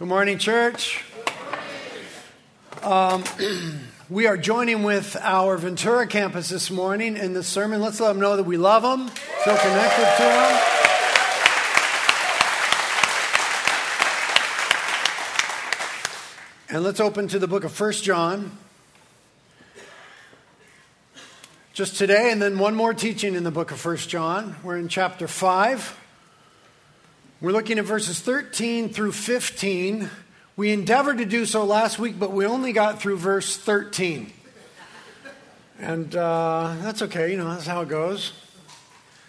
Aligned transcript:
Good 0.00 0.08
morning, 0.08 0.38
church. 0.38 1.04
Um, 2.82 3.22
we 4.08 4.26
are 4.26 4.38
joining 4.38 4.82
with 4.82 5.14
our 5.20 5.58
Ventura 5.58 6.06
campus 6.06 6.48
this 6.48 6.70
morning 6.70 7.18
in 7.18 7.34
the 7.34 7.42
sermon. 7.42 7.82
Let's 7.82 8.00
let 8.00 8.08
them 8.08 8.18
know 8.18 8.34
that 8.36 8.44
we 8.44 8.56
love 8.56 8.82
them, 8.82 9.08
feel 9.08 9.58
connected 9.58 10.16
to 10.16 10.22
them. 10.22 10.60
And 16.70 16.82
let's 16.82 17.00
open 17.00 17.28
to 17.28 17.38
the 17.38 17.46
book 17.46 17.64
of 17.64 17.72
First 17.72 18.02
John. 18.02 18.56
Just 21.74 21.98
today, 21.98 22.32
and 22.32 22.40
then 22.40 22.58
one 22.58 22.74
more 22.74 22.94
teaching 22.94 23.34
in 23.34 23.44
the 23.44 23.50
book 23.50 23.70
of 23.70 23.78
First 23.78 24.08
John. 24.08 24.56
We're 24.62 24.78
in 24.78 24.88
chapter 24.88 25.28
5. 25.28 25.99
We're 27.42 27.52
looking 27.52 27.78
at 27.78 27.86
verses 27.86 28.20
13 28.20 28.90
through 28.90 29.12
15. 29.12 30.10
We 30.56 30.72
endeavored 30.72 31.16
to 31.18 31.24
do 31.24 31.46
so 31.46 31.64
last 31.64 31.98
week, 31.98 32.18
but 32.18 32.32
we 32.32 32.44
only 32.44 32.74
got 32.74 33.00
through 33.00 33.16
verse 33.16 33.56
13. 33.56 34.30
And 35.78 36.14
uh, 36.14 36.76
that's 36.82 37.00
okay, 37.00 37.30
you 37.30 37.38
know, 37.38 37.48
that's 37.48 37.66
how 37.66 37.80
it 37.80 37.88
goes. 37.88 38.34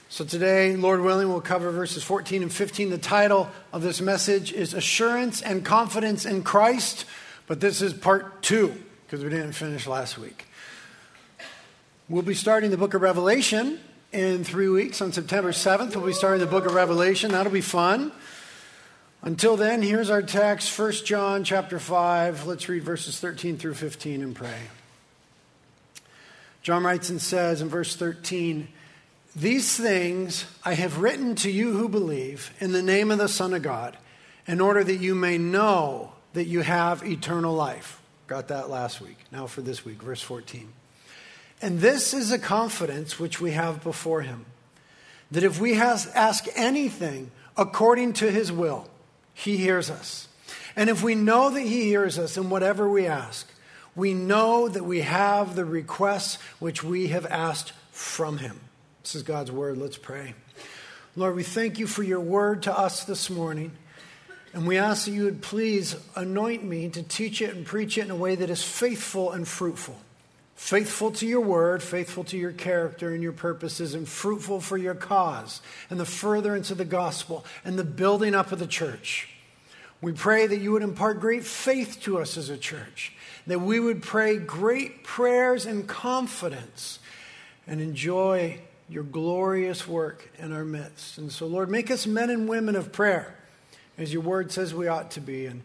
So 0.09 0.25
today, 0.25 0.75
Lord 0.75 0.99
willing, 0.99 1.29
we'll 1.29 1.39
cover 1.39 1.71
verses 1.71 2.03
14 2.03 2.41
and 2.41 2.51
15. 2.51 2.89
The 2.89 2.97
title 2.97 3.49
of 3.71 3.81
this 3.81 4.01
message 4.01 4.51
is 4.51 4.73
Assurance 4.73 5.41
and 5.41 5.63
Confidence 5.63 6.25
in 6.25 6.43
Christ, 6.43 7.05
but 7.47 7.61
this 7.61 7.81
is 7.81 7.93
part 7.93 8.43
two 8.43 8.75
because 9.05 9.23
we 9.23 9.29
didn't 9.29 9.53
finish 9.53 9.87
last 9.87 10.17
week. 10.17 10.47
We'll 12.09 12.23
be 12.23 12.33
starting 12.33 12.71
the 12.71 12.77
book 12.77 12.93
of 12.93 13.01
Revelation 13.01 13.79
in 14.11 14.43
three 14.43 14.67
weeks. 14.67 15.01
On 15.01 15.11
September 15.11 15.51
7th, 15.51 15.95
we'll 15.95 16.05
be 16.05 16.13
starting 16.13 16.39
the 16.39 16.47
book 16.47 16.65
of 16.65 16.73
Revelation. 16.73 17.31
That'll 17.31 17.51
be 17.51 17.61
fun. 17.61 18.11
Until 19.21 19.55
then, 19.55 19.81
here's 19.81 20.09
our 20.09 20.23
text, 20.23 20.77
1 20.77 20.91
John 21.05 21.43
chapter 21.43 21.79
5. 21.79 22.47
Let's 22.47 22.67
read 22.67 22.83
verses 22.83 23.19
13 23.19 23.57
through 23.57 23.75
15 23.75 24.23
and 24.23 24.35
pray. 24.35 24.61
John 26.63 26.83
writes 26.83 27.09
and 27.09 27.21
says 27.21 27.61
in 27.61 27.69
verse 27.69 27.95
13, 27.95 28.67
These 29.35 29.77
things 29.77 30.45
I 30.63 30.73
have 30.73 30.99
written 30.99 31.35
to 31.35 31.51
you 31.51 31.73
who 31.77 31.87
believe 31.87 32.51
in 32.59 32.71
the 32.71 32.81
name 32.81 33.11
of 33.11 33.19
the 33.19 33.27
Son 33.27 33.53
of 33.53 33.61
God, 33.61 33.97
in 34.47 34.59
order 34.59 34.83
that 34.83 34.97
you 34.97 35.13
may 35.13 35.37
know 35.37 36.13
that 36.33 36.45
you 36.45 36.61
have 36.61 37.03
eternal 37.03 37.53
life. 37.53 38.01
Got 38.27 38.47
that 38.47 38.69
last 38.69 39.01
week. 39.01 39.17
Now 39.31 39.45
for 39.45 39.61
this 39.61 39.85
week, 39.85 40.01
verse 40.01 40.21
14. 40.21 40.71
And 41.61 41.79
this 41.79 42.13
is 42.13 42.31
a 42.31 42.39
confidence 42.39 43.19
which 43.19 43.39
we 43.39 43.51
have 43.51 43.83
before 43.83 44.21
him 44.21 44.45
that 45.29 45.43
if 45.43 45.61
we 45.61 45.79
ask 45.79 46.45
anything 46.55 47.31
according 47.55 48.13
to 48.13 48.29
his 48.29 48.51
will, 48.51 48.89
he 49.33 49.57
hears 49.57 49.89
us. 49.89 50.27
And 50.75 50.89
if 50.89 51.03
we 51.03 51.15
know 51.15 51.49
that 51.49 51.61
he 51.61 51.83
hears 51.83 52.19
us 52.19 52.37
in 52.37 52.49
whatever 52.49 52.89
we 52.89 53.07
ask, 53.07 53.49
we 53.95 54.13
know 54.13 54.67
that 54.67 54.83
we 54.83 55.01
have 55.01 55.55
the 55.55 55.65
requests 55.65 56.37
which 56.59 56.83
we 56.83 57.07
have 57.07 57.25
asked 57.25 57.73
from 57.91 58.39
him. 58.39 58.59
This 59.03 59.15
is 59.15 59.23
God's 59.23 59.51
word. 59.51 59.77
Let's 59.77 59.97
pray. 59.97 60.33
Lord, 61.15 61.35
we 61.35 61.43
thank 61.43 61.79
you 61.79 61.87
for 61.87 62.03
your 62.03 62.19
word 62.19 62.63
to 62.63 62.77
us 62.77 63.03
this 63.03 63.29
morning. 63.29 63.71
And 64.53 64.67
we 64.67 64.77
ask 64.77 65.05
that 65.05 65.11
you 65.11 65.25
would 65.25 65.41
please 65.41 65.95
anoint 66.15 66.63
me 66.63 66.89
to 66.89 67.03
teach 67.03 67.41
it 67.41 67.55
and 67.55 67.65
preach 67.65 67.97
it 67.97 68.05
in 68.05 68.11
a 68.11 68.15
way 68.15 68.35
that 68.35 68.49
is 68.49 68.63
faithful 68.63 69.31
and 69.31 69.47
fruitful 69.47 69.97
faithful 70.61 71.09
to 71.09 71.25
your 71.25 71.41
word, 71.41 71.81
faithful 71.81 72.23
to 72.23 72.37
your 72.37 72.51
character 72.51 73.11
and 73.11 73.23
your 73.23 73.31
purposes, 73.31 73.95
and 73.95 74.07
fruitful 74.07 74.61
for 74.61 74.77
your 74.77 74.93
cause, 74.93 75.59
and 75.89 75.99
the 75.99 76.05
furtherance 76.05 76.69
of 76.69 76.77
the 76.77 76.85
gospel, 76.85 77.43
and 77.65 77.79
the 77.79 77.83
building 77.83 78.35
up 78.35 78.51
of 78.51 78.59
the 78.59 78.67
church. 78.67 79.27
We 80.01 80.11
pray 80.11 80.45
that 80.45 80.61
you 80.61 80.71
would 80.73 80.83
impart 80.83 81.19
great 81.19 81.43
faith 81.45 81.99
to 82.01 82.19
us 82.19 82.37
as 82.37 82.49
a 82.49 82.59
church, 82.59 83.11
that 83.47 83.59
we 83.59 83.79
would 83.79 84.03
pray 84.03 84.37
great 84.37 85.03
prayers 85.03 85.65
in 85.65 85.87
confidence 85.87 86.99
and 87.65 87.81
enjoy 87.81 88.59
your 88.87 89.03
glorious 89.03 89.87
work 89.87 90.29
in 90.37 90.53
our 90.53 90.63
midst. 90.63 91.17
And 91.17 91.31
so, 91.31 91.47
Lord, 91.47 91.71
make 91.71 91.89
us 91.89 92.05
men 92.05 92.29
and 92.29 92.47
women 92.47 92.75
of 92.75 92.91
prayer, 92.91 93.35
as 93.97 94.13
your 94.13 94.21
word 94.21 94.51
says 94.51 94.75
we 94.75 94.87
ought 94.87 95.09
to 95.11 95.21
be, 95.21 95.47
and 95.47 95.63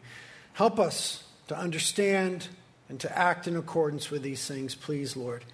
help 0.54 0.80
us 0.80 1.22
to 1.48 1.56
understand 1.56 2.48
and 2.88 3.00
to 3.00 3.18
act 3.18 3.48
in 3.48 3.56
accordance 3.56 4.10
with 4.10 4.22
these 4.22 4.46
things, 4.46 4.74
please, 4.74 5.16
Lord. 5.16 5.44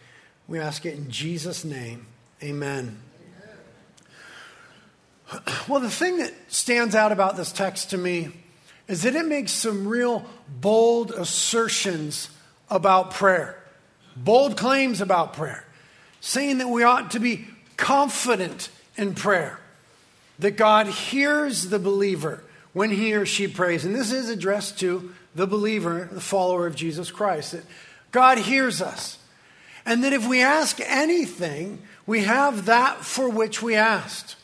We 0.49 0.59
ask 0.59 0.85
it 0.85 0.95
in 0.95 1.11
Jesus' 1.11 1.65
name. 1.65 2.07
Amen. 2.43 2.99
Amen. 5.33 5.45
Well, 5.69 5.81
the 5.81 5.91
thing 5.91 6.19
that 6.19 6.33
stands 6.49 6.95
out 6.95 7.13
about 7.13 7.37
this 7.37 7.53
text 7.53 7.91
to 7.91 7.99
me 7.99 8.33
is 8.87 9.03
that 9.03 9.15
it 9.15 9.25
makes 9.25 9.53
some 9.53 9.89
real 9.89 10.27
bold 10.49 11.13
assertions 11.13 12.29
about 12.69 13.13
prayer, 13.13 13.63
bold 14.17 14.57
claims 14.57 15.01
about 15.01 15.33
prayer, 15.33 15.65
saying 16.21 16.59
that 16.59 16.69
we 16.69 16.83
ought 16.83 17.13
to 17.13 17.21
be 17.21 17.47
confident 17.77 18.69
in 18.97 19.15
prayer, 19.15 19.59
that 20.39 20.53
God 20.53 20.87
hears 20.87 21.69
the 21.69 21.79
believer 21.79 22.43
when 22.73 22.91
he 22.91 23.15
or 23.15 23.25
she 23.25 23.49
prays. 23.49 23.85
And 23.85 23.95
this 23.95 24.13
is 24.13 24.29
addressed 24.29 24.81
to 24.81 25.15
the 25.35 25.47
believer, 25.47 26.09
the 26.11 26.21
follower 26.21 26.67
of 26.67 26.75
Jesus 26.75 27.11
Christ. 27.11 27.53
That 27.53 27.65
God 28.11 28.39
hears 28.39 28.83
us. 28.83 29.19
And 29.85 30.05
that 30.05 30.13
if 30.13 30.29
we 30.29 30.41
ask 30.41 30.79
anything, 30.81 31.83
we 32.07 32.21
have 32.25 32.67
that 32.67 33.05
for 33.05 33.29
which 33.29 33.63
we 33.63 33.75
asked. 33.75 34.37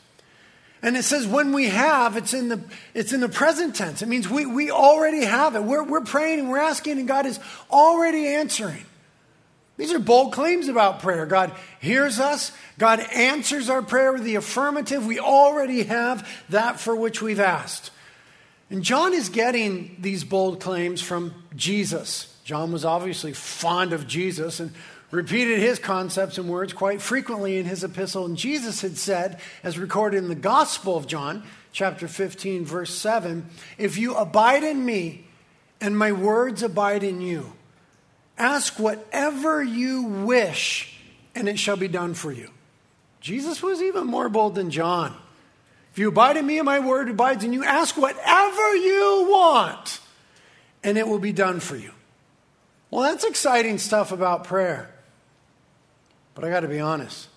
And 0.81 0.95
it 0.95 1.03
says 1.03 1.27
when 1.27 1.51
we 1.53 1.67
have, 1.67 2.15
it's 2.15 2.33
in 2.33 2.49
the, 2.49 2.61
it's 2.93 3.11
in 3.11 3.19
the 3.19 3.29
present 3.29 3.75
tense. 3.75 4.01
It 4.01 4.07
means 4.07 4.29
we, 4.29 4.45
we 4.45 4.71
already 4.71 5.25
have 5.25 5.55
it. 5.55 5.63
We're, 5.63 5.83
we're 5.83 6.01
praying 6.01 6.39
and 6.39 6.49
we're 6.49 6.59
asking, 6.59 6.99
and 6.99 7.07
God 7.07 7.25
is 7.25 7.39
already 7.69 8.27
answering. 8.27 8.85
These 9.75 9.93
are 9.93 9.99
bold 9.99 10.33
claims 10.33 10.67
about 10.67 11.01
prayer. 11.01 11.25
God 11.25 11.53
hears 11.79 12.19
us, 12.19 12.51
God 12.77 12.99
answers 12.99 13.69
our 13.69 13.81
prayer 13.81 14.11
with 14.11 14.23
the 14.23 14.35
affirmative. 14.35 15.05
We 15.05 15.19
already 15.19 15.83
have 15.83 16.27
that 16.49 16.79
for 16.79 16.95
which 16.95 17.21
we've 17.21 17.39
asked. 17.39 17.91
And 18.69 18.83
John 18.83 19.13
is 19.13 19.29
getting 19.29 19.95
these 19.99 20.23
bold 20.23 20.59
claims 20.59 21.01
from 21.01 21.33
Jesus. 21.55 22.35
John 22.43 22.71
was 22.71 22.85
obviously 22.85 23.33
fond 23.33 23.93
of 23.93 24.07
Jesus 24.07 24.59
and 24.59 24.71
repeated 25.11 25.59
his 25.59 25.79
concepts 25.79 26.37
and 26.37 26.47
words 26.47 26.73
quite 26.73 27.01
frequently 27.01 27.57
in 27.57 27.65
his 27.65 27.83
epistle. 27.83 28.25
And 28.25 28.37
Jesus 28.37 28.81
had 28.81 28.97
said, 28.97 29.39
as 29.63 29.79
recorded 29.79 30.17
in 30.17 30.29
the 30.29 30.35
Gospel 30.35 30.95
of 30.95 31.07
John, 31.07 31.43
chapter 31.71 32.07
15, 32.07 32.65
verse 32.65 32.93
7, 32.93 33.49
If 33.77 33.97
you 33.97 34.15
abide 34.15 34.63
in 34.63 34.85
me 34.85 35.25
and 35.81 35.97
my 35.97 36.11
words 36.11 36.61
abide 36.61 37.03
in 37.03 37.21
you, 37.21 37.53
ask 38.37 38.79
whatever 38.79 39.63
you 39.63 40.03
wish 40.03 40.99
and 41.33 41.49
it 41.49 41.57
shall 41.57 41.77
be 41.77 41.87
done 41.87 42.13
for 42.13 42.31
you. 42.31 42.49
Jesus 43.21 43.61
was 43.61 43.81
even 43.81 44.07
more 44.07 44.29
bold 44.29 44.55
than 44.55 44.71
John. 44.71 45.15
You 45.99 46.07
abide 46.07 46.37
in 46.37 46.45
me 46.45 46.57
and 46.57 46.65
my 46.65 46.79
word 46.79 47.09
abides 47.09 47.43
in 47.43 47.51
you, 47.51 47.65
ask 47.65 47.97
whatever 47.97 48.75
you 48.75 49.27
want, 49.29 49.99
and 50.81 50.97
it 50.97 51.05
will 51.05 51.19
be 51.19 51.33
done 51.33 51.59
for 51.59 51.75
you. 51.75 51.91
Well, 52.89 53.03
that's 53.03 53.25
exciting 53.25 53.79
stuff 53.79 54.13
about 54.13 54.45
prayer. 54.45 54.89
But 56.35 56.45
I 56.45 56.49
got 56.49 56.61
to 56.61 56.69
be 56.69 56.79
honest, 56.79 57.27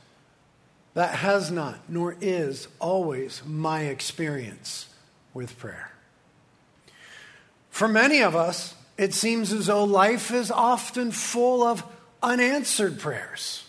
that 0.95 1.17
has 1.17 1.51
not, 1.51 1.81
nor 1.89 2.17
is 2.21 2.69
always 2.79 3.43
my 3.45 3.83
experience 3.83 4.89
with 5.35 5.59
prayer. 5.59 5.91
For 7.69 7.89
many 7.89 8.23
of 8.23 8.37
us, 8.37 8.77
it 8.97 9.13
seems 9.13 9.53
as 9.53 9.67
though 9.67 9.83
life 9.83 10.31
is 10.31 10.53
often 10.53 11.11
full 11.11 11.65
of 11.65 11.83
unanswered 12.23 13.01
prayers. 13.01 13.62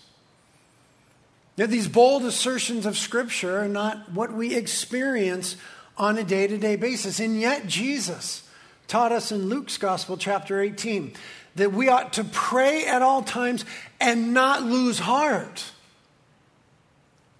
Now, 1.57 1.67
these 1.67 1.87
bold 1.87 2.23
assertions 2.23 2.85
of 2.85 2.97
Scripture 2.97 3.59
are 3.59 3.67
not 3.67 4.11
what 4.11 4.33
we 4.33 4.55
experience 4.55 5.55
on 5.97 6.17
a 6.17 6.23
day 6.23 6.47
to 6.47 6.57
day 6.57 6.75
basis. 6.75 7.19
And 7.19 7.39
yet, 7.39 7.67
Jesus 7.67 8.47
taught 8.87 9.11
us 9.11 9.31
in 9.31 9.49
Luke's 9.49 9.77
Gospel, 9.77 10.17
chapter 10.17 10.59
18, 10.59 11.13
that 11.55 11.71
we 11.71 11.89
ought 11.89 12.13
to 12.13 12.23
pray 12.23 12.85
at 12.85 13.01
all 13.01 13.21
times 13.21 13.65
and 13.99 14.33
not 14.33 14.63
lose 14.63 14.99
heart. 14.99 15.71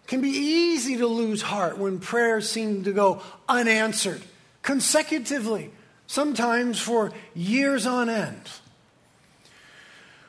It 0.03 0.07
can 0.07 0.21
be 0.21 0.29
easy 0.29 0.97
to 0.97 1.07
lose 1.07 1.41
heart 1.41 1.79
when 1.79 1.99
prayers 1.99 2.49
seem 2.49 2.83
to 2.83 2.91
go 2.91 3.21
unanswered 3.49 4.21
consecutively, 4.61 5.71
sometimes 6.05 6.79
for 6.79 7.11
years 7.33 7.87
on 7.87 8.09
end. 8.09 8.49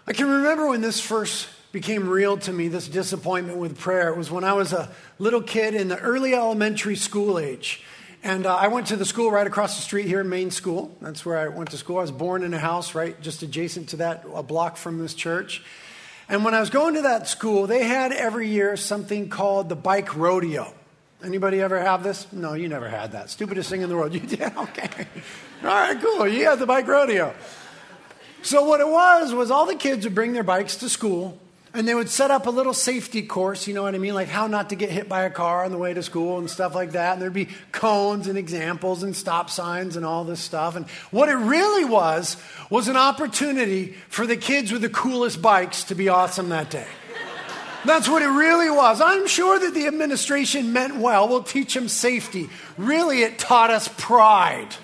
I 0.06 0.12
can 0.12 0.28
remember 0.28 0.68
when 0.68 0.80
this 0.80 1.00
first 1.00 1.48
became 1.74 2.08
real 2.08 2.36
to 2.36 2.52
me, 2.52 2.68
this 2.68 2.86
disappointment 2.86 3.58
with 3.58 3.76
prayer. 3.76 4.08
It 4.10 4.16
was 4.16 4.30
when 4.30 4.44
I 4.44 4.52
was 4.52 4.72
a 4.72 4.88
little 5.18 5.42
kid 5.42 5.74
in 5.74 5.88
the 5.88 5.98
early 5.98 6.32
elementary 6.32 6.94
school 6.94 7.36
age. 7.36 7.82
And 8.22 8.46
uh, 8.46 8.54
I 8.54 8.68
went 8.68 8.86
to 8.86 8.96
the 8.96 9.04
school 9.04 9.32
right 9.32 9.44
across 9.44 9.74
the 9.74 9.82
street 9.82 10.06
here, 10.06 10.22
Main 10.22 10.52
School. 10.52 10.96
That's 11.00 11.26
where 11.26 11.36
I 11.36 11.48
went 11.48 11.72
to 11.72 11.76
school. 11.76 11.98
I 11.98 12.02
was 12.02 12.12
born 12.12 12.44
in 12.44 12.54
a 12.54 12.60
house 12.60 12.94
right 12.94 13.20
just 13.20 13.42
adjacent 13.42 13.88
to 13.88 13.96
that, 13.96 14.24
a 14.32 14.42
block 14.44 14.76
from 14.76 15.00
this 15.00 15.14
church. 15.14 15.64
And 16.28 16.44
when 16.44 16.54
I 16.54 16.60
was 16.60 16.70
going 16.70 16.94
to 16.94 17.02
that 17.02 17.26
school, 17.26 17.66
they 17.66 17.82
had 17.82 18.12
every 18.12 18.48
year 18.48 18.76
something 18.76 19.28
called 19.28 19.68
the 19.68 19.76
bike 19.76 20.14
rodeo. 20.14 20.72
Anybody 21.24 21.60
ever 21.60 21.80
have 21.80 22.04
this? 22.04 22.32
No, 22.32 22.54
you 22.54 22.68
never 22.68 22.88
had 22.88 23.10
that. 23.12 23.30
Stupidest 23.30 23.68
thing 23.68 23.82
in 23.82 23.88
the 23.88 23.96
world. 23.96 24.14
You 24.14 24.20
did? 24.20 24.42
Okay. 24.56 25.08
All 25.64 25.68
right, 25.70 26.00
cool. 26.00 26.28
You 26.28 26.44
had 26.44 26.60
the 26.60 26.66
bike 26.66 26.86
rodeo. 26.86 27.34
So 28.42 28.64
what 28.64 28.80
it 28.80 28.88
was 28.88 29.34
was 29.34 29.50
all 29.50 29.66
the 29.66 29.74
kids 29.74 30.04
would 30.04 30.14
bring 30.14 30.34
their 30.34 30.44
bikes 30.44 30.76
to 30.76 30.88
school 30.88 31.40
and 31.74 31.88
they 31.88 31.94
would 31.94 32.08
set 32.08 32.30
up 32.30 32.46
a 32.46 32.50
little 32.50 32.72
safety 32.72 33.22
course, 33.22 33.66
you 33.66 33.74
know 33.74 33.82
what 33.82 33.96
I 33.96 33.98
mean? 33.98 34.14
Like 34.14 34.28
how 34.28 34.46
not 34.46 34.70
to 34.70 34.76
get 34.76 34.90
hit 34.90 35.08
by 35.08 35.22
a 35.22 35.30
car 35.30 35.64
on 35.64 35.72
the 35.72 35.78
way 35.78 35.92
to 35.92 36.02
school 36.04 36.38
and 36.38 36.48
stuff 36.48 36.74
like 36.74 36.92
that. 36.92 37.14
And 37.14 37.22
there'd 37.22 37.32
be 37.32 37.48
cones 37.72 38.28
and 38.28 38.38
examples 38.38 39.02
and 39.02 39.14
stop 39.14 39.50
signs 39.50 39.96
and 39.96 40.06
all 40.06 40.24
this 40.24 40.40
stuff. 40.40 40.76
And 40.76 40.88
what 41.10 41.28
it 41.28 41.34
really 41.34 41.84
was 41.84 42.36
was 42.70 42.86
an 42.86 42.96
opportunity 42.96 43.96
for 44.08 44.24
the 44.24 44.36
kids 44.36 44.70
with 44.70 44.82
the 44.82 44.88
coolest 44.88 45.42
bikes 45.42 45.84
to 45.84 45.96
be 45.96 46.08
awesome 46.08 46.50
that 46.50 46.70
day. 46.70 46.86
That's 47.84 48.08
what 48.08 48.22
it 48.22 48.28
really 48.28 48.70
was. 48.70 49.00
I'm 49.00 49.26
sure 49.26 49.58
that 49.58 49.74
the 49.74 49.86
administration 49.86 50.72
meant 50.72 50.96
well. 50.96 51.28
We'll 51.28 51.42
teach 51.42 51.74
them 51.74 51.88
safety. 51.88 52.48
Really, 52.78 53.22
it 53.22 53.38
taught 53.38 53.70
us 53.70 53.88
pride. 53.98 54.74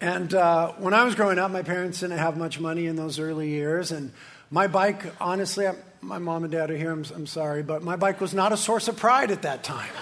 And 0.00 0.34
uh, 0.34 0.72
when 0.72 0.92
I 0.92 1.04
was 1.04 1.14
growing 1.14 1.38
up, 1.38 1.50
my 1.50 1.62
parents 1.62 2.00
didn't 2.00 2.18
have 2.18 2.36
much 2.36 2.60
money 2.60 2.86
in 2.86 2.94
those 2.94 3.18
early 3.18 3.48
years. 3.48 3.90
And 3.90 4.12
my 4.50 4.66
bike, 4.66 5.04
honestly, 5.20 5.66
I, 5.66 5.74
my 6.00 6.18
mom 6.18 6.44
and 6.44 6.52
dad 6.52 6.70
are 6.70 6.76
here, 6.76 6.92
I'm, 6.92 7.04
I'm 7.14 7.26
sorry, 7.26 7.62
but 7.62 7.82
my 7.82 7.96
bike 7.96 8.20
was 8.20 8.34
not 8.34 8.52
a 8.52 8.56
source 8.56 8.88
of 8.88 8.96
pride 8.96 9.30
at 9.30 9.42
that 9.42 9.64
time. 9.64 9.88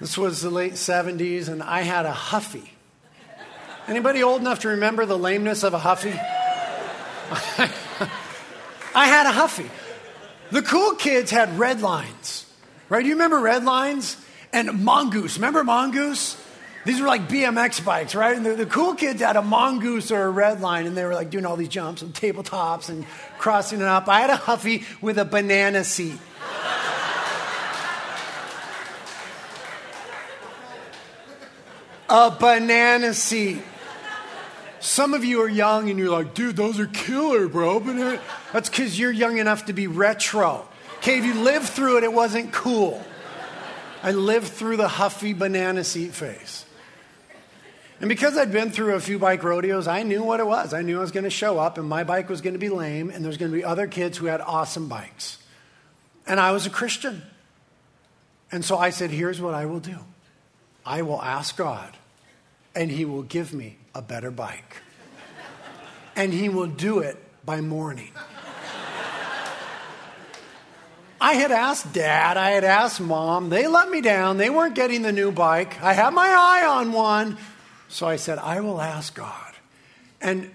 this 0.00 0.18
was 0.18 0.42
the 0.42 0.50
late 0.50 0.74
70s, 0.74 1.48
and 1.48 1.62
I 1.62 1.82
had 1.82 2.06
a 2.06 2.12
Huffy. 2.12 2.72
Anybody 3.86 4.22
old 4.22 4.40
enough 4.40 4.60
to 4.60 4.68
remember 4.68 5.06
the 5.06 5.18
lameness 5.18 5.62
of 5.62 5.74
a 5.74 5.78
Huffy? 5.78 6.10
I 8.94 9.06
had 9.06 9.26
a 9.26 9.32
Huffy. 9.32 9.70
The 10.50 10.62
cool 10.62 10.94
kids 10.94 11.30
had 11.30 11.58
red 11.58 11.80
lines, 11.80 12.46
right? 12.88 13.02
Do 13.02 13.08
you 13.08 13.14
remember 13.14 13.38
red 13.38 13.64
lines? 13.64 14.16
And 14.52 14.84
Mongoose. 14.84 15.36
Remember 15.36 15.62
Mongoose? 15.62 16.36
These 16.88 17.02
were 17.02 17.06
like 17.06 17.28
BMX 17.28 17.84
bikes, 17.84 18.14
right? 18.14 18.34
And 18.34 18.46
the, 18.46 18.54
the, 18.54 18.64
cool 18.64 18.94
kids 18.94 19.20
had 19.20 19.36
a 19.36 19.42
mongoose 19.42 20.10
or 20.10 20.22
a 20.22 20.30
red 20.30 20.62
line, 20.62 20.86
and 20.86 20.96
they 20.96 21.04
were 21.04 21.12
like 21.12 21.28
doing 21.28 21.44
all 21.44 21.54
these 21.54 21.68
jumps 21.68 22.00
and 22.00 22.14
tabletops 22.14 22.88
and 22.88 23.04
crossing 23.36 23.82
it 23.82 23.86
up. 23.86 24.08
I 24.08 24.22
had 24.22 24.30
a 24.30 24.36
Huffy 24.36 24.84
with 25.02 25.18
a 25.18 25.26
banana 25.26 25.84
seat. 25.84 26.18
a 32.08 32.30
banana 32.30 33.12
seat. 33.12 33.60
Some 34.80 35.12
of 35.12 35.26
you 35.26 35.42
are 35.42 35.48
young 35.48 35.90
and 35.90 35.98
you're 35.98 36.08
like, 36.08 36.32
dude, 36.32 36.56
those 36.56 36.80
are 36.80 36.86
killer, 36.86 37.48
bro. 37.48 37.80
Banana. 37.80 38.18
That's 38.54 38.70
because 38.70 38.98
you're 38.98 39.12
young 39.12 39.36
enough 39.36 39.66
to 39.66 39.74
be 39.74 39.88
retro. 39.88 40.66
Okay, 41.00 41.18
if 41.18 41.26
you 41.26 41.34
lived 41.34 41.68
through 41.68 41.98
it, 41.98 42.04
it 42.04 42.14
wasn't 42.14 42.50
cool. 42.50 43.04
I 44.02 44.12
lived 44.12 44.48
through 44.48 44.78
the 44.78 44.88
Huffy 44.88 45.34
banana 45.34 45.84
seat 45.84 46.14
phase. 46.14 46.64
And 48.00 48.08
because 48.08 48.36
I'd 48.38 48.52
been 48.52 48.70
through 48.70 48.94
a 48.94 49.00
few 49.00 49.18
bike 49.18 49.42
rodeos, 49.42 49.88
I 49.88 50.04
knew 50.04 50.22
what 50.22 50.38
it 50.38 50.46
was. 50.46 50.72
I 50.72 50.82
knew 50.82 50.98
I 50.98 51.00
was 51.00 51.10
going 51.10 51.24
to 51.24 51.30
show 51.30 51.58
up 51.58 51.78
and 51.78 51.88
my 51.88 52.04
bike 52.04 52.28
was 52.28 52.40
going 52.40 52.52
to 52.52 52.58
be 52.58 52.68
lame 52.68 53.10
and 53.10 53.24
there's 53.24 53.36
going 53.36 53.50
to 53.50 53.56
be 53.56 53.64
other 53.64 53.88
kids 53.88 54.18
who 54.18 54.26
had 54.26 54.40
awesome 54.40 54.88
bikes. 54.88 55.38
And 56.26 56.38
I 56.38 56.52
was 56.52 56.66
a 56.66 56.70
Christian. 56.70 57.22
And 58.52 58.64
so 58.64 58.78
I 58.78 58.90
said, 58.90 59.10
here's 59.10 59.40
what 59.40 59.54
I 59.54 59.66
will 59.66 59.80
do 59.80 59.98
I 60.84 61.02
will 61.02 61.20
ask 61.20 61.56
God, 61.56 61.96
and 62.74 62.90
He 62.90 63.04
will 63.04 63.22
give 63.22 63.52
me 63.52 63.78
a 63.94 64.02
better 64.02 64.30
bike. 64.30 64.76
And 66.14 66.32
He 66.32 66.48
will 66.48 66.66
do 66.66 67.00
it 67.00 67.16
by 67.44 67.60
morning. 67.60 68.12
I 71.20 71.32
had 71.32 71.50
asked 71.50 71.92
dad, 71.92 72.36
I 72.36 72.50
had 72.50 72.62
asked 72.62 73.00
mom. 73.00 73.50
They 73.50 73.66
let 73.66 73.90
me 73.90 74.00
down. 74.00 74.36
They 74.36 74.50
weren't 74.50 74.76
getting 74.76 75.02
the 75.02 75.12
new 75.12 75.32
bike. 75.32 75.82
I 75.82 75.92
had 75.92 76.10
my 76.10 76.28
eye 76.28 76.64
on 76.66 76.92
one. 76.92 77.36
So 77.88 78.06
I 78.06 78.16
said, 78.16 78.38
I 78.38 78.60
will 78.60 78.80
ask 78.80 79.14
God. 79.14 79.54
And 80.20 80.50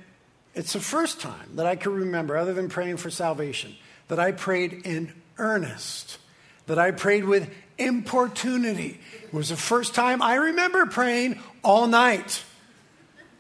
it's 0.56 0.74
the 0.74 0.80
first 0.80 1.20
time 1.20 1.56
that 1.56 1.66
I 1.66 1.76
can 1.76 1.94
remember, 1.94 2.38
other 2.38 2.54
than 2.54 2.70
praying 2.70 2.98
for 2.98 3.10
salvation, 3.10 3.76
that 4.08 4.20
I 4.20 4.32
prayed 4.32 4.86
in 4.86 5.14
earnest, 5.38 6.20
that 6.68 6.78
I 6.78 6.92
prayed 6.92 7.26
with 7.26 7.50
importunity. 7.78 9.00
It 9.24 9.34
was 9.34 9.50
the 9.50 9.56
first 9.56 9.96
time 9.96 10.22
I 10.22 10.36
remember 10.36 10.86
praying 10.86 11.40
all 11.64 11.88
night. 11.88 12.44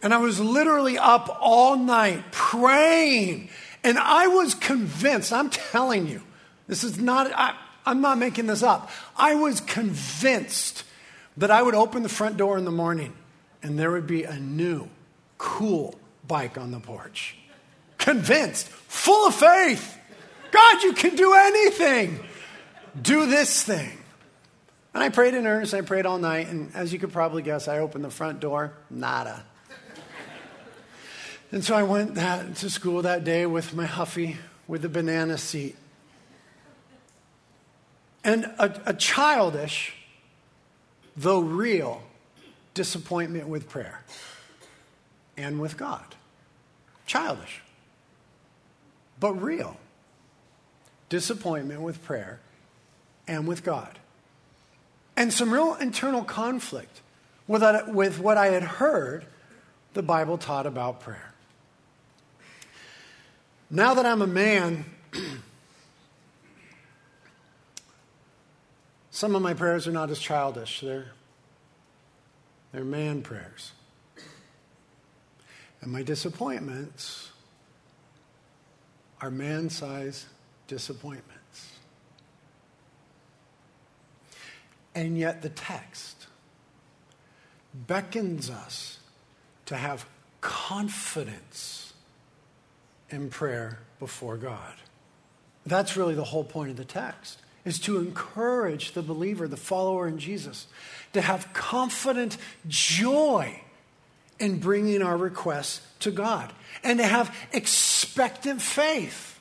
And 0.01 0.13
I 0.13 0.17
was 0.17 0.39
literally 0.39 0.97
up 0.97 1.37
all 1.39 1.77
night 1.77 2.31
praying. 2.31 3.49
And 3.83 3.99
I 3.99 4.27
was 4.27 4.55
convinced, 4.55 5.31
I'm 5.31 5.49
telling 5.49 6.07
you, 6.07 6.23
this 6.67 6.83
is 6.83 6.97
not, 6.97 7.31
I, 7.33 7.55
I'm 7.85 8.01
not 8.01 8.17
making 8.17 8.47
this 8.47 8.63
up. 8.63 8.89
I 9.15 9.35
was 9.35 9.61
convinced 9.61 10.83
that 11.37 11.51
I 11.51 11.61
would 11.61 11.75
open 11.75 12.03
the 12.03 12.09
front 12.09 12.37
door 12.37 12.57
in 12.57 12.65
the 12.65 12.71
morning 12.71 13.13
and 13.63 13.79
there 13.79 13.91
would 13.91 14.05
be 14.05 14.23
a 14.23 14.37
new, 14.37 14.89
cool 15.37 15.95
bike 16.27 16.57
on 16.57 16.71
the 16.71 16.79
porch. 16.79 17.35
Convinced, 17.97 18.67
full 18.67 19.27
of 19.27 19.33
faith. 19.33 19.97
God, 20.51 20.83
you 20.83 20.93
can 20.93 21.15
do 21.15 21.33
anything. 21.33 22.19
Do 23.01 23.25
this 23.25 23.63
thing. 23.63 23.97
And 24.93 25.01
I 25.01 25.09
prayed 25.09 25.33
in 25.33 25.47
earnest. 25.47 25.73
I 25.73 25.81
prayed 25.81 26.05
all 26.05 26.19
night. 26.19 26.49
And 26.49 26.75
as 26.75 26.93
you 26.93 26.99
could 26.99 27.11
probably 27.11 27.41
guess, 27.41 27.67
I 27.67 27.79
opened 27.79 28.03
the 28.03 28.11
front 28.11 28.39
door. 28.39 28.73
Nada. 28.89 29.43
and 31.51 31.63
so 31.63 31.75
I 31.75 31.83
went 31.83 32.15
that, 32.15 32.57
to 32.57 32.69
school 32.69 33.01
that 33.01 33.23
day 33.23 33.45
with 33.45 33.73
my 33.73 33.85
Huffy 33.85 34.37
with 34.67 34.81
the 34.83 34.89
banana 34.89 35.37
seat. 35.37 35.75
And 38.23 38.45
a, 38.59 38.81
a 38.85 38.93
childish, 38.93 39.93
though 41.17 41.39
real, 41.39 42.03
disappointment 42.73 43.47
with 43.47 43.69
prayer 43.69 44.03
and 45.37 45.59
with 45.59 45.77
God. 45.77 46.15
Childish, 47.05 47.61
but 49.19 49.33
real. 49.33 49.77
Disappointment 51.09 51.81
with 51.81 52.03
prayer 52.03 52.39
and 53.27 53.47
with 53.47 53.63
God. 53.63 53.99
And 55.15 55.31
some 55.31 55.53
real 55.53 55.75
internal 55.75 56.23
conflict 56.23 57.01
with, 57.47 58.19
what 58.19 58.37
I 58.37 58.47
had 58.47 58.63
heard 58.63 59.25
the 59.93 60.01
Bible 60.01 60.37
taught 60.37 60.65
about 60.65 61.01
prayer. 61.01 61.33
Now 63.69 63.93
that 63.93 64.05
I'm 64.05 64.21
a 64.21 64.27
man, 64.27 64.85
some 69.11 69.35
of 69.35 69.41
my 69.41 69.53
prayers 69.53 69.87
are 69.87 69.91
not 69.91 70.09
as 70.09 70.19
childish. 70.19 70.81
They're 70.81 71.07
they're 72.73 72.83
man 72.83 73.21
prayers. 73.21 73.71
And 75.81 75.91
my 75.91 76.01
disappointments 76.01 77.31
are 79.21 79.31
man 79.31 79.69
sized 79.69 80.25
disappointments. 80.67 81.71
And 84.95 85.17
yet 85.17 85.41
the 85.41 85.49
text 85.49 86.27
beckons 87.73 88.49
us 88.49 88.99
to 89.67 89.77
have 89.77 90.05
confidence 90.41 91.93
in 93.09 93.29
prayer 93.29 93.79
before 93.99 94.37
God. 94.37 94.73
That's 95.65 95.95
really 95.95 96.15
the 96.15 96.23
whole 96.23 96.43
point 96.43 96.71
of 96.71 96.77
the 96.77 96.85
text 96.85 97.42
is 97.65 97.79
to 97.79 97.97
encourage 97.97 98.91
the 98.91 99.01
believer, 99.01 99.47
the 99.47 99.57
follower 99.57 100.07
in 100.07 100.19
Jesus, 100.19 100.67
to 101.13 101.21
have 101.21 101.53
confident 101.53 102.37
joy 102.67 103.61
in 104.39 104.59
bringing 104.59 105.01
our 105.01 105.17
requests 105.17 105.81
to 105.99 106.11
God 106.11 106.51
and 106.83 106.99
to 106.99 107.05
have 107.05 107.35
expectant 107.53 108.61
faith. 108.61 109.39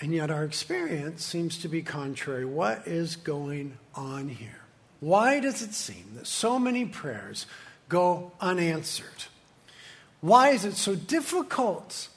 And 0.00 0.12
yet, 0.12 0.30
our 0.30 0.44
experience 0.44 1.24
seems 1.24 1.58
to 1.58 1.68
be 1.68 1.82
contrary. 1.82 2.44
What 2.44 2.86
is 2.86 3.16
going 3.16 3.78
on 3.94 4.28
here? 4.28 4.60
Why 5.00 5.40
does 5.40 5.62
it 5.62 5.72
seem 5.72 6.12
that 6.16 6.26
so 6.26 6.58
many 6.58 6.84
prayers 6.84 7.46
go 7.88 8.32
unanswered? 8.40 9.24
Why 10.20 10.50
is 10.50 10.64
it 10.64 10.74
so 10.74 10.94
difficult 10.94 12.08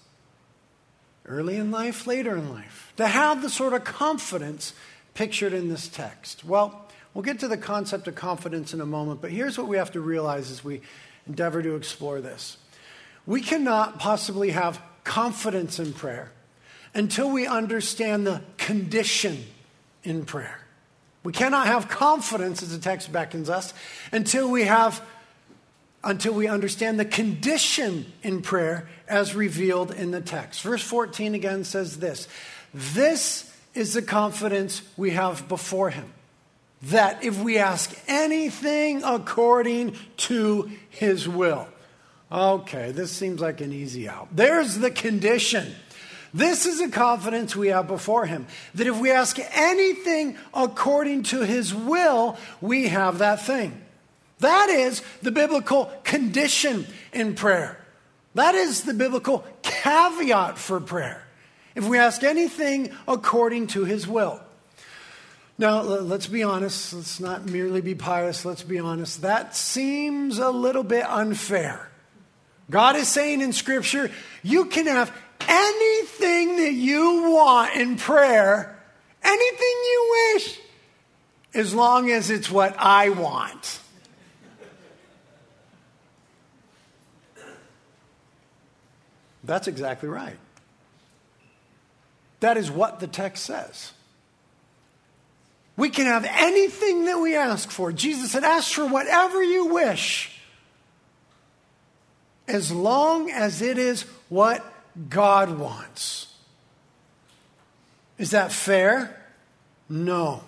early 1.29 1.55
in 1.55 1.71
life, 1.71 2.07
later 2.07 2.35
in 2.35 2.49
life, 2.49 2.91
to 2.97 3.07
have 3.07 3.41
the 3.41 3.49
sort 3.49 3.73
of 3.73 3.83
confidence 3.83 4.73
pictured 5.13 5.53
in 5.53 5.69
this 5.69 5.87
text? 5.87 6.43
Well, 6.43 6.87
we'll 7.13 7.23
get 7.23 7.39
to 7.39 7.47
the 7.47 7.57
concept 7.57 8.07
of 8.07 8.15
confidence 8.15 8.73
in 8.73 8.81
a 8.81 8.85
moment, 8.85 9.21
but 9.21 9.31
here's 9.31 9.57
what 9.57 9.67
we 9.67 9.77
have 9.77 9.91
to 9.93 10.01
realize 10.01 10.51
as 10.51 10.63
we 10.63 10.81
endeavor 11.27 11.61
to 11.61 11.75
explore 11.75 12.19
this. 12.19 12.57
We 13.25 13.41
cannot 13.41 13.99
possibly 13.99 14.49
have 14.49 14.81
confidence 15.03 15.79
in 15.79 15.93
prayer 15.93 16.31
until 16.93 17.31
we 17.31 17.45
understand 17.45 18.25
the 18.25 18.41
condition 18.57 19.45
in 20.03 20.25
prayer. 20.25 20.59
We 21.23 21.33
cannot 21.33 21.67
have 21.67 21.89
confidence, 21.89 22.63
as 22.63 22.71
the 22.71 22.81
text 22.81 23.11
beckons 23.11 23.49
us, 23.49 23.73
until 24.11 24.49
we 24.49 24.63
have 24.63 25.01
until 26.03 26.33
we 26.33 26.47
understand 26.47 26.99
the 26.99 27.05
condition 27.05 28.11
in 28.23 28.41
prayer 28.41 28.89
as 29.07 29.35
revealed 29.35 29.91
in 29.91 30.11
the 30.11 30.21
text. 30.21 30.61
Verse 30.61 30.83
14 30.83 31.35
again 31.35 31.63
says 31.63 31.97
this 31.97 32.27
This 32.73 33.53
is 33.73 33.93
the 33.93 34.01
confidence 34.01 34.81
we 34.97 35.11
have 35.11 35.47
before 35.47 35.89
Him, 35.89 36.13
that 36.83 37.23
if 37.23 37.41
we 37.41 37.57
ask 37.57 37.93
anything 38.07 39.03
according 39.03 39.95
to 40.17 40.69
His 40.89 41.27
will. 41.27 41.67
Okay, 42.31 42.91
this 42.91 43.11
seems 43.11 43.41
like 43.41 43.59
an 43.59 43.73
easy 43.73 44.07
out. 44.07 44.27
There's 44.31 44.77
the 44.77 44.91
condition. 44.91 45.73
This 46.31 46.67
is 46.67 46.79
a 46.79 46.89
confidence 46.89 47.55
we 47.55 47.69
have 47.69 47.87
before 47.87 48.27
Him 48.27 48.45
that 48.75 48.85
if 48.85 48.99
we 48.99 49.11
ask 49.11 49.39
anything 49.51 50.37
according 50.53 51.23
to 51.23 51.41
His 51.41 51.73
will, 51.73 52.37
we 52.61 52.89
have 52.89 53.17
that 53.17 53.41
thing. 53.41 53.81
That 54.39 54.69
is 54.69 55.01
the 55.21 55.31
biblical 55.31 55.91
condition 56.03 56.87
in 57.13 57.35
prayer. 57.35 57.77
That 58.35 58.55
is 58.55 58.83
the 58.83 58.93
biblical 58.93 59.45
caveat 59.61 60.57
for 60.57 60.79
prayer. 60.79 61.25
If 61.75 61.87
we 61.87 61.97
ask 61.97 62.23
anything 62.23 62.91
according 63.07 63.67
to 63.67 63.85
his 63.85 64.07
will. 64.07 64.41
Now, 65.57 65.81
let's 65.81 66.27
be 66.27 66.41
honest. 66.41 66.93
Let's 66.93 67.19
not 67.19 67.45
merely 67.45 67.81
be 67.81 67.95
pious. 67.95 68.45
Let's 68.45 68.63
be 68.63 68.79
honest. 68.79 69.21
That 69.23 69.55
seems 69.55 70.39
a 70.39 70.49
little 70.49 70.83
bit 70.83 71.05
unfair. 71.05 71.89
God 72.69 72.95
is 72.95 73.09
saying 73.09 73.41
in 73.41 73.51
Scripture, 73.51 74.09
you 74.41 74.65
can 74.65 74.85
have 74.85 75.11
anything 75.41 76.57
that 76.57 76.73
you 76.73 77.31
want 77.31 77.75
in 77.75 77.97
prayer, 77.97 78.79
anything 79.23 79.57
you 79.59 80.31
wish, 80.33 80.59
as 81.53 81.73
long 81.73 82.09
as 82.09 82.29
it's 82.29 82.49
what 82.49 82.75
I 82.77 83.09
want. 83.09 83.78
That's 89.49 89.67
exactly 89.67 90.07
right. 90.07 90.37
That 92.39 92.55
is 92.55 92.69
what 92.69 92.99
the 92.99 93.07
text 93.07 93.43
says. 93.43 93.93
We 95.75 95.89
can 95.89 96.05
have 96.05 96.23
anything 96.23 97.05
that 97.05 97.17
we 97.17 97.35
ask 97.35 97.71
for. 97.71 97.91
Jesus 97.91 98.33
said, 98.33 98.43
Ask 98.43 98.71
for 98.71 98.85
whatever 98.85 99.41
you 99.43 99.65
wish, 99.73 100.39
as 102.47 102.71
long 102.71 103.31
as 103.31 103.63
it 103.63 103.79
is 103.79 104.03
what 104.29 104.63
God 105.09 105.57
wants. 105.57 106.31
Is 108.19 108.29
that 108.31 108.51
fair? 108.51 109.19
No. 109.89 110.43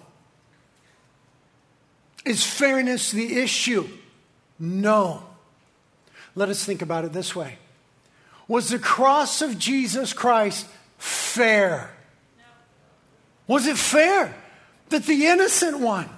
Is 2.23 2.45
fairness 2.45 3.09
the 3.09 3.39
issue? 3.39 3.87
No. 4.59 5.23
Let 6.35 6.49
us 6.49 6.63
think 6.63 6.83
about 6.83 7.03
it 7.03 7.13
this 7.13 7.35
way 7.35 7.57
was 8.51 8.67
the 8.67 8.79
cross 8.79 9.41
of 9.41 9.57
Jesus 9.57 10.11
Christ 10.11 10.67
fair? 10.97 11.89
Was 13.47 13.65
it 13.65 13.77
fair 13.77 14.35
that 14.89 15.05
the 15.05 15.27
innocent 15.27 15.79
one, 15.79 16.09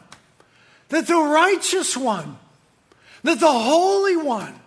that 0.89 1.05
the 1.05 1.13
righteous 1.13 1.95
one, 1.95 2.39
that 3.21 3.39
the 3.39 3.51
holy 3.51 4.17
one, 4.17 4.59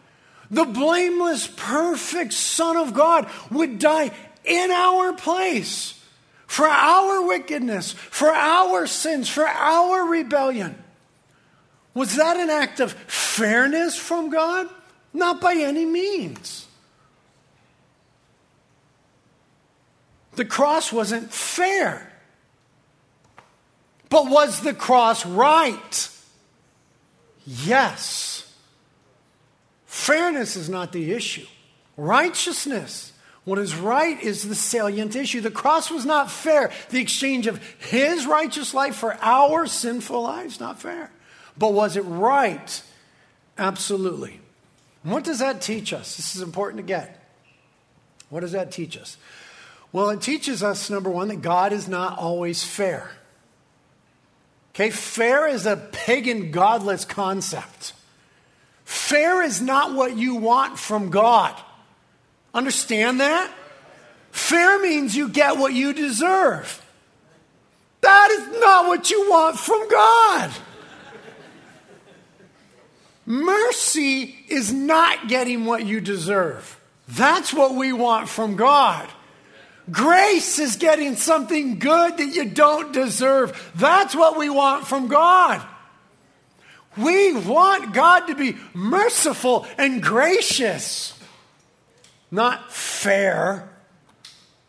the 0.49 0.65
blameless, 0.65 1.49
perfect 1.57 2.35
Son 2.35 2.77
of 2.77 2.95
God 2.95 3.29
would 3.51 3.81
die 3.81 4.13
in 4.45 4.71
our 4.71 5.13
place 5.15 6.01
for 6.47 6.69
our 6.69 7.27
wickedness, 7.27 7.95
for 7.95 8.29
our 8.29 8.87
sins, 8.87 9.29
for 9.29 9.45
our 9.45 10.07
rebellion? 10.07 10.81
Was 11.95 12.15
that 12.15 12.37
an 12.37 12.49
act 12.49 12.79
of 12.79 12.93
fairness 12.93 13.97
from 13.97 14.31
God? 14.31 14.69
Not 15.13 15.41
by 15.41 15.55
any 15.55 15.85
means. 15.85 16.66
The 20.37 20.45
cross 20.45 20.93
wasn't 20.93 21.33
fair. 21.33 22.13
But 24.09 24.31
was 24.31 24.61
the 24.61 24.75
cross 24.75 25.27
right? 25.27 26.11
Yes. 27.45 28.55
Fairness 29.87 30.57
is 30.57 30.69
not 30.69 30.93
the 30.93 31.13
issue. 31.13 31.47
Righteousness, 31.97 33.13
what 33.45 33.59
is 33.59 33.75
right, 33.75 34.21
is 34.23 34.49
the 34.49 34.55
salient 34.55 35.17
issue. 35.17 35.41
The 35.41 35.51
cross 35.51 35.91
was 35.91 36.05
not 36.05 36.31
fair. 36.31 36.71
The 36.91 37.01
exchange 37.01 37.47
of 37.47 37.63
his 37.79 38.27
righteous 38.27 38.75
life 38.75 38.97
for 38.97 39.17
our 39.23 39.67
sinful 39.67 40.23
lives, 40.23 40.61
not 40.61 40.81
fair. 40.81 41.11
But 41.57 41.73
was 41.73 41.97
it 41.97 42.03
right? 42.03 42.83
Absolutely. 43.57 44.41
What 45.03 45.25
does 45.25 45.39
that 45.39 45.63
teach 45.63 45.93
us? 45.93 46.17
This 46.17 46.37
is 46.37 46.43
important 46.43 46.79
to 46.79 46.87
get. 46.87 47.23
What 48.29 48.41
does 48.41 48.53
that 48.53 48.73
teach 48.73 48.99
us? 48.99 49.17
Well, 49.97 50.11
it 50.11 50.21
teaches 50.21 50.63
us, 50.63 50.91
number 50.91 51.09
one, 51.09 51.29
that 51.29 51.41
God 51.41 51.73
is 51.73 51.89
not 51.89 52.19
always 52.19 52.63
fair. 52.63 53.11
Okay, 54.75 54.91
fair 54.91 55.49
is 55.49 55.65
a 55.65 55.75
pagan, 55.75 56.51
godless 56.51 57.07
concept. 57.07 57.95
Fair 58.85 59.43
is 59.43 59.63
not 59.63 59.95
what 59.95 60.15
you 60.15 60.35
want 60.35 60.79
from 60.79 61.09
God. 61.09 61.59
Understand 62.53 63.21
that? 63.21 63.51
Fair 64.33 64.79
means 64.83 65.17
you 65.17 65.31
get 65.31 65.57
what 65.57 65.73
you 65.73 65.95
deserve. 65.95 66.85
That 68.03 68.31
is 68.33 68.61
not 68.61 68.89
what 68.89 69.11
you 69.11 69.31
want 69.31 69.59
from 69.59 69.89
God. 69.89 70.51
Mercy 73.25 74.45
is 74.51 74.75
not 74.75 75.29
getting 75.29 75.65
what 75.65 75.87
you 75.87 76.03
deserve. 76.03 76.79
That's 77.09 77.55
what 77.55 77.75
we 77.75 77.95
want 77.95 78.29
from 78.29 78.57
God. 78.57 79.09
Grace 79.91 80.59
is 80.59 80.77
getting 80.77 81.15
something 81.17 81.79
good 81.79 82.17
that 82.17 82.35
you 82.35 82.45
don't 82.45 82.93
deserve. 82.93 83.71
That's 83.77 84.15
what 84.15 84.37
we 84.37 84.51
want 84.51 84.87
from 84.87 85.07
God. 85.07 85.65
We 86.97 87.35
want 87.35 87.93
God 87.93 88.27
to 88.27 88.35
be 88.35 88.57
merciful 88.73 89.67
and 89.77 90.03
gracious, 90.03 91.19
not 92.31 92.73
fair. 92.73 93.69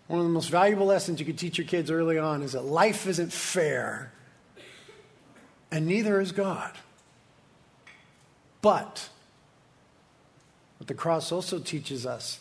One 0.07 0.19
of 0.19 0.25
the 0.25 0.31
most 0.31 0.49
valuable 0.49 0.85
lessons 0.85 1.19
you 1.19 1.25
could 1.25 1.37
teach 1.37 1.57
your 1.57 1.67
kids 1.67 1.89
early 1.89 2.17
on 2.17 2.43
is 2.43 2.51
that 2.51 2.63
life 2.63 3.07
isn't 3.07 3.31
fair, 3.33 4.11
and 5.71 5.87
neither 5.87 6.21
is 6.21 6.31
God. 6.31 6.73
But 8.61 9.09
what 10.77 10.87
the 10.87 10.93
cross 10.93 11.31
also 11.31 11.59
teaches 11.59 12.05
us, 12.05 12.39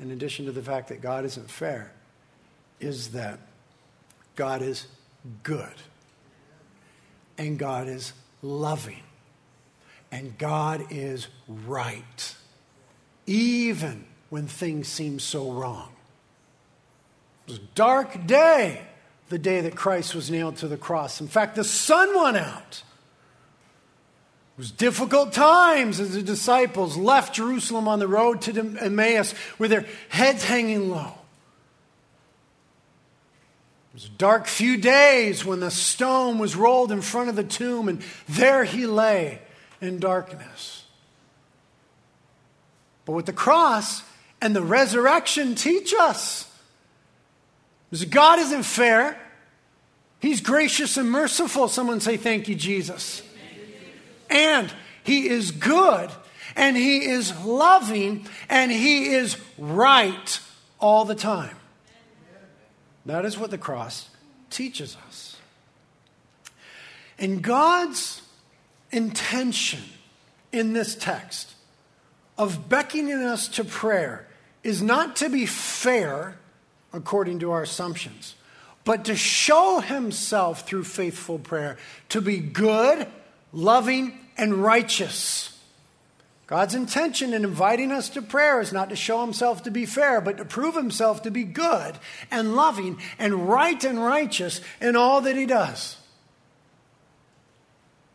in 0.00 0.10
addition 0.10 0.46
to 0.46 0.52
the 0.52 0.62
fact 0.62 0.88
that 0.88 1.00
God 1.00 1.24
isn't 1.24 1.50
fair, 1.50 1.92
is 2.80 3.08
that 3.08 3.38
God 4.34 4.62
is 4.62 4.86
good, 5.42 5.72
and 7.38 7.58
God 7.58 7.88
is 7.88 8.12
loving, 8.42 9.02
and 10.12 10.36
God 10.38 10.86
is 10.90 11.28
right, 11.48 12.34
even 13.26 14.04
when 14.28 14.46
things 14.46 14.88
seem 14.88 15.18
so 15.18 15.50
wrong. 15.50 15.88
It 17.46 17.52
was 17.52 17.58
a 17.60 17.68
dark 17.74 18.26
day, 18.26 18.82
the 19.28 19.38
day 19.38 19.62
that 19.62 19.74
Christ 19.74 20.14
was 20.14 20.30
nailed 20.30 20.56
to 20.56 20.68
the 20.68 20.76
cross. 20.76 21.20
In 21.20 21.28
fact, 21.28 21.56
the 21.56 21.64
sun 21.64 22.14
went 22.20 22.36
out. 22.36 22.82
It 24.54 24.58
was 24.58 24.70
difficult 24.70 25.32
times 25.32 26.00
as 26.00 26.14
the 26.14 26.22
disciples 26.22 26.96
left 26.96 27.34
Jerusalem 27.34 27.88
on 27.88 27.98
the 27.98 28.08
road 28.08 28.42
to 28.42 28.76
Emmaus 28.80 29.34
with 29.58 29.70
their 29.70 29.86
heads 30.08 30.44
hanging 30.44 30.90
low 30.90 31.12
was 33.96 34.04
a 34.04 34.18
dark 34.18 34.46
few 34.46 34.76
days 34.76 35.42
when 35.42 35.60
the 35.60 35.70
stone 35.70 36.38
was 36.38 36.54
rolled 36.54 36.92
in 36.92 37.00
front 37.00 37.30
of 37.30 37.34
the 37.34 37.42
tomb, 37.42 37.88
and 37.88 38.02
there 38.28 38.62
he 38.62 38.86
lay 38.86 39.38
in 39.80 39.98
darkness. 39.98 40.84
But 43.06 43.12
what 43.12 43.24
the 43.24 43.32
cross 43.32 44.02
and 44.42 44.54
the 44.54 44.60
resurrection 44.60 45.54
teach 45.54 45.94
us 45.98 46.46
is 47.90 48.04
God 48.04 48.38
isn't 48.38 48.64
fair. 48.64 49.18
He's 50.20 50.42
gracious 50.42 50.98
and 50.98 51.10
merciful. 51.10 51.66
Someone 51.66 52.00
say, 52.00 52.18
Thank 52.18 52.48
you, 52.48 52.54
Jesus. 52.54 53.22
And 54.28 54.70
He 55.04 55.26
is 55.26 55.52
good, 55.52 56.10
and 56.54 56.76
He 56.76 57.06
is 57.06 57.34
loving, 57.46 58.26
and 58.50 58.70
He 58.70 59.14
is 59.14 59.38
right 59.56 60.40
all 60.80 61.06
the 61.06 61.14
time. 61.14 61.56
That 63.06 63.24
is 63.24 63.38
what 63.38 63.50
the 63.50 63.58
cross 63.58 64.10
teaches 64.50 64.96
us. 65.06 65.36
And 67.18 67.42
God's 67.42 68.22
intention 68.90 69.82
in 70.52 70.72
this 70.72 70.94
text 70.94 71.54
of 72.36 72.68
beckoning 72.68 73.22
us 73.22 73.48
to 73.48 73.64
prayer 73.64 74.26
is 74.62 74.82
not 74.82 75.16
to 75.16 75.30
be 75.30 75.46
fair 75.46 76.36
according 76.92 77.38
to 77.38 77.52
our 77.52 77.62
assumptions, 77.62 78.34
but 78.84 79.04
to 79.04 79.16
show 79.16 79.80
himself 79.80 80.66
through 80.66 80.84
faithful 80.84 81.38
prayer 81.38 81.78
to 82.08 82.20
be 82.20 82.38
good, 82.38 83.06
loving, 83.52 84.18
and 84.36 84.54
righteous. 84.54 85.55
God's 86.46 86.76
intention 86.76 87.34
in 87.34 87.44
inviting 87.44 87.90
us 87.90 88.08
to 88.10 88.22
prayer 88.22 88.60
is 88.60 88.72
not 88.72 88.90
to 88.90 88.96
show 88.96 89.20
himself 89.20 89.64
to 89.64 89.70
be 89.70 89.84
fair, 89.84 90.20
but 90.20 90.36
to 90.36 90.44
prove 90.44 90.76
himself 90.76 91.22
to 91.22 91.30
be 91.30 91.42
good 91.42 91.98
and 92.30 92.54
loving 92.54 93.00
and 93.18 93.48
right 93.48 93.82
and 93.82 94.02
righteous 94.02 94.60
in 94.80 94.94
all 94.94 95.20
that 95.22 95.36
he 95.36 95.44
does. 95.44 95.96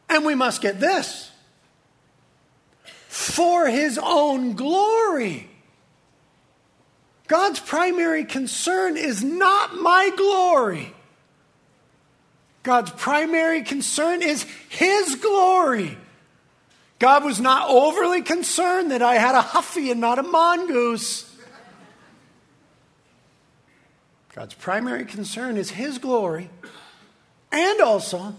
And 0.08 0.26
we 0.26 0.36
must 0.36 0.62
get 0.62 0.80
this 0.80 1.32
for 3.10 3.68
his 3.68 4.00
own 4.02 4.54
glory. 4.54 5.50
God's 7.28 7.60
primary 7.60 8.24
concern 8.24 8.96
is 8.96 9.24
not 9.24 9.76
my 9.76 10.10
glory. 10.16 10.94
God's 12.64 12.92
primary 12.92 13.64
concern 13.64 14.22
is 14.22 14.46
his 14.70 15.16
glory. 15.16 15.98
God 17.02 17.24
was 17.24 17.42
not 17.42 17.68
overly 17.68 18.22
concerned 18.22 18.92
that 18.92 19.02
I 19.02 19.16
had 19.16 19.34
a 19.34 19.42
huffy 19.42 19.90
and 19.90 20.00
not 20.00 20.20
a 20.20 20.24
mongoose. 20.24 21.28
God's 24.36 24.54
primary 24.54 25.06
concern 25.06 25.58
is 25.58 25.72
His 25.72 25.98
glory 25.98 26.52
and 27.52 27.82
also 27.82 28.36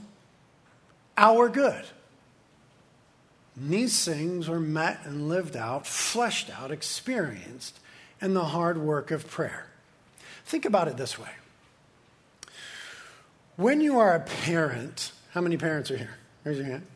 our 1.18 1.48
good. 1.48 1.84
And 3.56 3.70
these 3.70 4.04
things 4.04 4.48
were 4.48 4.60
met 4.60 5.00
and 5.06 5.28
lived 5.28 5.56
out, 5.56 5.84
fleshed 5.84 6.48
out, 6.48 6.70
experienced 6.70 7.80
in 8.20 8.32
the 8.32 8.44
hard 8.44 8.78
work 8.78 9.10
of 9.10 9.28
prayer. 9.28 9.66
Think 10.44 10.66
about 10.66 10.86
it 10.86 10.96
this 10.96 11.18
way 11.18 11.30
when 13.56 13.80
you 13.80 13.98
are 13.98 14.14
a 14.14 14.20
parent, 14.20 15.10
how 15.32 15.40
many 15.40 15.56
parents 15.56 15.90
are 15.90 15.96
here? 15.96 16.14
Raise 16.44 16.58
your 16.58 16.66
hand. 16.66 16.86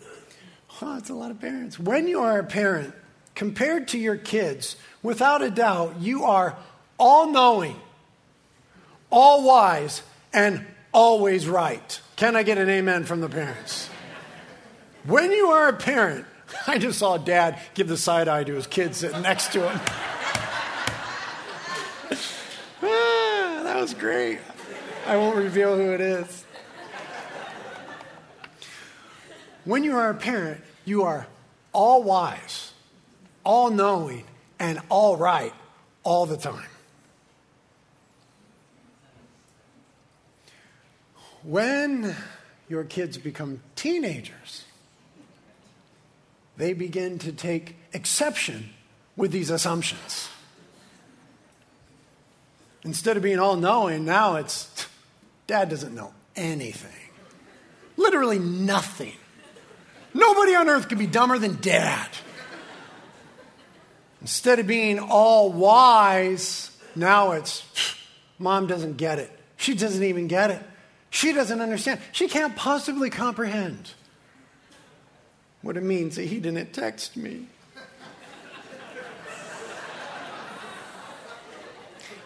Oh, 0.82 0.94
that's 0.94 1.10
a 1.10 1.14
lot 1.14 1.30
of 1.30 1.40
parents. 1.40 1.78
When 1.78 2.06
you 2.06 2.20
are 2.20 2.38
a 2.38 2.44
parent, 2.44 2.94
compared 3.34 3.88
to 3.88 3.98
your 3.98 4.16
kids, 4.16 4.76
without 5.02 5.42
a 5.42 5.50
doubt, 5.50 6.00
you 6.00 6.24
are 6.24 6.56
all 6.98 7.30
knowing, 7.30 7.76
all 9.10 9.44
wise, 9.44 10.02
and 10.32 10.66
always 10.92 11.48
right. 11.48 12.00
Can 12.16 12.36
I 12.36 12.42
get 12.42 12.58
an 12.58 12.68
amen 12.68 13.04
from 13.04 13.20
the 13.20 13.28
parents? 13.28 13.88
When 15.04 15.30
you 15.30 15.48
are 15.48 15.68
a 15.68 15.72
parent, 15.72 16.26
I 16.66 16.78
just 16.78 16.98
saw 16.98 17.16
dad 17.16 17.58
give 17.74 17.88
the 17.88 17.96
side 17.96 18.28
eye 18.28 18.44
to 18.44 18.54
his 18.54 18.66
kid 18.66 18.94
sitting 18.94 19.22
next 19.22 19.52
to 19.52 19.68
him. 19.68 19.80
ah, 22.82 23.60
that 23.62 23.76
was 23.80 23.94
great. 23.94 24.40
I 25.06 25.16
won't 25.16 25.36
reveal 25.36 25.76
who 25.76 25.92
it 25.92 26.00
is. 26.00 26.45
When 29.66 29.82
you 29.82 29.96
are 29.96 30.10
a 30.10 30.14
parent, 30.14 30.60
you 30.84 31.02
are 31.02 31.26
all 31.72 32.04
wise, 32.04 32.72
all 33.44 33.68
knowing, 33.68 34.22
and 34.60 34.80
all 34.88 35.16
right 35.16 35.52
all 36.04 36.24
the 36.24 36.36
time. 36.36 36.68
When 41.42 42.14
your 42.68 42.84
kids 42.84 43.18
become 43.18 43.60
teenagers, 43.74 44.64
they 46.56 46.72
begin 46.72 47.18
to 47.18 47.32
take 47.32 47.74
exception 47.92 48.70
with 49.16 49.32
these 49.32 49.50
assumptions. 49.50 50.28
Instead 52.84 53.16
of 53.16 53.22
being 53.24 53.40
all 53.40 53.56
knowing, 53.56 54.04
now 54.04 54.36
it's 54.36 54.86
dad 55.48 55.68
doesn't 55.68 55.94
know 55.94 56.14
anything. 56.36 57.10
Literally 57.96 58.38
nothing. 58.38 59.14
Nobody 60.16 60.54
on 60.54 60.68
earth 60.70 60.88
could 60.88 60.98
be 60.98 61.06
dumber 61.06 61.38
than 61.38 61.56
dad. 61.60 62.08
Instead 64.22 64.58
of 64.58 64.66
being 64.66 64.98
all 64.98 65.52
wise, 65.52 66.70
now 66.94 67.32
it's 67.32 67.62
mom 68.38 68.66
doesn't 68.66 68.96
get 68.96 69.18
it. 69.18 69.30
She 69.58 69.74
doesn't 69.74 70.02
even 70.02 70.26
get 70.26 70.50
it. 70.50 70.62
She 71.10 71.32
doesn't 71.32 71.60
understand. 71.60 72.00
She 72.12 72.28
can't 72.28 72.56
possibly 72.56 73.10
comprehend 73.10 73.92
what 75.60 75.76
it 75.76 75.82
means 75.82 76.16
that 76.16 76.24
he 76.24 76.40
didn't 76.40 76.72
text 76.72 77.16
me. 77.16 77.46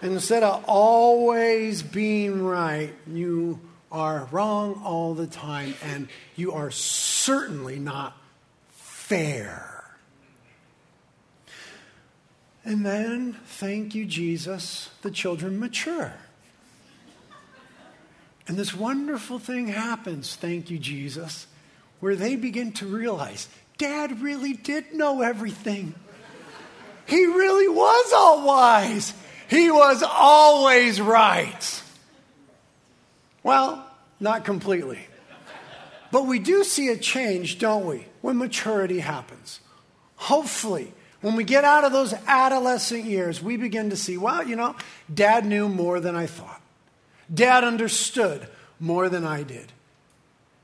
And 0.02 0.12
instead 0.12 0.42
of 0.44 0.64
always 0.66 1.82
being 1.82 2.42
right, 2.42 2.94
you 3.06 3.60
are 3.90 4.28
wrong 4.30 4.80
all 4.84 5.14
the 5.14 5.26
time, 5.26 5.74
and 5.82 6.08
you 6.36 6.52
are 6.52 6.70
certainly 6.70 7.78
not 7.78 8.16
fair. 8.68 9.84
And 12.64 12.84
then, 12.84 13.36
thank 13.46 13.94
you, 13.94 14.04
Jesus, 14.04 14.90
the 15.02 15.10
children 15.10 15.58
mature. 15.58 16.14
And 18.46 18.56
this 18.56 18.74
wonderful 18.74 19.38
thing 19.38 19.68
happens, 19.68 20.36
thank 20.36 20.70
you, 20.70 20.78
Jesus, 20.78 21.46
where 22.00 22.16
they 22.16 22.36
begin 22.36 22.72
to 22.72 22.86
realize 22.86 23.48
Dad 23.78 24.20
really 24.20 24.52
did 24.52 24.92
know 24.92 25.22
everything. 25.22 25.94
He 27.06 27.24
really 27.26 27.68
was 27.68 28.12
all 28.14 28.46
wise. 28.46 29.14
He 29.48 29.70
was 29.70 30.02
always 30.02 31.00
right. 31.00 31.82
Well, 33.42 33.86
not 34.18 34.44
completely. 34.44 35.00
But 36.12 36.26
we 36.26 36.38
do 36.38 36.64
see 36.64 36.88
a 36.88 36.96
change, 36.96 37.58
don't 37.58 37.86
we, 37.86 38.06
when 38.20 38.36
maturity 38.36 39.00
happens. 39.00 39.60
Hopefully, 40.16 40.92
when 41.20 41.36
we 41.36 41.44
get 41.44 41.64
out 41.64 41.84
of 41.84 41.92
those 41.92 42.12
adolescent 42.26 43.04
years, 43.04 43.42
we 43.42 43.56
begin 43.56 43.90
to 43.90 43.96
see, 43.96 44.16
well, 44.16 44.46
you 44.46 44.56
know, 44.56 44.74
dad 45.12 45.46
knew 45.46 45.68
more 45.68 46.00
than 46.00 46.16
I 46.16 46.26
thought. 46.26 46.60
Dad 47.32 47.62
understood 47.62 48.48
more 48.80 49.08
than 49.08 49.24
I 49.24 49.42
did. 49.42 49.72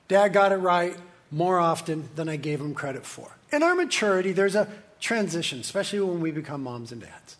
Dad 0.09 0.33
got 0.33 0.53
it 0.53 0.57
right 0.57 0.97
more 1.31 1.59
often 1.59 2.09
than 2.15 2.29
I 2.29 2.37
gave 2.37 2.61
him 2.61 2.75
credit 2.75 3.05
for. 3.05 3.31
In 3.53 3.63
our 3.63 3.75
maturity, 3.75 4.33
there's 4.33 4.57
a 4.57 4.69
transition, 5.01 5.61
especially 5.61 6.01
when 6.01 6.21
we 6.21 6.31
become 6.31 6.63
moms 6.63 6.93
and 6.93 7.01
dads. 7.01 7.37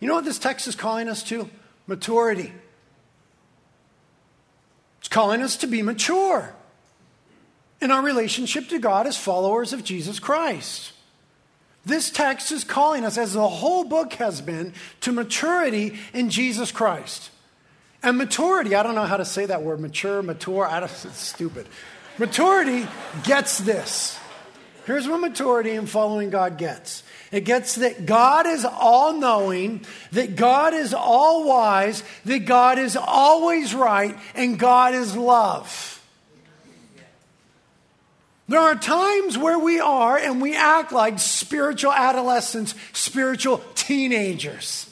You 0.00 0.08
know 0.08 0.14
what 0.14 0.24
this 0.24 0.38
text 0.38 0.66
is 0.66 0.74
calling 0.74 1.08
us 1.08 1.22
to? 1.24 1.48
Maturity. 1.86 2.52
It's 5.04 5.08
calling 5.10 5.42
us 5.42 5.58
to 5.58 5.66
be 5.66 5.82
mature 5.82 6.54
in 7.82 7.90
our 7.90 8.00
relationship 8.00 8.70
to 8.70 8.78
God 8.78 9.06
as 9.06 9.18
followers 9.18 9.74
of 9.74 9.84
Jesus 9.84 10.18
Christ. 10.18 10.92
This 11.84 12.08
text 12.08 12.50
is 12.50 12.64
calling 12.64 13.04
us, 13.04 13.18
as 13.18 13.34
the 13.34 13.46
whole 13.46 13.84
book 13.84 14.14
has 14.14 14.40
been, 14.40 14.72
to 15.02 15.12
maturity 15.12 15.98
in 16.14 16.30
Jesus 16.30 16.72
Christ. 16.72 17.28
And 18.02 18.16
maturity, 18.16 18.74
I 18.74 18.82
don't 18.82 18.94
know 18.94 19.04
how 19.04 19.18
to 19.18 19.26
say 19.26 19.44
that 19.44 19.62
word, 19.62 19.78
mature, 19.78 20.22
mature, 20.22 20.66
I 20.66 20.80
don't, 20.80 20.90
it's 21.04 21.18
stupid. 21.18 21.66
Maturity 22.16 22.88
gets 23.24 23.58
this. 23.58 24.18
Here's 24.86 25.06
what 25.06 25.20
maturity 25.20 25.72
in 25.72 25.84
following 25.84 26.30
God 26.30 26.56
gets 26.56 27.02
it 27.34 27.44
gets 27.44 27.76
that 27.76 28.06
God 28.06 28.46
is 28.46 28.64
all 28.64 29.12
knowing, 29.14 29.84
that 30.12 30.36
God 30.36 30.72
is 30.72 30.94
all 30.94 31.48
wise, 31.48 32.04
that 32.24 32.46
God 32.46 32.78
is 32.78 32.96
always 32.96 33.74
right, 33.74 34.16
and 34.36 34.58
God 34.58 34.94
is 34.94 35.16
love. 35.16 35.90
There 38.46 38.60
are 38.60 38.74
times 38.74 39.38
where 39.38 39.58
we 39.58 39.80
are 39.80 40.16
and 40.18 40.40
we 40.40 40.54
act 40.54 40.92
like 40.92 41.18
spiritual 41.18 41.92
adolescents, 41.92 42.74
spiritual 42.92 43.64
teenagers. 43.74 44.88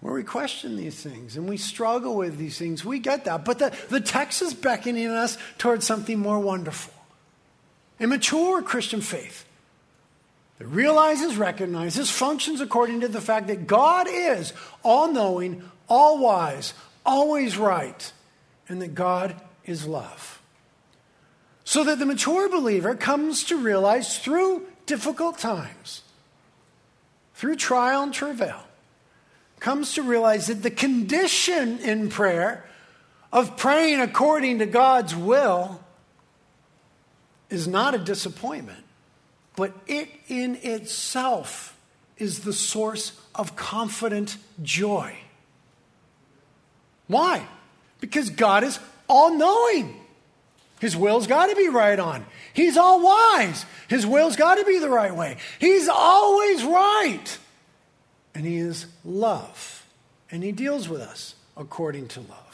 Where 0.00 0.14
we 0.14 0.22
question 0.22 0.76
these 0.76 1.02
things 1.02 1.36
and 1.36 1.48
we 1.48 1.58
struggle 1.58 2.16
with 2.16 2.38
these 2.38 2.56
things. 2.56 2.84
We 2.84 3.00
get 3.00 3.26
that. 3.26 3.44
But 3.44 3.58
the, 3.58 3.76
the 3.90 4.00
text 4.00 4.40
is 4.40 4.54
beckoning 4.54 5.08
us 5.08 5.36
towards 5.58 5.86
something 5.86 6.18
more 6.18 6.38
wonderful. 6.38 6.94
A 7.98 8.06
mature 8.06 8.62
Christian 8.62 9.02
faith 9.02 9.44
that 10.60 10.66
realizes, 10.66 11.38
recognizes, 11.38 12.10
functions 12.10 12.60
according 12.60 13.00
to 13.00 13.08
the 13.08 13.22
fact 13.22 13.46
that 13.46 13.66
God 13.66 14.06
is 14.10 14.52
all 14.82 15.10
knowing, 15.10 15.62
all 15.88 16.18
wise, 16.18 16.74
always 17.04 17.56
right, 17.56 18.12
and 18.68 18.82
that 18.82 18.94
God 18.94 19.34
is 19.64 19.86
love. 19.86 20.42
So 21.64 21.82
that 21.84 21.98
the 21.98 22.04
mature 22.04 22.50
believer 22.50 22.94
comes 22.94 23.44
to 23.44 23.56
realize 23.56 24.18
through 24.18 24.66
difficult 24.84 25.38
times, 25.38 26.02
through 27.34 27.56
trial 27.56 28.02
and 28.02 28.12
travail, 28.12 28.60
comes 29.60 29.94
to 29.94 30.02
realize 30.02 30.48
that 30.48 30.62
the 30.62 30.70
condition 30.70 31.78
in 31.78 32.10
prayer 32.10 32.66
of 33.32 33.56
praying 33.56 34.00
according 34.00 34.58
to 34.58 34.66
God's 34.66 35.16
will 35.16 35.82
is 37.48 37.66
not 37.66 37.94
a 37.94 37.98
disappointment 37.98 38.84
but 39.60 39.74
it 39.86 40.08
in 40.26 40.56
itself 40.62 41.78
is 42.16 42.40
the 42.44 42.52
source 42.54 43.12
of 43.34 43.56
confident 43.56 44.38
joy. 44.62 45.14
Why? 47.08 47.46
Because 48.00 48.30
God 48.30 48.64
is 48.64 48.78
all 49.06 49.36
knowing. 49.36 50.00
His 50.80 50.96
will's 50.96 51.26
got 51.26 51.50
to 51.50 51.56
be 51.56 51.68
right 51.68 51.98
on. 51.98 52.24
He's 52.54 52.78
all 52.78 53.02
wise. 53.02 53.66
His 53.86 54.06
will's 54.06 54.36
got 54.36 54.54
to 54.54 54.64
be 54.64 54.78
the 54.78 54.88
right 54.88 55.14
way. 55.14 55.36
He's 55.58 55.90
always 55.90 56.64
right. 56.64 57.38
And 58.34 58.46
He 58.46 58.56
is 58.56 58.86
love. 59.04 59.86
And 60.30 60.42
He 60.42 60.52
deals 60.52 60.88
with 60.88 61.02
us 61.02 61.34
according 61.54 62.08
to 62.08 62.20
love. 62.20 62.49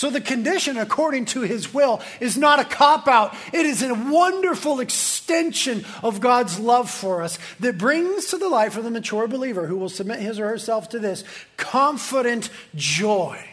So 0.00 0.08
the 0.08 0.22
condition 0.22 0.78
according 0.78 1.26
to 1.26 1.42
his 1.42 1.74
will 1.74 2.00
is 2.20 2.38
not 2.38 2.58
a 2.58 2.64
cop 2.64 3.06
out. 3.06 3.36
It 3.52 3.66
is 3.66 3.82
a 3.82 3.92
wonderful 3.92 4.80
extension 4.80 5.84
of 6.02 6.22
God's 6.22 6.58
love 6.58 6.88
for 6.88 7.20
us 7.20 7.38
that 7.58 7.76
brings 7.76 8.28
to 8.28 8.38
the 8.38 8.48
life 8.48 8.78
of 8.78 8.84
the 8.84 8.90
mature 8.90 9.28
believer 9.28 9.66
who 9.66 9.76
will 9.76 9.90
submit 9.90 10.20
his 10.20 10.40
or 10.40 10.48
herself 10.48 10.88
to 10.88 10.98
this 10.98 11.22
confident 11.58 12.48
joy 12.74 13.46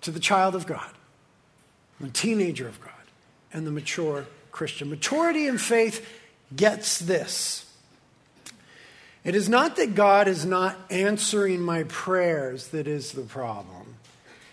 to 0.00 0.10
the 0.10 0.18
child 0.18 0.54
of 0.54 0.66
God, 0.66 0.88
the 2.00 2.08
teenager 2.08 2.66
of 2.66 2.80
God, 2.80 2.94
and 3.52 3.66
the 3.66 3.70
mature 3.70 4.24
Christian. 4.52 4.88
Maturity 4.88 5.46
in 5.46 5.58
faith 5.58 6.08
gets 6.56 6.98
this. 6.98 7.70
It 9.24 9.34
is 9.34 9.46
not 9.46 9.76
that 9.76 9.94
God 9.94 10.26
is 10.26 10.46
not 10.46 10.78
answering 10.88 11.60
my 11.60 11.82
prayers 11.82 12.68
that 12.68 12.88
is 12.88 13.12
the 13.12 13.20
problem. 13.20 13.79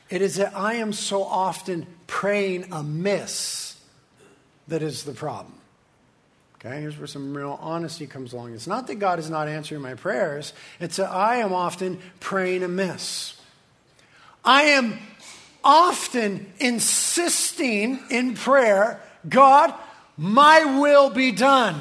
It 0.10 0.22
is 0.22 0.36
that 0.36 0.56
I 0.56 0.76
am 0.76 0.94
so 0.94 1.24
often 1.24 1.86
praying 2.08 2.72
amiss 2.72 3.76
that 4.68 4.82
is 4.82 5.04
the 5.04 5.14
problem. 5.14 5.54
Okay, 6.56 6.82
here's 6.82 6.98
where 6.98 7.08
some 7.08 7.36
real 7.36 7.60
honesty 7.62 8.08
comes 8.08 8.34
along. 8.34 8.54
It's 8.54 8.68
not 8.68 8.88
that 8.88 8.96
God 8.96 9.20
is 9.20 9.30
not 9.30 9.48
answering 9.48 9.82
my 9.82 9.94
prayers, 9.94 10.54
it's 10.80 10.98
that 10.98 11.12
I 11.12 11.38
am 11.38 11.54
often 11.54 12.00
praying 12.20 12.64
amiss. 12.64 13.40
I 14.44 14.64
am 14.64 14.98
often 15.64 16.52
insisting 16.60 18.00
in 18.10 18.36
prayer, 18.36 19.02
God, 19.28 19.74
my 20.18 20.80
will 20.80 21.10
be 21.10 21.32
done. 21.32 21.80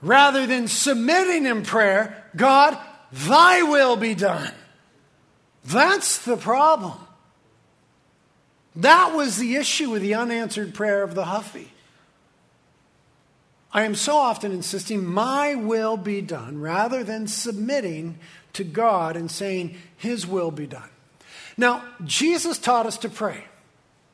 Rather 0.00 0.46
than 0.46 0.68
submitting 0.68 1.46
in 1.46 1.62
prayer, 1.62 2.24
God, 2.36 2.78
thy 3.12 3.62
will 3.62 3.96
be 3.96 4.14
done. 4.14 4.52
That's 5.64 6.18
the 6.24 6.36
problem. 6.36 6.98
That 8.76 9.14
was 9.14 9.36
the 9.36 9.56
issue 9.56 9.90
with 9.90 10.02
the 10.02 10.14
unanswered 10.14 10.74
prayer 10.74 11.02
of 11.02 11.14
the 11.14 11.24
Huffy. 11.24 11.70
I 13.72 13.82
am 13.82 13.94
so 13.94 14.16
often 14.16 14.52
insisting, 14.52 15.04
my 15.04 15.54
will 15.54 15.96
be 15.96 16.20
done, 16.20 16.60
rather 16.60 17.02
than 17.02 17.26
submitting 17.26 18.18
to 18.52 18.62
God 18.62 19.16
and 19.16 19.30
saying, 19.30 19.76
His 19.96 20.26
will 20.26 20.50
be 20.50 20.66
done. 20.66 20.88
Now, 21.56 21.84
Jesus 22.04 22.58
taught 22.58 22.86
us 22.86 22.98
to 22.98 23.08
pray, 23.08 23.44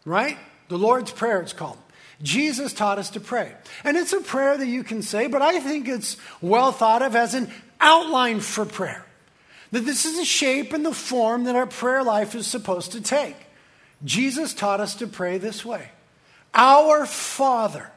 right? 0.04 0.38
The 0.68 0.78
Lord's 0.78 1.10
Prayer, 1.10 1.40
it's 1.40 1.52
called. 1.52 1.78
Jesus 2.22 2.72
taught 2.72 2.98
us 2.98 3.10
to 3.10 3.20
pray. 3.20 3.52
And 3.82 3.96
it's 3.96 4.12
a 4.12 4.20
prayer 4.20 4.56
that 4.56 4.66
you 4.66 4.84
can 4.84 5.02
say, 5.02 5.26
but 5.26 5.42
I 5.42 5.60
think 5.60 5.88
it's 5.88 6.16
well 6.40 6.70
thought 6.70 7.02
of 7.02 7.16
as 7.16 7.34
an 7.34 7.50
outline 7.80 8.40
for 8.40 8.66
prayer. 8.66 9.04
That 9.72 9.86
this 9.86 10.04
is 10.04 10.16
the 10.16 10.24
shape 10.24 10.72
and 10.72 10.84
the 10.84 10.94
form 10.94 11.44
that 11.44 11.56
our 11.56 11.66
prayer 11.66 12.02
life 12.02 12.34
is 12.34 12.46
supposed 12.46 12.92
to 12.92 13.00
take. 13.00 13.36
Jesus 14.04 14.54
taught 14.54 14.80
us 14.80 14.94
to 14.96 15.06
pray 15.06 15.38
this 15.38 15.64
way 15.64 15.88
Our 16.54 17.06
Father. 17.06 17.90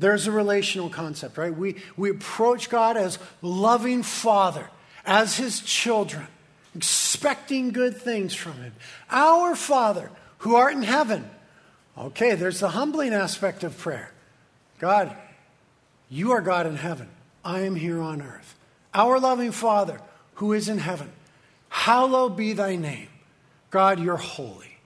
There's 0.00 0.28
a 0.28 0.32
relational 0.32 0.90
concept, 0.90 1.38
right? 1.38 1.54
We, 1.54 1.76
we 1.96 2.10
approach 2.10 2.70
God 2.70 2.96
as 2.96 3.18
loving 3.42 4.04
Father, 4.04 4.70
as 5.04 5.36
His 5.36 5.60
children, 5.60 6.28
expecting 6.76 7.72
good 7.72 7.96
things 7.96 8.32
from 8.32 8.52
Him. 8.54 8.74
Our 9.10 9.56
Father, 9.56 10.10
who 10.38 10.54
art 10.54 10.74
in 10.74 10.82
heaven. 10.82 11.28
Okay, 11.96 12.36
there's 12.36 12.60
the 12.60 12.70
humbling 12.70 13.12
aspect 13.12 13.64
of 13.64 13.76
prayer. 13.76 14.12
God, 14.78 15.16
you 16.08 16.30
are 16.30 16.40
God 16.40 16.66
in 16.66 16.76
heaven. 16.76 17.08
I 17.44 17.60
am 17.60 17.74
here 17.74 18.00
on 18.00 18.22
earth. 18.22 18.54
Our 18.94 19.18
loving 19.18 19.52
Father, 19.52 20.00
who 20.38 20.52
is 20.52 20.68
in 20.68 20.78
heaven, 20.78 21.10
hallowed 21.68 22.36
be 22.36 22.52
thy 22.52 22.76
name. 22.76 23.08
God, 23.70 23.98
you're 23.98 24.16
holy. 24.16 24.78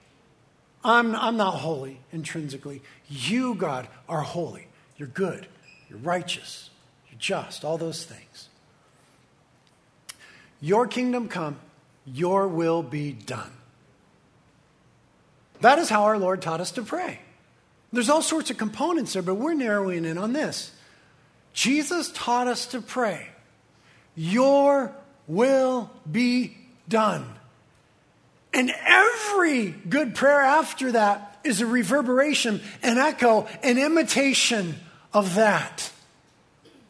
I'm, 0.83 1.15
I'm 1.15 1.37
not 1.37 1.51
holy 1.51 1.99
intrinsically. 2.11 2.81
You, 3.07 3.53
God, 3.53 3.87
are 4.09 4.21
holy. 4.21 4.67
You're 4.97 5.07
good. 5.07 5.45
You're 5.89 5.99
righteous. 5.99 6.71
You're 7.09 7.19
just. 7.19 7.63
All 7.63 7.77
those 7.77 8.03
things. 8.03 8.49
Your 10.59 10.87
kingdom 10.87 11.27
come, 11.27 11.59
your 12.03 12.47
will 12.47 12.81
be 12.81 13.11
done. 13.11 13.51
That 15.61 15.77
is 15.77 15.87
how 15.87 16.05
our 16.05 16.17
Lord 16.17 16.41
taught 16.41 16.61
us 16.61 16.71
to 16.71 16.81
pray. 16.81 17.19
There's 17.91 18.09
all 18.09 18.23
sorts 18.23 18.49
of 18.49 18.57
components 18.57 19.13
there, 19.13 19.21
but 19.21 19.35
we're 19.35 19.53
narrowing 19.53 20.03
in 20.03 20.17
on 20.17 20.33
this. 20.33 20.71
Jesus 21.53 22.11
taught 22.11 22.47
us 22.47 22.65
to 22.67 22.81
pray, 22.81 23.27
Your 24.15 24.95
will 25.27 25.89
be 26.09 26.57
done. 26.87 27.25
And 28.53 28.71
every 28.85 29.69
good 29.69 30.15
prayer 30.15 30.41
after 30.41 30.91
that 30.91 31.39
is 31.43 31.61
a 31.61 31.65
reverberation, 31.65 32.61
an 32.81 32.97
echo, 32.97 33.47
an 33.63 33.77
imitation 33.77 34.75
of 35.11 35.35
that. 35.35 35.91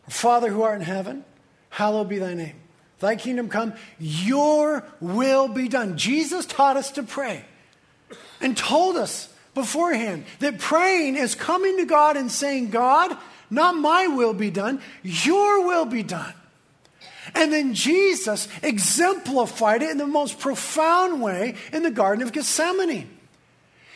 Father 0.10 0.50
who 0.50 0.62
art 0.62 0.80
in 0.80 0.86
heaven, 0.86 1.24
hallowed 1.70 2.10
be 2.10 2.20
thy 2.20 2.34
name. 2.34 2.56
Thy 3.00 3.16
kingdom 3.16 3.50
come, 3.50 3.74
your 4.00 4.86
will 5.00 5.48
be 5.48 5.68
done. 5.68 5.98
Jesus 5.98 6.46
taught 6.46 6.78
us 6.78 6.92
to 6.92 7.04
pray 7.04 7.44
and 8.40 8.56
told 8.56 8.96
us 8.96 9.34
beforehand 9.54 10.26
that 10.40 10.60
praying 10.60 11.16
is 11.16 11.36
coming 11.36 11.78
to 11.78 11.86
God 11.86 12.18
and 12.18 12.32
saying, 12.32 12.70
God, 12.70 13.18
not 13.50 13.76
my 13.76 14.08
will 14.08 14.34
be 14.34 14.52
done, 14.52 14.82
your 15.04 15.66
will 15.66 15.86
be 15.86 16.04
done. 16.04 16.34
And 17.36 17.52
then 17.52 17.74
Jesus 17.74 18.48
exemplified 18.62 19.82
it 19.82 19.90
in 19.90 19.98
the 19.98 20.08
most 20.08 20.40
profound 20.40 21.22
way 21.22 21.56
in 21.72 21.84
the 21.84 21.92
Garden 21.92 22.24
of 22.24 22.32
Gethsemane. 22.32 23.10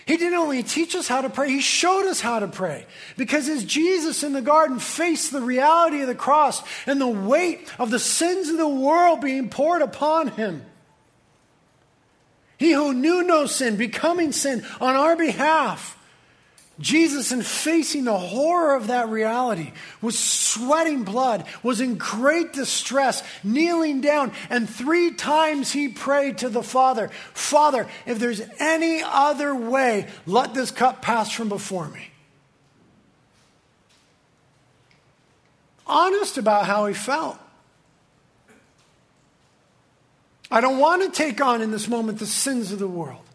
He 0.08 0.16
didn't 0.16 0.40
only 0.40 0.64
teach 0.64 0.96
us 0.96 1.10
how 1.10 1.20
to 1.20 1.30
pray, 1.30 1.50
he 1.50 1.60
showed 1.60 2.08
us 2.08 2.22
how 2.22 2.40
to 2.40 2.48
pray. 2.48 2.86
Because 3.18 3.50
as 3.50 3.66
Jesus 3.66 4.24
in 4.24 4.32
the 4.32 4.42
garden 4.42 4.80
faced 4.80 5.34
the 5.34 5.42
reality 5.42 6.00
of 6.00 6.08
the 6.08 6.16
cross 6.16 6.64
and 6.86 7.02
the 7.02 7.08
weight 7.08 7.70
of 7.78 7.92
the 7.92 8.00
sins 8.00 8.48
of 8.48 8.58
the 8.58 8.68
world 8.68 9.20
being 9.20 9.50
poured 9.50 9.82
upon 9.82 10.30
him, 10.30 10.64
he 12.58 12.72
who 12.72 12.94
knew 12.94 13.22
no 13.22 13.48
sin 13.48 13.76
becoming 13.76 14.32
sin 14.32 14.66
on 14.80 14.96
our 14.96 15.18
behalf, 15.18 15.97
Jesus, 16.80 17.32
in 17.32 17.42
facing 17.42 18.04
the 18.04 18.18
horror 18.18 18.76
of 18.76 18.88
that 18.88 19.10
reality, 19.10 19.72
was 20.00 20.18
sweating 20.18 21.04
blood, 21.04 21.46
was 21.64 21.82
in 21.82 21.96
great 21.96 22.54
distress, 22.54 23.24
kneeling 23.44 24.02
down, 24.02 24.32
and 24.50 24.70
three 24.70 25.12
times 25.12 25.72
he 25.72 25.88
prayed 25.88 26.40
to 26.40 26.50
the 26.50 26.62
Father 26.62 27.10
Father, 27.34 27.88
if 28.06 28.20
there's 28.20 28.42
any 28.60 29.02
other 29.04 29.56
way, 29.56 30.08
let 30.26 30.54
this 30.54 30.70
cup 30.70 31.02
pass 31.02 31.32
from 31.32 31.50
before 31.50 31.88
me. 31.88 32.08
Honest 35.88 36.38
about 36.38 36.66
how 36.66 36.86
he 36.86 36.94
felt. 36.94 37.40
I 40.52 40.62
don't 40.62 40.78
want 40.78 41.04
to 41.04 41.10
take 41.10 41.42
on 41.42 41.62
in 41.62 41.72
this 41.72 41.88
moment 41.88 42.20
the 42.20 42.26
sins 42.26 42.72
of 42.72 42.80
the 42.80 42.88
world 42.88 43.27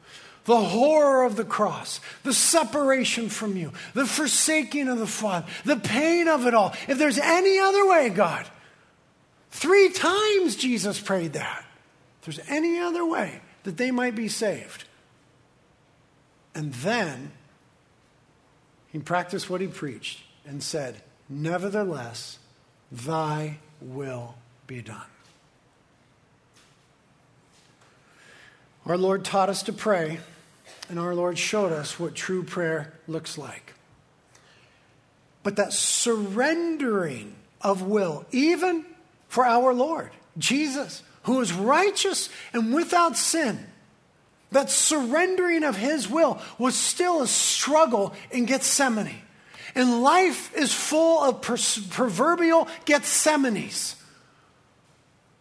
the 0.44 0.60
horror 0.60 1.24
of 1.24 1.36
the 1.36 1.44
cross, 1.44 2.00
the 2.24 2.34
separation 2.34 3.28
from 3.28 3.56
you, 3.56 3.72
the 3.94 4.06
forsaking 4.06 4.88
of 4.88 4.98
the 4.98 5.06
Father, 5.06 5.46
the 5.64 5.76
pain 5.76 6.28
of 6.28 6.46
it 6.46 6.54
all. 6.54 6.74
If 6.88 6.98
there's 6.98 7.18
any 7.18 7.58
other 7.58 7.86
way, 7.86 8.10
God, 8.10 8.46
three 9.50 9.90
times 9.90 10.56
Jesus 10.56 11.00
prayed 11.00 11.34
that. 11.34 11.64
If 12.20 12.26
there's 12.26 12.48
any 12.48 12.78
other 12.78 13.04
way 13.06 13.40
that 13.64 13.76
they 13.76 13.90
might 13.90 14.14
be 14.14 14.28
saved. 14.28 14.84
And 16.54 16.72
then 16.74 17.32
he 18.88 18.98
practiced 18.98 19.48
what 19.48 19.60
he 19.60 19.66
preached 19.66 20.20
and 20.44 20.62
said, 20.62 21.02
Nevertheless, 21.28 22.38
thy 22.90 23.58
will 23.80 24.34
be 24.66 24.82
done. 24.82 25.00
Our 28.84 28.98
Lord 28.98 29.24
taught 29.24 29.48
us 29.48 29.62
to 29.64 29.72
pray 29.72 30.18
and 30.92 31.00
our 31.00 31.14
Lord 31.14 31.38
showed 31.38 31.72
us 31.72 31.98
what 31.98 32.14
true 32.14 32.42
prayer 32.42 32.92
looks 33.08 33.38
like. 33.38 33.72
But 35.42 35.56
that 35.56 35.72
surrendering 35.72 37.34
of 37.62 37.80
will, 37.80 38.26
even 38.30 38.84
for 39.26 39.46
our 39.46 39.72
Lord, 39.72 40.10
Jesus, 40.36 41.02
who 41.22 41.40
is 41.40 41.50
righteous 41.50 42.28
and 42.52 42.74
without 42.74 43.16
sin, 43.16 43.58
that 44.50 44.68
surrendering 44.68 45.64
of 45.64 45.78
his 45.78 46.10
will 46.10 46.42
was 46.58 46.76
still 46.76 47.22
a 47.22 47.26
struggle 47.26 48.12
in 48.30 48.44
Gethsemane. 48.44 49.22
And 49.74 50.02
life 50.02 50.54
is 50.54 50.74
full 50.74 51.22
of 51.22 51.40
proverbial 51.40 52.68
Gethsemanes. 52.84 53.94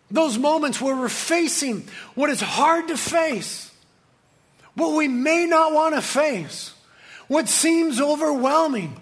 Those 0.10 0.38
moments 0.38 0.80
where 0.80 0.96
we're 0.96 1.10
facing 1.10 1.90
what 2.16 2.30
is 2.30 2.40
hard 2.40 2.88
to 2.88 2.96
face 2.96 3.71
what 4.76 4.96
we 4.96 5.08
may 5.08 5.46
not 5.46 5.74
want 5.74 5.96
to 5.96 6.02
face, 6.02 6.74
what 7.28 7.48
seems 7.48 8.00
overwhelming, 8.00 9.00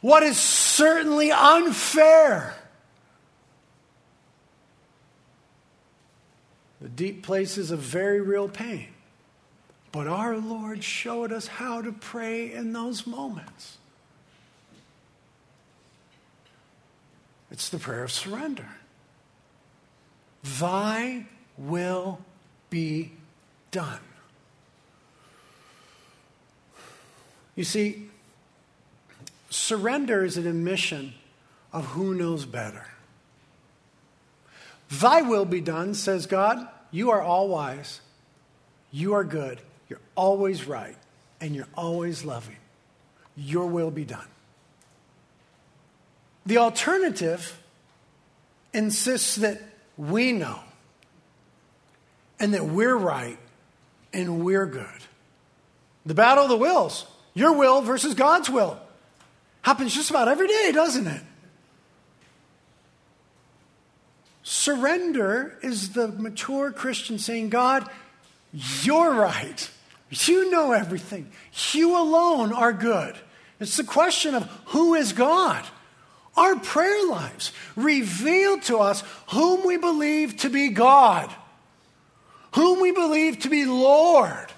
what 0.00 0.22
is 0.22 0.36
certainly 0.38 1.30
unfair. 1.30 2.54
The 6.80 6.88
deep 6.88 7.22
places 7.22 7.70
of 7.70 7.78
very 7.78 8.20
real 8.20 8.48
pain. 8.48 8.88
But 9.92 10.08
our 10.08 10.36
Lord 10.36 10.82
showed 10.82 11.32
us 11.32 11.46
how 11.46 11.82
to 11.82 11.92
pray 11.92 12.52
in 12.52 12.72
those 12.72 13.06
moments. 13.06 13.78
It's 17.50 17.68
the 17.68 17.78
prayer 17.78 18.02
of 18.02 18.10
surrender. 18.10 18.68
Thy 20.42 21.26
will 21.58 22.18
be 22.70 23.12
done. 23.70 24.00
You 27.54 27.64
see, 27.64 28.08
surrender 29.50 30.24
is 30.24 30.36
an 30.36 30.46
admission 30.46 31.14
of 31.72 31.86
who 31.86 32.14
knows 32.14 32.44
better. 32.44 32.86
Thy 34.90 35.22
will 35.22 35.44
be 35.44 35.60
done, 35.60 35.94
says 35.94 36.26
God. 36.26 36.66
You 36.90 37.10
are 37.10 37.22
all 37.22 37.48
wise. 37.48 38.00
You 38.90 39.14
are 39.14 39.24
good. 39.24 39.60
You're 39.88 40.00
always 40.14 40.66
right. 40.66 40.96
And 41.40 41.54
you're 41.54 41.68
always 41.74 42.24
loving. 42.24 42.56
Your 43.36 43.66
will 43.66 43.90
be 43.90 44.04
done. 44.04 44.26
The 46.44 46.58
alternative 46.58 47.58
insists 48.72 49.36
that 49.36 49.60
we 49.96 50.32
know 50.32 50.58
and 52.38 52.54
that 52.54 52.66
we're 52.66 52.96
right 52.96 53.38
and 54.12 54.44
we're 54.44 54.66
good. 54.66 54.86
The 56.04 56.14
battle 56.14 56.44
of 56.44 56.50
the 56.50 56.56
wills, 56.56 57.06
your 57.34 57.52
will 57.54 57.80
versus 57.82 58.14
God's 58.14 58.50
will, 58.50 58.78
happens 59.62 59.94
just 59.94 60.10
about 60.10 60.28
every 60.28 60.48
day, 60.48 60.70
doesn't 60.72 61.06
it? 61.06 61.22
Surrender 64.42 65.56
is 65.62 65.90
the 65.90 66.08
mature 66.08 66.72
Christian 66.72 67.18
saying, 67.18 67.48
God, 67.48 67.88
you're 68.52 69.14
right. 69.14 69.70
You 70.10 70.50
know 70.50 70.72
everything. 70.72 71.30
You 71.72 71.96
alone 71.96 72.52
are 72.52 72.72
good. 72.72 73.16
It's 73.60 73.76
the 73.76 73.84
question 73.84 74.34
of 74.34 74.44
who 74.66 74.94
is 74.94 75.12
God? 75.12 75.64
Our 76.36 76.56
prayer 76.56 77.06
lives 77.06 77.52
reveal 77.76 78.58
to 78.62 78.78
us 78.78 79.02
whom 79.30 79.64
we 79.64 79.76
believe 79.76 80.38
to 80.38 80.50
be 80.50 80.70
God, 80.70 81.32
whom 82.54 82.80
we 82.80 82.90
believe 82.90 83.40
to 83.40 83.48
be 83.48 83.64
Lord, 83.64 84.52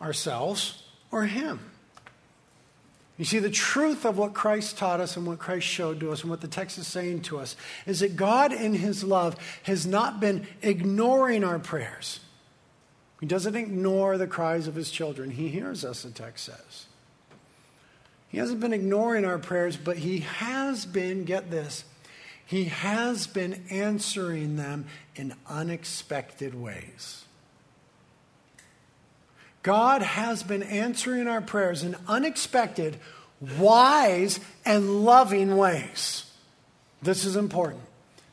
ourselves 0.00 0.79
or 1.10 1.24
Him. 1.24 1.60
You 3.20 3.26
see, 3.26 3.38
the 3.38 3.50
truth 3.50 4.06
of 4.06 4.16
what 4.16 4.32
Christ 4.32 4.78
taught 4.78 4.98
us 4.98 5.14
and 5.16 5.26
what 5.26 5.38
Christ 5.38 5.66
showed 5.66 6.00
to 6.00 6.10
us 6.10 6.22
and 6.22 6.30
what 6.30 6.40
the 6.40 6.48
text 6.48 6.78
is 6.78 6.86
saying 6.86 7.20
to 7.22 7.38
us 7.38 7.54
is 7.84 8.00
that 8.00 8.16
God, 8.16 8.50
in 8.50 8.72
His 8.72 9.04
love, 9.04 9.36
has 9.64 9.86
not 9.86 10.20
been 10.20 10.46
ignoring 10.62 11.44
our 11.44 11.58
prayers. 11.58 12.20
He 13.20 13.26
doesn't 13.26 13.56
ignore 13.56 14.16
the 14.16 14.26
cries 14.26 14.66
of 14.66 14.74
His 14.74 14.90
children. 14.90 15.32
He 15.32 15.48
hears 15.48 15.84
us, 15.84 16.02
the 16.02 16.10
text 16.10 16.46
says. 16.46 16.86
He 18.28 18.38
hasn't 18.38 18.60
been 18.60 18.72
ignoring 18.72 19.26
our 19.26 19.38
prayers, 19.38 19.76
but 19.76 19.98
He 19.98 20.20
has 20.20 20.86
been, 20.86 21.24
get 21.24 21.50
this, 21.50 21.84
He 22.46 22.64
has 22.64 23.26
been 23.26 23.64
answering 23.68 24.56
them 24.56 24.86
in 25.14 25.34
unexpected 25.46 26.54
ways. 26.54 27.26
God 29.62 30.02
has 30.02 30.42
been 30.42 30.62
answering 30.62 31.28
our 31.28 31.40
prayers 31.40 31.82
in 31.82 31.96
unexpected, 32.08 32.96
wise, 33.58 34.40
and 34.64 35.04
loving 35.04 35.56
ways. 35.56 36.30
This 37.02 37.24
is 37.24 37.36
important. 37.36 37.82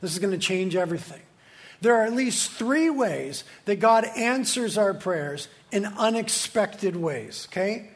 This 0.02 0.14
is 0.14 0.20
going 0.20 0.32
to 0.32 0.38
change 0.38 0.76
everything. 0.76 1.22
There 1.82 1.96
are 1.96 2.06
at 2.06 2.14
least 2.14 2.52
three 2.52 2.90
ways 2.90 3.44
that 3.66 3.80
God 3.80 4.06
answers 4.16 4.78
our 4.78 4.94
prayers 4.94 5.48
in 5.72 5.86
unexpected 5.86 6.96
ways, 6.96 7.48
okay? 7.52 7.90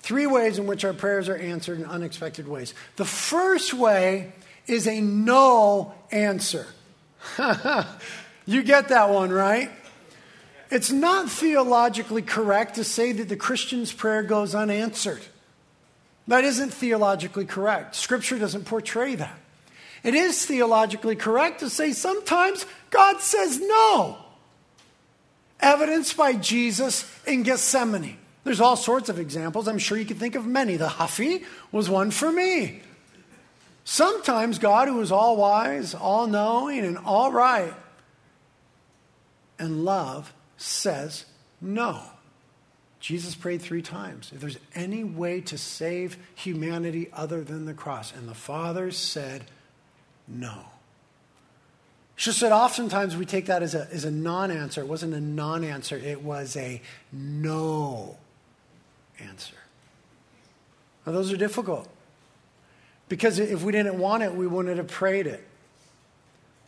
Three 0.00 0.26
ways 0.26 0.58
in 0.58 0.66
which 0.66 0.84
our 0.84 0.92
prayers 0.92 1.28
are 1.28 1.36
answered 1.36 1.78
in 1.78 1.86
unexpected 1.86 2.48
ways. 2.48 2.74
The 2.96 3.04
first 3.04 3.72
way 3.72 4.32
is 4.66 4.86
a 4.86 5.00
no 5.00 5.94
answer. 6.10 6.66
you 8.46 8.62
get 8.62 8.88
that 8.88 9.10
one, 9.10 9.30
right? 9.30 9.70
It's 10.72 10.90
not 10.90 11.28
theologically 11.28 12.22
correct 12.22 12.76
to 12.76 12.84
say 12.84 13.12
that 13.12 13.28
the 13.28 13.36
Christian's 13.36 13.92
prayer 13.92 14.22
goes 14.22 14.54
unanswered. 14.54 15.20
That 16.28 16.44
isn't 16.44 16.72
theologically 16.72 17.44
correct. 17.44 17.94
Scripture 17.94 18.38
doesn't 18.38 18.64
portray 18.64 19.14
that. 19.16 19.38
It 20.02 20.14
is 20.14 20.46
theologically 20.46 21.14
correct 21.14 21.60
to 21.60 21.68
say 21.68 21.92
sometimes 21.92 22.64
God 22.88 23.20
says 23.20 23.60
no. 23.60 24.16
Evidenced 25.60 26.16
by 26.16 26.32
Jesus 26.32 27.04
in 27.26 27.42
Gethsemane. 27.42 28.16
There's 28.42 28.62
all 28.62 28.76
sorts 28.76 29.10
of 29.10 29.18
examples. 29.18 29.68
I'm 29.68 29.78
sure 29.78 29.98
you 29.98 30.06
can 30.06 30.16
think 30.16 30.36
of 30.36 30.46
many. 30.46 30.76
The 30.76 30.88
Huffy 30.88 31.44
was 31.70 31.90
one 31.90 32.10
for 32.10 32.32
me. 32.32 32.80
Sometimes 33.84 34.58
God, 34.58 34.88
who 34.88 35.02
is 35.02 35.12
all 35.12 35.36
wise, 35.36 35.94
all 35.94 36.26
knowing, 36.26 36.78
and 36.78 36.96
all 36.96 37.30
right, 37.30 37.74
and 39.58 39.84
love, 39.84 40.32
says 40.62 41.24
no. 41.60 42.02
Jesus 43.00 43.34
prayed 43.34 43.60
three 43.60 43.82
times. 43.82 44.30
If 44.32 44.40
there's 44.40 44.58
any 44.74 45.02
way 45.02 45.40
to 45.42 45.58
save 45.58 46.16
humanity 46.36 47.08
other 47.12 47.42
than 47.42 47.64
the 47.64 47.74
cross, 47.74 48.12
and 48.12 48.28
the 48.28 48.34
Father 48.34 48.92
said 48.92 49.44
no. 50.28 50.66
Just 52.16 52.40
that 52.40 52.52
oftentimes 52.52 53.16
we 53.16 53.26
take 53.26 53.46
that 53.46 53.62
as 53.62 53.74
a, 53.74 53.88
as 53.90 54.04
a 54.04 54.10
non 54.10 54.52
answer. 54.52 54.80
It 54.80 54.86
wasn't 54.86 55.14
a 55.14 55.20
non 55.20 55.64
answer, 55.64 55.96
it 55.96 56.22
was 56.22 56.56
a 56.56 56.80
no 57.10 58.16
answer. 59.18 59.56
Now, 61.04 61.12
those 61.12 61.32
are 61.32 61.36
difficult. 61.36 61.88
Because 63.08 63.40
if 63.40 63.64
we 63.64 63.72
didn't 63.72 63.98
want 63.98 64.22
it, 64.22 64.34
we 64.34 64.46
wouldn't 64.46 64.76
have 64.76 64.86
prayed 64.86 65.26
it. 65.26 65.44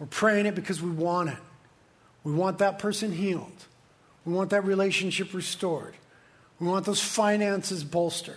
We're 0.00 0.06
praying 0.06 0.46
it 0.46 0.56
because 0.56 0.82
we 0.82 0.90
want 0.90 1.30
it. 1.30 1.38
We 2.24 2.32
want 2.32 2.58
that 2.58 2.80
person 2.80 3.12
healed. 3.12 3.66
We 4.24 4.32
want 4.32 4.50
that 4.50 4.64
relationship 4.64 5.34
restored. 5.34 5.94
We 6.58 6.68
want 6.68 6.86
those 6.86 7.02
finances 7.02 7.84
bolstered. 7.84 8.36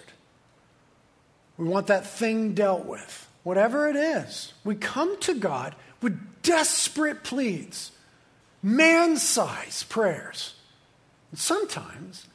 We 1.57 1.67
want 1.67 1.87
that 1.87 2.05
thing 2.05 2.53
dealt 2.53 2.85
with. 2.85 3.27
Whatever 3.43 3.87
it 3.87 3.95
is, 3.95 4.53
we 4.63 4.75
come 4.75 5.19
to 5.21 5.33
God 5.33 5.75
with 6.01 6.19
desperate 6.43 7.23
pleas, 7.23 7.91
man 8.61 9.17
sized 9.17 9.87
prayers. 9.87 10.55
And 11.31 11.39
sometimes 11.39 12.27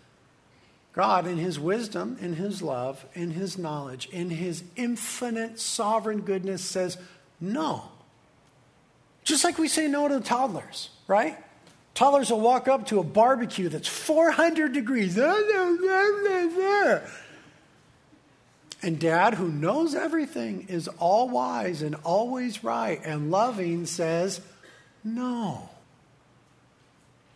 God, 0.92 1.26
in 1.26 1.38
His 1.38 1.58
wisdom, 1.58 2.18
in 2.20 2.34
His 2.34 2.62
love, 2.62 3.04
in 3.14 3.30
His 3.30 3.56
knowledge, 3.56 4.08
in 4.10 4.30
His 4.30 4.62
infinite 4.76 5.58
sovereign 5.58 6.20
goodness, 6.20 6.62
says 6.62 6.98
no. 7.40 7.84
Just 9.24 9.44
like 9.44 9.58
we 9.58 9.68
say 9.68 9.88
no 9.88 10.08
to 10.08 10.20
toddlers, 10.20 10.90
right? 11.06 11.38
Toddlers 11.94 12.30
will 12.30 12.40
walk 12.40 12.68
up 12.68 12.86
to 12.86 13.00
a 13.00 13.04
barbecue 13.04 13.68
that's 13.68 13.88
400 13.88 14.72
degrees. 14.72 15.18
And 18.82 18.98
dad, 18.98 19.34
who 19.34 19.48
knows 19.48 19.94
everything, 19.94 20.66
is 20.68 20.88
all 20.88 21.28
wise 21.28 21.82
and 21.82 21.94
always 22.02 22.64
right 22.64 23.00
and 23.04 23.30
loving, 23.30 23.86
says, 23.86 24.40
No. 25.04 25.68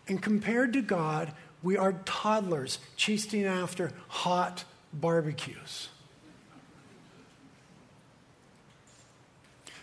And 0.09 0.23
compared 0.23 0.73
to 0.73 0.83
God, 0.83 1.33
we 1.63 1.77
are 1.77 1.93
toddlers 2.05 2.79
chasing 2.97 3.45
after 3.45 3.93
hot 4.09 4.65
barbecues. 4.93 5.89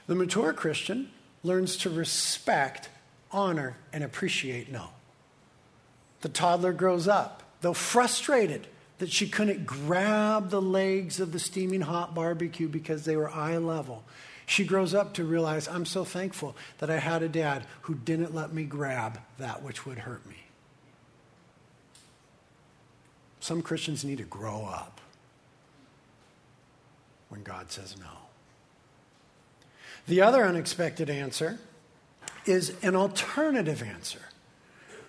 The 0.07 0.15
mature 0.15 0.51
Christian 0.53 1.11
learns 1.43 1.77
to 1.77 1.89
respect 1.89 2.89
honor, 3.33 3.75
and 3.91 4.03
appreciate 4.03 4.71
no. 4.71 4.89
The 6.21 6.29
toddler 6.29 6.71
grows 6.71 7.07
up, 7.07 7.43
though 7.61 7.73
frustrated 7.73 8.67
that 8.99 9.11
she 9.11 9.27
couldn't 9.27 9.65
grab 9.65 10.49
the 10.49 10.61
legs 10.61 11.19
of 11.19 11.31
the 11.33 11.39
steaming 11.39 11.81
hot 11.81 12.15
barbecue 12.15 12.69
because 12.69 13.03
they 13.03 13.17
were 13.17 13.29
eye 13.29 13.57
level. 13.57 14.03
She 14.45 14.65
grows 14.65 14.93
up 14.93 15.13
to 15.15 15.23
realize, 15.23 15.67
I'm 15.67 15.85
so 15.85 16.03
thankful 16.05 16.55
that 16.77 16.89
I 16.89 16.99
had 16.99 17.23
a 17.23 17.29
dad 17.29 17.65
who 17.81 17.95
didn't 17.95 18.33
let 18.33 18.53
me 18.53 18.63
grab 18.63 19.19
that 19.37 19.63
which 19.63 19.85
would 19.85 19.99
hurt 19.99 20.25
me. 20.25 20.35
Some 23.39 23.61
Christians 23.61 24.05
need 24.05 24.19
to 24.19 24.23
grow 24.23 24.65
up 24.65 25.01
when 27.27 27.43
God 27.43 27.71
says 27.71 27.97
no. 27.99 28.05
The 30.07 30.21
other 30.21 30.45
unexpected 30.45 31.09
answer 31.09 31.59
is 32.45 32.73
an 32.81 32.95
alternative 32.95 33.81
answer. 33.81 34.19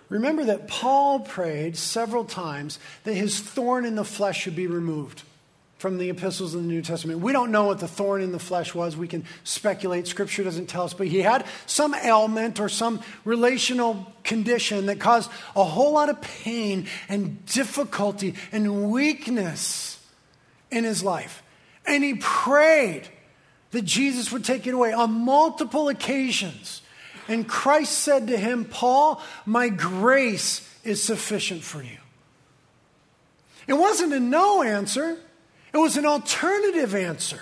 Remember 0.09 0.45
that 0.45 0.67
Paul 0.67 1.19
prayed 1.21 1.77
several 1.77 2.25
times 2.25 2.79
that 3.03 3.13
his 3.13 3.39
thorn 3.39 3.85
in 3.85 3.95
the 3.95 4.05
flesh 4.05 4.41
should 4.41 4.55
be 4.55 4.67
removed 4.67 5.23
from 5.77 5.97
the 5.97 6.09
epistles 6.09 6.55
in 6.55 6.61
the 6.61 6.73
New 6.73 6.81
Testament. 6.81 7.19
We 7.19 7.33
don't 7.33 7.51
know 7.51 7.65
what 7.65 7.79
the 7.79 7.87
thorn 7.87 8.21
in 8.21 8.31
the 8.31 8.39
flesh 8.39 8.73
was. 8.73 8.95
We 8.95 9.07
can 9.07 9.25
speculate. 9.43 10.07
Scripture 10.07 10.43
doesn't 10.43 10.67
tell 10.67 10.83
us. 10.83 10.93
But 10.93 11.07
he 11.07 11.21
had 11.21 11.45
some 11.65 11.93
ailment 11.93 12.59
or 12.59 12.69
some 12.69 13.01
relational 13.25 14.11
condition 14.23 14.85
that 14.85 14.99
caused 14.99 15.29
a 15.55 15.63
whole 15.63 15.93
lot 15.93 16.09
of 16.09 16.21
pain 16.21 16.87
and 17.09 17.45
difficulty 17.45 18.35
and 18.51 18.89
weakness 18.91 19.99
in 20.71 20.83
his 20.85 21.03
life. 21.03 21.43
And 21.85 22.03
he 22.03 22.15
prayed 22.15 23.07
that 23.71 23.83
Jesus 23.83 24.31
would 24.31 24.45
take 24.45 24.65
it 24.65 24.73
away 24.73 24.93
on 24.93 25.11
multiple 25.11 25.89
occasions. 25.89 26.81
And 27.27 27.47
Christ 27.47 27.99
said 27.99 28.27
to 28.27 28.37
him, 28.37 28.65
Paul, 28.65 29.21
my 29.45 29.69
grace 29.69 30.67
is 30.83 31.01
sufficient 31.01 31.63
for 31.63 31.81
you. 31.81 31.97
It 33.67 33.73
wasn't 33.73 34.13
a 34.13 34.19
no 34.19 34.61
answer. 34.61 35.17
It 35.73 35.77
was 35.77 35.97
an 35.97 36.05
alternative 36.05 36.93
answer. 36.93 37.41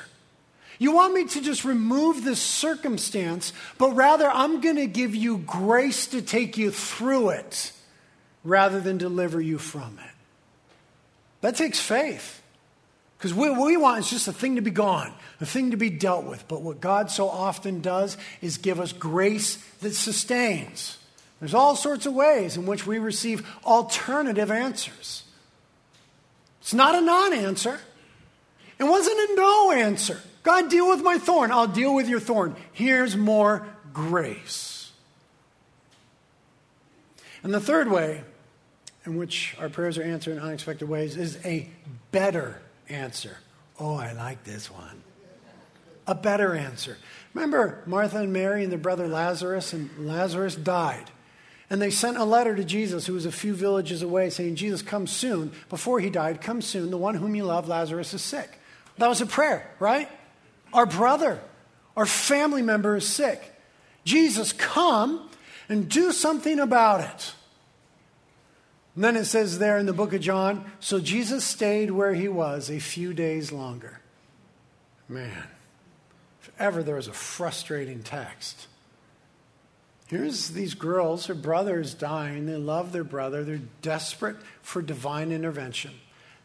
You 0.79 0.91
want 0.91 1.13
me 1.13 1.25
to 1.25 1.41
just 1.41 1.65
remove 1.65 2.23
this 2.23 2.41
circumstance, 2.41 3.53
but 3.77 3.91
rather 3.91 4.29
I'm 4.29 4.59
going 4.59 4.75
to 4.75 4.87
give 4.87 5.15
you 5.15 5.37
grace 5.39 6.07
to 6.07 6.21
take 6.21 6.57
you 6.57 6.71
through 6.71 7.29
it 7.29 7.71
rather 8.43 8.81
than 8.81 8.97
deliver 8.97 9.39
you 9.39 9.57
from 9.57 9.97
it. 9.99 10.11
That 11.41 11.55
takes 11.55 11.79
faith. 11.79 12.42
Because 13.23 13.35
what 13.35 13.57
we 13.57 13.77
want 13.77 13.99
is 13.99 14.09
just 14.09 14.27
a 14.27 14.33
thing 14.33 14.57
to 14.57 14.61
be 14.61 14.69
gone, 14.69 15.13
a 15.39 15.45
thing 15.45 15.71
to 15.71 15.77
be 15.77 15.89
dealt 15.89 16.25
with. 16.25 16.45
But 16.49 16.61
what 16.61 16.81
God 16.81 17.09
so 17.09 17.29
often 17.29 17.79
does 17.79 18.17
is 18.41 18.57
give 18.57 18.81
us 18.81 18.91
grace 18.91 19.55
that 19.79 19.95
sustains. 19.95 20.97
There's 21.39 21.53
all 21.53 21.77
sorts 21.77 22.05
of 22.05 22.13
ways 22.13 22.57
in 22.57 22.65
which 22.65 22.85
we 22.85 22.99
receive 22.99 23.49
alternative 23.63 24.51
answers. 24.51 25.23
It's 26.59 26.73
not 26.73 26.95
a 26.95 26.99
non 26.99 27.31
answer. 27.31 27.79
It 28.77 28.83
wasn't 28.83 29.17
a 29.17 29.35
no 29.37 29.71
answer. 29.71 30.19
God, 30.43 30.69
deal 30.69 30.89
with 30.89 31.01
my 31.01 31.17
thorn. 31.17 31.49
I'll 31.49 31.65
deal 31.65 31.95
with 31.95 32.09
your 32.09 32.19
thorn. 32.19 32.57
Here's 32.73 33.15
more 33.15 33.65
grace. 33.93 34.91
And 37.41 37.53
the 37.53 37.61
third 37.61 37.89
way 37.89 38.25
in 39.05 39.15
which 39.15 39.55
our 39.61 39.69
prayers 39.69 39.97
are 39.97 40.03
answered 40.03 40.33
in 40.35 40.39
unexpected 40.39 40.89
ways 40.89 41.15
is 41.15 41.37
a 41.45 41.69
better 42.11 42.59
answer. 42.89 43.37
Oh, 43.79 43.95
I 43.95 44.13
like 44.13 44.43
this 44.43 44.69
one. 44.69 45.01
A 46.05 46.15
better 46.15 46.53
answer. 46.55 46.97
Remember 47.33 47.81
Martha 47.85 48.17
and 48.19 48.33
Mary 48.33 48.63
and 48.63 48.71
their 48.71 48.79
brother 48.79 49.07
Lazarus, 49.07 49.73
and 49.73 49.89
Lazarus 50.05 50.55
died. 50.55 51.09
And 51.69 51.81
they 51.81 51.89
sent 51.89 52.17
a 52.17 52.25
letter 52.25 52.55
to 52.55 52.63
Jesus, 52.63 53.05
who 53.05 53.13
was 53.13 53.25
a 53.25 53.31
few 53.31 53.53
villages 53.53 54.01
away, 54.01 54.29
saying, 54.29 54.55
Jesus, 54.55 54.81
come 54.81 55.07
soon. 55.07 55.51
Before 55.69 55.99
he 55.99 56.09
died, 56.09 56.41
come 56.41 56.61
soon. 56.61 56.91
The 56.91 56.97
one 56.97 57.15
whom 57.15 57.35
you 57.35 57.45
love, 57.45 57.67
Lazarus, 57.67 58.13
is 58.13 58.21
sick. 58.21 58.59
That 58.97 59.07
was 59.07 59.21
a 59.21 59.25
prayer, 59.25 59.71
right? 59.79 60.09
Our 60.71 60.85
brother, 60.85 61.39
our 61.97 62.05
family 62.05 62.61
member 62.61 62.97
is 62.97 63.07
sick. 63.07 63.41
Jesus, 64.03 64.53
come 64.53 65.29
and 65.69 65.89
do 65.89 66.11
something 66.11 66.59
about 66.59 67.01
it. 67.01 67.33
And 68.95 69.03
then 69.03 69.15
it 69.15 69.25
says 69.25 69.59
there 69.59 69.77
in 69.77 69.85
the 69.85 69.93
book 69.93 70.13
of 70.13 70.21
John 70.21 70.65
so 70.79 70.99
Jesus 70.99 71.43
stayed 71.43 71.91
where 71.91 72.13
he 72.13 72.27
was 72.27 72.69
a 72.69 72.79
few 72.79 73.13
days 73.13 73.51
longer. 73.51 73.99
Man, 75.09 75.47
if 76.41 76.51
ever 76.59 76.83
there 76.83 76.95
was 76.95 77.07
a 77.07 77.13
frustrating 77.13 78.03
text. 78.03 78.67
Here's 80.07 80.49
these 80.49 80.75
girls, 80.75 81.25
her 81.25 81.33
brother 81.33 81.79
is 81.79 81.93
dying. 81.93 82.45
They 82.45 82.55
love 82.55 82.91
their 82.91 83.03
brother. 83.03 83.43
They're 83.43 83.61
desperate 83.81 84.37
for 84.61 84.81
divine 84.81 85.31
intervention. 85.31 85.91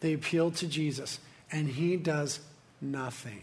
They 0.01 0.15
appeal 0.15 0.51
to 0.53 0.67
Jesus 0.67 1.19
and 1.51 1.69
he 1.69 1.97
does 1.97 2.41
nothing. 2.81 3.43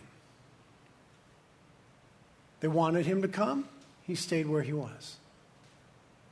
They 2.59 2.67
wanted 2.67 3.05
him 3.05 3.21
to 3.21 3.27
come, 3.27 3.67
he 4.03 4.15
stayed 4.15 4.47
where 4.47 4.63
he 4.63 4.73
was. 4.73 5.17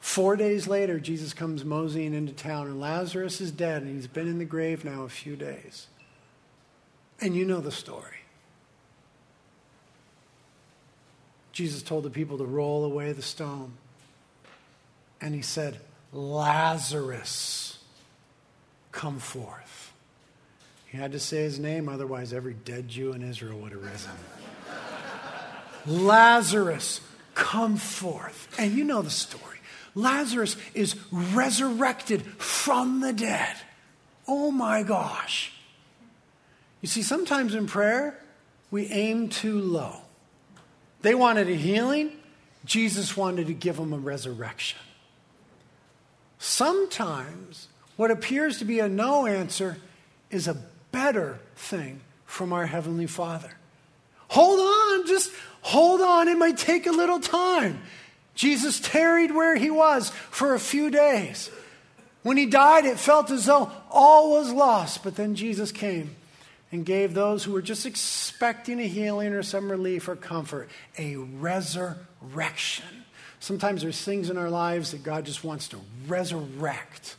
Four 0.04 0.36
days 0.36 0.68
later, 0.68 1.00
Jesus 1.00 1.34
comes 1.34 1.64
moseying 1.64 2.14
into 2.14 2.34
town, 2.34 2.68
and 2.68 2.78
Lazarus 2.78 3.40
is 3.40 3.52
dead, 3.52 3.84
and 3.84 3.96
he's 3.96 4.06
been 4.06 4.28
in 4.28 4.38
the 4.38 4.44
grave 4.44 4.84
now 4.84 5.04
a 5.04 5.10
few 5.10 5.38
days. 5.38 5.88
And 7.22 7.34
you 7.34 7.46
know 7.46 7.62
the 7.62 7.72
story. 7.72 8.18
Jesus 11.54 11.82
told 11.82 12.04
the 12.04 12.10
people 12.10 12.38
to 12.38 12.44
roll 12.44 12.84
away 12.84 13.14
the 13.14 13.22
stone. 13.22 13.76
And 15.22 15.34
he 15.34 15.42
said, 15.42 15.80
Lazarus, 16.12 17.80
come 18.92 19.20
forth. 19.20 19.94
He 20.86 20.98
had 20.98 21.14
to 21.14 21.20
say 21.20 21.44
his 21.44 21.60
name, 21.60 21.88
otherwise, 21.88 22.34
every 22.34 22.56
dead 22.56 22.90
Jew 22.90 23.14
in 23.14 23.24
Israel 23.24 23.58
would 23.60 23.72
have 23.72 23.82
risen. 23.82 24.12
Lazarus, 26.04 27.00
come 27.36 27.78
forth. 27.78 28.54
And 28.60 28.74
you 28.74 28.84
know 28.84 29.02
the 29.02 29.10
story. 29.10 29.53
Lazarus 29.96 30.58
is 30.74 30.96
resurrected 31.12 32.26
from 32.26 33.00
the 33.02 33.14
dead. 33.14 33.56
Oh 34.28 34.52
my 34.52 34.84
gosh. 34.84 35.54
You 36.82 36.88
see, 36.88 37.02
sometimes 37.02 37.56
in 37.56 37.68
prayer, 37.68 38.20
we 38.72 38.88
aim 38.88 39.30
too 39.30 39.60
low. 39.60 39.98
They 41.02 41.16
wanted 41.16 41.48
a 41.50 41.56
healing, 41.56 42.12
Jesus 42.66 43.16
wanted 43.18 43.48
to 43.48 43.54
give 43.54 43.78
them 43.78 43.94
a 43.94 43.98
resurrection. 43.98 44.80
Sometimes 46.40 47.68
what 47.96 48.10
appears 48.10 48.60
to 48.60 48.66
be 48.66 48.80
a 48.80 48.90
no 48.90 49.26
answer 49.26 49.78
is 50.30 50.48
a 50.48 50.58
better 50.92 51.40
thing 51.56 52.02
from 52.26 52.52
our 52.52 52.66
Heavenly 52.66 53.08
Father. 53.08 53.52
Hold 54.30 54.60
on, 54.60 55.08
just 55.08 55.32
hold 55.62 56.02
on. 56.02 56.28
It 56.28 56.38
might 56.38 56.58
take 56.58 56.88
a 56.88 56.92
little 56.92 57.20
time. 57.20 57.82
Jesus 58.36 58.80
tarried 58.80 59.34
where 59.34 59.56
he 59.56 59.70
was 59.70 60.10
for 60.10 60.54
a 60.54 60.60
few 60.60 60.90
days. 60.90 61.52
When 62.24 62.38
he 62.38 62.46
died, 62.46 62.86
it 62.86 62.98
felt 62.98 63.30
as 63.32 63.46
though 63.46 63.72
all 63.92 64.32
was 64.32 64.52
lost, 64.52 65.04
but 65.04 65.16
then 65.16 65.36
Jesus 65.36 65.72
came 65.72 66.16
and 66.72 66.86
gave 66.86 67.14
those 67.14 67.44
who 67.44 67.52
were 67.52 67.62
just 67.62 67.86
expecting 67.86 68.80
a 68.80 68.88
healing 68.88 69.34
or 69.34 69.44
some 69.44 69.70
relief 69.70 70.08
or 70.08 70.16
comfort 70.16 70.70
a 70.98 71.16
resurrection. 71.18 72.86
Sometimes 73.40 73.82
there's 73.82 74.02
things 74.02 74.30
in 74.30 74.38
our 74.38 74.50
lives 74.50 74.92
that 74.92 75.04
God 75.04 75.26
just 75.26 75.44
wants 75.44 75.68
to 75.68 75.78
resurrect. 76.08 77.18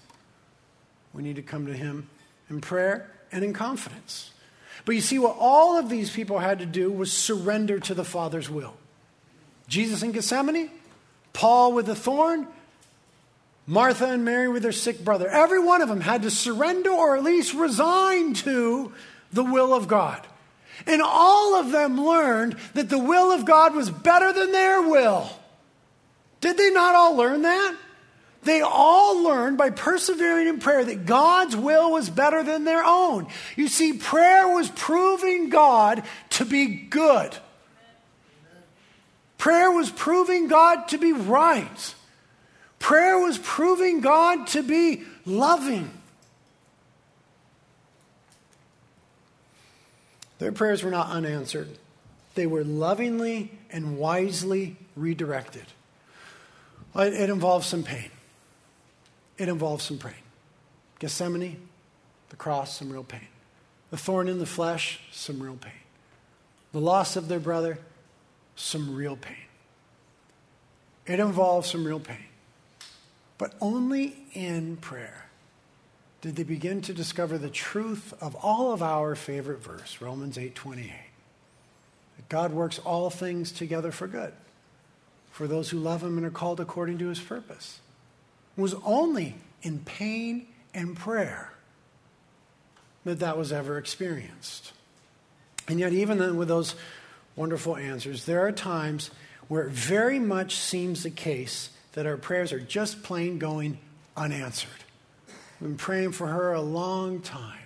We 1.13 1.23
need 1.23 1.37
to 1.37 1.43
come 1.43 1.67
to 1.67 1.75
him 1.75 2.09
in 2.49 2.61
prayer 2.61 3.11
and 3.31 3.45
in 3.45 3.53
confidence. 3.53 4.31
But 4.85 4.97
you 4.97 5.01
see, 5.01 5.19
what 5.19 5.37
all 5.39 5.79
of 5.79 5.89
these 5.89 6.11
people 6.11 6.39
had 6.39 6.59
to 6.59 6.67
do 6.67 6.91
was 6.91 7.13
surrender 7.13 7.79
to 7.81 7.95
the 7.95 8.05
Father's 8.05 8.51
will. 8.51 8.75
Jesus 9.69 10.03
in 10.03 10.13
Gethsemane, 10.13 10.71
Paul 11.35 11.75
with 11.75 11.85
the 11.85 11.95
thorn, 11.95 12.47
Martha 13.67 14.07
and 14.07 14.25
Mary 14.25 14.49
with 14.49 14.63
their 14.63 14.73
sick 14.73 15.05
brother. 15.05 15.29
Every 15.29 15.59
one 15.59 15.83
of 15.83 15.89
them 15.91 16.01
had 16.01 16.23
to 16.23 16.31
surrender 16.31 16.91
or 16.91 17.17
at 17.17 17.23
least 17.23 17.53
resign 17.53 18.33
to 18.35 18.93
the 19.33 19.45
will 19.45 19.75
of 19.75 19.87
God. 19.89 20.27
And 20.87 21.03
all 21.03 21.57
of 21.57 21.71
them 21.71 22.01
learned 22.01 22.57
that 22.75 22.89
the 22.89 22.99
will 22.99 23.33
of 23.33 23.45
God 23.45 23.75
was 23.75 23.91
better 23.91 24.33
than 24.33 24.53
their 24.53 24.83
will. 24.83 25.29
Did 26.41 26.57
they 26.57 26.71
not 26.71 26.95
all 26.95 27.17
learn 27.17 27.43
that? 27.43 27.77
They 28.43 28.61
all 28.61 29.23
learned 29.23 29.57
by 29.57 29.71
persevering 29.71 30.49
in 30.49 30.59
prayer 30.59 30.85
that 30.85 31.07
God's 31.07 31.57
will 31.57 31.93
was 31.93 32.11
better 32.11 32.43
than 32.43 32.65
their 32.65 32.85
own. 32.85 33.27
You 33.57 33.69
see, 33.69 33.95
prayer 33.95 34.49
was 34.49 34.69
proving 34.71 35.49
God 35.49 36.03
to 36.31 36.45
be 36.45 36.67
good. 36.67 37.35
Prayer 39.45 39.71
was 39.71 39.91
proving 39.91 40.49
God 40.49 40.89
to 40.89 40.97
be 40.97 41.13
right. 41.13 41.95
Prayer 42.79 43.19
was 43.19 43.37
proving 43.37 44.01
God 44.01 44.47
to 44.47 44.63
be 44.63 45.03
loving. 45.27 45.91
Their 50.39 50.51
prayers 50.51 50.83
were 50.83 50.91
not 50.91 51.11
unanswered, 51.11 51.69
they 52.35 52.47
were 52.47 52.65
lovingly 52.65 53.51
and 53.69 53.99
wisely 53.99 54.79
redirected. 54.97 55.67
It 56.95 57.29
involves 57.29 57.67
some 57.67 57.83
pain 57.83 58.11
it 59.37 59.51
involves 59.51 59.85
some 59.85 59.99
pain. 59.99 60.15
Gethsemane, 61.01 61.69
the 62.31 62.37
cross, 62.37 62.79
some 62.79 62.91
real 62.91 63.05
pain. 63.05 63.29
The 63.91 63.99
thorn 63.99 64.27
in 64.27 64.39
the 64.39 64.47
flesh, 64.47 65.01
some 65.13 65.39
real 65.39 65.57
pain. 65.57 65.73
The 66.73 66.81
loss 66.81 67.17
of 67.17 67.29
their 67.29 67.41
brother, 67.41 67.79
some 68.57 68.95
real 68.95 69.17
pain. 69.17 69.37
It 71.07 71.21
involves 71.21 71.71
some 71.71 71.85
real 71.85 72.01
pain. 72.01 72.27
But 73.37 73.55
only 73.61 74.17
in 74.33 74.77
prayer 74.77 75.27
did 76.21 76.37
they 76.37 76.45
begin 76.45 76.81
to 76.83 76.95
discover 76.95 77.37
the 77.37 77.51
truth 77.51 78.15
of 78.21 78.35
all 78.37 78.73
of 78.73 78.83
our 78.83 79.15
favorite 79.15 79.63
verse, 79.63 80.01
Romans 80.01 80.39
8:28. 80.39 81.11
That 82.17 82.29
God 82.29 82.53
works 82.53 82.79
all 82.79 83.11
things 83.11 83.53
together 83.53 83.93
for 83.93 84.07
good 84.07 84.33
for 85.31 85.49
those 85.49 85.71
who 85.71 85.79
love 85.79 86.03
him 86.03 86.17
and 86.17 86.25
are 86.25 86.31
called 86.31 86.61
according 86.61 86.99
to 86.99 87.09
his 87.09 87.21
purpose. 87.21 87.81
was 88.57 88.75
only 88.85 89.35
in 89.63 89.81
pain 89.81 90.47
and 90.73 90.97
prayer 90.97 91.53
that 93.05 93.19
that 93.19 93.37
was 93.37 93.53
ever 93.53 93.77
experienced. 93.77 94.73
And 95.67 95.81
yet, 95.81 95.93
even 95.93 96.19
then 96.19 96.37
with 96.37 96.47
those 96.47 96.77
wonderful 97.37 97.77
answers, 97.77 98.25
there 98.25 98.47
are 98.47 98.53
times 98.53 99.11
where 99.49 99.65
it 99.65 99.73
very 99.73 100.19
much 100.19 100.57
seems 100.57 101.03
the 101.03 101.11
case 101.11 101.71
that 101.93 102.07
our 102.07 102.17
prayers 102.17 102.53
are 102.53 102.61
just 102.61 103.03
plain 103.03 103.39
going 103.39 103.79
unanswered. 104.17 104.71
We've 105.61 105.71
been 105.71 105.77
praying 105.77 106.13
for 106.13 106.27
her 106.27 106.53
a 106.53 106.61
long 106.61 107.21
time. 107.21 107.59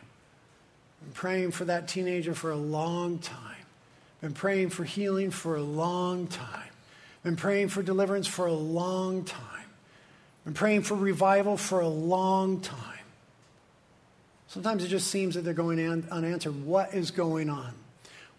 I've 1.01 1.07
Been 1.09 1.15
praying 1.15 1.51
for 1.53 1.65
that 1.67 1.89
teenager 1.89 2.35
for 2.35 2.51
a 2.51 2.57
long 2.57 3.19
time. 3.19 3.39
I've 4.17 4.21
Been 4.21 4.33
praying 4.33 4.71
for 4.71 4.85
healing 4.85 5.31
for 5.31 5.57
a 5.57 5.63
long 5.63 6.27
time. 6.27 6.71
I've 7.19 7.25
Been 7.25 7.37
praying 7.37 7.69
for 7.69 7.83
deliverance 7.83 8.27
for 8.27 8.47
a 8.47 8.53
long 8.53 9.25
time. 9.25 9.41
I've 10.41 10.45
Been 10.45 10.55
praying 10.55 10.83
for 10.83 10.95
revival 10.95 11.57
for 11.57 11.81
a 11.81 11.89
long 11.89 12.61
time. 12.61 12.99
Sometimes 14.49 14.83
it 14.83 14.89
just 14.89 15.09
seems 15.09 15.35
that 15.35 15.43
they're 15.43 15.55
going 15.55 15.79
unanswered. 16.11 16.65
What 16.65 16.95
is 16.95 17.11
going 17.11 17.51
on? 17.51 17.73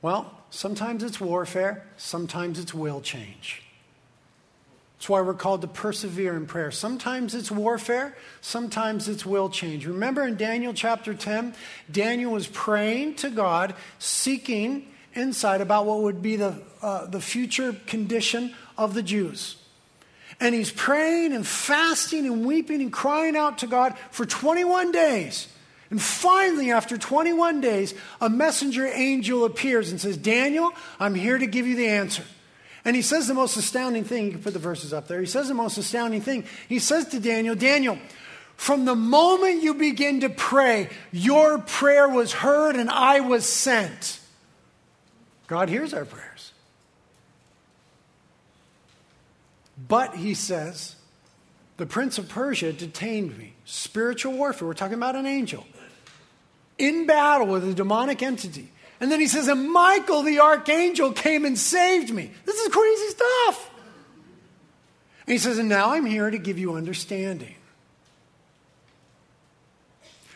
Well, 0.01 0.33
sometimes 0.49 1.03
it's 1.03 1.19
warfare, 1.19 1.85
sometimes 1.97 2.59
it's 2.59 2.73
will 2.73 3.01
change. 3.01 3.63
That's 4.97 5.09
why 5.09 5.21
we're 5.21 5.33
called 5.33 5.61
to 5.61 5.67
persevere 5.67 6.35
in 6.35 6.45
prayer. 6.45 6.71
Sometimes 6.71 7.33
it's 7.33 7.49
warfare, 7.49 8.17
sometimes 8.41 9.07
it's 9.07 9.25
will 9.25 9.49
change. 9.49 9.85
Remember 9.85 10.27
in 10.27 10.35
Daniel 10.35 10.73
chapter 10.73 11.13
10, 11.13 11.55
Daniel 11.89 12.33
was 12.33 12.47
praying 12.47 13.15
to 13.15 13.29
God, 13.29 13.75
seeking 13.97 14.87
insight 15.15 15.61
about 15.61 15.85
what 15.85 16.01
would 16.01 16.21
be 16.21 16.35
the, 16.35 16.61
uh, 16.81 17.05
the 17.05 17.21
future 17.21 17.73
condition 17.87 18.53
of 18.77 18.93
the 18.93 19.03
Jews. 19.03 19.55
And 20.39 20.55
he's 20.55 20.71
praying 20.71 21.33
and 21.33 21.45
fasting 21.45 22.25
and 22.25 22.45
weeping 22.45 22.81
and 22.81 22.91
crying 22.91 23.35
out 23.35 23.59
to 23.59 23.67
God 23.67 23.97
for 24.11 24.25
21 24.25 24.91
days. 24.91 25.47
And 25.91 26.01
finally, 26.01 26.71
after 26.71 26.97
21 26.97 27.61
days, 27.61 27.95
a 28.21 28.29
messenger 28.29 28.85
angel 28.85 29.43
appears 29.45 29.89
and 29.89 29.99
says, 29.99 30.17
Daniel, 30.17 30.71
I'm 30.99 31.15
here 31.15 31.37
to 31.37 31.47
give 31.47 31.65
you 31.65 31.75
the 31.75 31.87
answer. 31.87 32.23
And 32.85 32.95
he 32.95 33.01
says 33.01 33.27
the 33.27 33.33
most 33.33 33.57
astounding 33.57 34.03
thing. 34.03 34.25
You 34.25 34.31
can 34.33 34.41
put 34.41 34.53
the 34.53 34.59
verses 34.59 34.93
up 34.93 35.07
there. 35.07 35.19
He 35.19 35.25
says 35.25 35.47
the 35.47 35.53
most 35.53 35.77
astounding 35.77 36.21
thing. 36.21 36.45
He 36.67 36.79
says 36.79 37.07
to 37.09 37.19
Daniel, 37.19 37.55
Daniel, 37.55 37.97
from 38.55 38.85
the 38.85 38.95
moment 38.95 39.63
you 39.63 39.73
begin 39.73 40.21
to 40.21 40.29
pray, 40.29 40.89
your 41.11 41.57
prayer 41.57 42.07
was 42.07 42.33
heard 42.33 42.75
and 42.75 42.89
I 42.89 43.21
was 43.21 43.45
sent. 43.45 44.19
God 45.47 45.69
hears 45.69 45.93
our 45.93 46.05
prayers. 46.05 46.51
But, 49.87 50.15
he 50.15 50.33
says, 50.35 50.95
the 51.77 51.85
prince 51.85 52.17
of 52.17 52.29
Persia 52.29 52.73
detained 52.73 53.37
me. 53.37 53.53
Spiritual 53.65 54.33
warfare. 54.33 54.67
We're 54.67 54.73
talking 54.73 54.95
about 54.95 55.15
an 55.15 55.25
angel 55.25 55.65
in 56.79 57.05
battle 57.05 57.47
with 57.47 57.67
a 57.67 57.73
demonic 57.73 58.23
entity. 58.23 58.71
And 58.99 59.11
then 59.11 59.19
he 59.19 59.27
says, 59.27 59.47
and 59.47 59.71
Michael 59.71 60.23
the 60.23 60.39
archangel 60.39 61.11
came 61.11 61.45
and 61.45 61.57
saved 61.57 62.11
me. 62.11 62.31
This 62.45 62.57
is 62.57 62.73
crazy 62.73 63.09
stuff. 63.09 63.69
And 65.27 65.33
he 65.33 65.37
says, 65.37 65.59
and 65.59 65.69
now 65.69 65.91
I'm 65.91 66.05
here 66.05 66.29
to 66.29 66.37
give 66.37 66.57
you 66.57 66.73
understanding. 66.73 67.55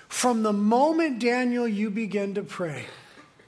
From 0.08 0.44
the 0.44 0.54
moment, 0.54 1.20
Daniel, 1.20 1.68
you 1.68 1.90
begin 1.90 2.36
to 2.36 2.44
pray, 2.44 2.86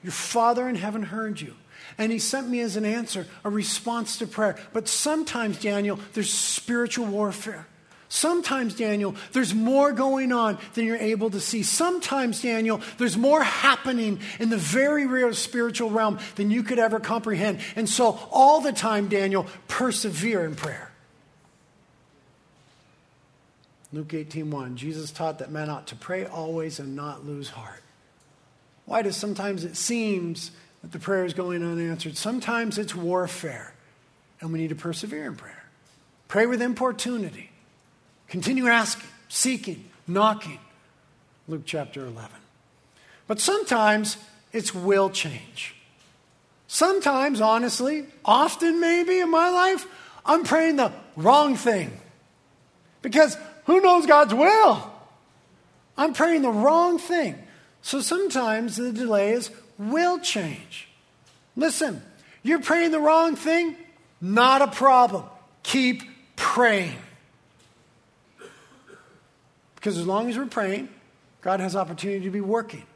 your 0.03 0.11
Father 0.11 0.67
in 0.67 0.75
heaven 0.75 1.03
heard 1.03 1.39
you. 1.39 1.53
And 1.97 2.11
he 2.11 2.19
sent 2.19 2.49
me 2.49 2.59
as 2.59 2.75
an 2.75 2.83
answer, 2.83 3.27
a 3.45 3.49
response 3.49 4.17
to 4.17 4.27
prayer. 4.27 4.57
But 4.73 4.87
sometimes, 4.89 5.59
Daniel, 5.59 5.99
there's 6.13 6.33
spiritual 6.33 7.05
warfare. 7.05 7.67
Sometimes, 8.07 8.75
Daniel, 8.75 9.15
there's 9.33 9.53
more 9.53 9.91
going 9.91 10.31
on 10.31 10.57
than 10.73 10.85
you're 10.85 10.95
able 10.95 11.29
to 11.31 11.39
see. 11.39 11.63
Sometimes, 11.63 12.41
Daniel, 12.41 12.81
there's 12.97 13.17
more 13.17 13.43
happening 13.43 14.19
in 14.39 14.49
the 14.49 14.57
very 14.57 15.05
real 15.07 15.33
spiritual 15.33 15.89
realm 15.89 16.19
than 16.35 16.51
you 16.51 16.61
could 16.61 16.79
ever 16.79 16.99
comprehend. 16.99 17.59
And 17.75 17.89
so, 17.89 18.19
all 18.31 18.61
the 18.61 18.73
time, 18.73 19.07
Daniel, 19.07 19.47
persevere 19.67 20.45
in 20.45 20.55
prayer. 20.55 20.91
Luke 23.91 24.13
18:1 24.13 24.75
Jesus 24.75 25.09
taught 25.09 25.39
that 25.39 25.51
men 25.51 25.69
ought 25.69 25.87
to 25.87 25.95
pray 25.95 26.25
always 26.25 26.79
and 26.79 26.95
not 26.95 27.25
lose 27.25 27.49
heart. 27.49 27.81
Why 28.85 29.01
does 29.01 29.15
sometimes 29.15 29.63
it 29.63 29.77
seems 29.77 30.51
that 30.81 30.91
the 30.91 30.99
prayer 30.99 31.25
is 31.25 31.33
going 31.33 31.63
unanswered? 31.63 32.17
Sometimes 32.17 32.77
it's 32.77 32.93
warfare, 32.93 33.73
and 34.41 34.51
we 34.51 34.59
need 34.59 34.69
to 34.69 34.75
persevere 34.75 35.25
in 35.25 35.35
prayer. 35.35 35.63
Pray 36.27 36.45
with 36.45 36.61
importunity. 36.61 37.51
Continue 38.27 38.67
asking, 38.67 39.09
seeking, 39.29 39.85
knocking. 40.07 40.59
Luke 41.47 41.63
chapter 41.65 42.05
11. 42.05 42.29
But 43.27 43.39
sometimes 43.39 44.17
it's 44.51 44.73
will 44.73 45.09
change. 45.09 45.75
Sometimes, 46.67 47.41
honestly, 47.41 48.05
often 48.23 48.79
maybe 48.79 49.19
in 49.19 49.29
my 49.29 49.49
life, 49.49 49.85
I'm 50.25 50.43
praying 50.43 50.77
the 50.77 50.91
wrong 51.15 51.55
thing. 51.55 51.91
Because 53.01 53.37
who 53.65 53.81
knows 53.81 54.05
God's 54.05 54.33
will? 54.33 54.91
I'm 55.97 56.13
praying 56.13 56.41
the 56.41 56.51
wrong 56.51 56.97
thing. 56.97 57.37
So 57.81 58.01
sometimes 58.01 58.77
the 58.77 58.91
delay 58.91 59.33
is 59.33 59.51
will 59.77 60.19
change. 60.19 60.87
Listen, 61.55 62.01
you're 62.43 62.61
praying 62.61 62.91
the 62.91 62.99
wrong 62.99 63.35
thing, 63.35 63.75
not 64.19 64.61
a 64.61 64.67
problem. 64.67 65.23
Keep 65.63 66.03
praying. 66.35 66.97
Because 69.85 69.99
as 69.99 70.07
long 70.07 70.31
as 70.31 70.35
we're 70.35 70.47
praying, 70.47 70.89
God 71.41 71.59
has 71.59 71.75
opportunity 71.75 72.21
to 72.21 72.31
be 72.31 72.41
working 72.41 72.87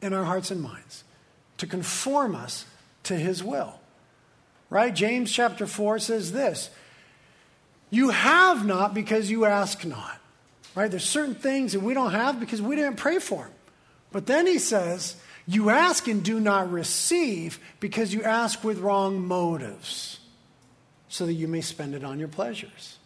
in 0.00 0.14
our 0.14 0.24
hearts 0.24 0.50
and 0.50 0.62
minds 0.62 1.04
to 1.58 1.66
conform 1.66 2.34
us 2.34 2.64
to 3.02 3.14
his 3.14 3.44
will. 3.44 3.78
Right? 4.70 4.94
James 4.94 5.30
chapter 5.30 5.66
4 5.66 5.98
says 5.98 6.32
this 6.32 6.70
You 7.90 8.08
have 8.08 8.64
not 8.64 8.94
because 8.94 9.30
you 9.30 9.44
ask 9.44 9.84
not. 9.84 10.18
Right? 10.74 10.90
There's 10.90 11.04
certain 11.04 11.34
things 11.34 11.74
that 11.74 11.80
we 11.80 11.92
don't 11.92 12.12
have 12.12 12.40
because 12.40 12.62
we 12.62 12.74
didn't 12.74 12.96
pray 12.96 13.18
for 13.18 13.42
them. 13.42 13.52
But 14.10 14.24
then 14.24 14.46
he 14.46 14.58
says, 14.58 15.16
You 15.46 15.68
ask 15.68 16.08
and 16.08 16.22
do 16.22 16.40
not 16.40 16.72
receive 16.72 17.58
because 17.80 18.14
you 18.14 18.22
ask 18.22 18.64
with 18.64 18.78
wrong 18.78 19.20
motives, 19.20 20.20
so 21.06 21.26
that 21.26 21.34
you 21.34 21.48
may 21.48 21.60
spend 21.60 21.94
it 21.94 22.02
on 22.02 22.18
your 22.18 22.28
pleasures. 22.28 22.96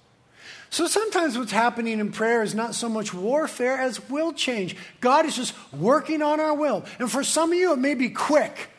So 0.71 0.87
sometimes 0.87 1.39
what's 1.39 1.53
happening 1.53 1.99
in 1.99 2.13
prayer 2.13 2.43
is 2.43 2.55
not 2.55 2.75
so 2.75 2.89
much 2.89 3.15
warfare 3.15 3.79
as 3.79 4.07
will 4.11 4.33
change. 4.33 4.77
God 5.01 5.25
is 5.25 5.35
just 5.35 5.55
working 5.73 6.21
on 6.21 6.41
our 6.41 6.55
will. 6.55 6.85
And 6.99 7.11
for 7.11 7.25
some 7.25 7.53
of 7.53 7.59
you, 7.59 7.73
it 7.73 7.79
may 7.79 7.95
be 7.95 8.11
quick. 8.11 8.71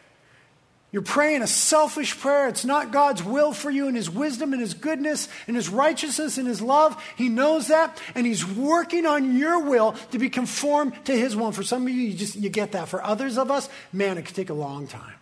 You're 0.92 1.02
praying 1.04 1.44
a 1.44 1.48
selfish 1.48 2.18
prayer. 2.20 2.48
It's 2.48 2.66
not 2.66 2.92
God's 2.92 3.24
will 3.24 3.54
for 3.54 3.70
you 3.70 3.88
and 3.88 3.96
His 3.96 4.10
wisdom 4.10 4.54
and 4.54 4.62
His 4.62 4.74
goodness 4.74 5.30
and 5.48 5.56
His 5.56 5.70
righteousness 5.70 6.38
and 6.38 6.48
His 6.48 6.62
love. 6.62 7.02
He 7.16 7.30
knows 7.30 7.68
that, 7.68 8.00
and 8.16 8.26
He's 8.26 8.46
working 8.46 9.06
on 9.06 9.38
your 9.38 9.64
will 9.64 9.94
to 10.12 10.18
be 10.18 10.30
conformed 10.30 10.94
to 11.06 11.12
His 11.12 11.36
will. 11.36 11.52
For 11.52 11.62
some 11.64 11.84
of 11.84 11.90
you, 11.90 12.02
you 12.02 12.14
just 12.16 12.36
you 12.36 12.50
get 12.50 12.72
that. 12.72 12.88
For 12.88 13.04
others 13.04 13.38
of 13.38 13.52
us, 13.52 13.70
man, 13.94 14.18
it 14.18 14.26
could 14.26 14.36
take 14.36 14.50
a 14.50 14.56
long 14.56 14.88
time. 14.88 15.14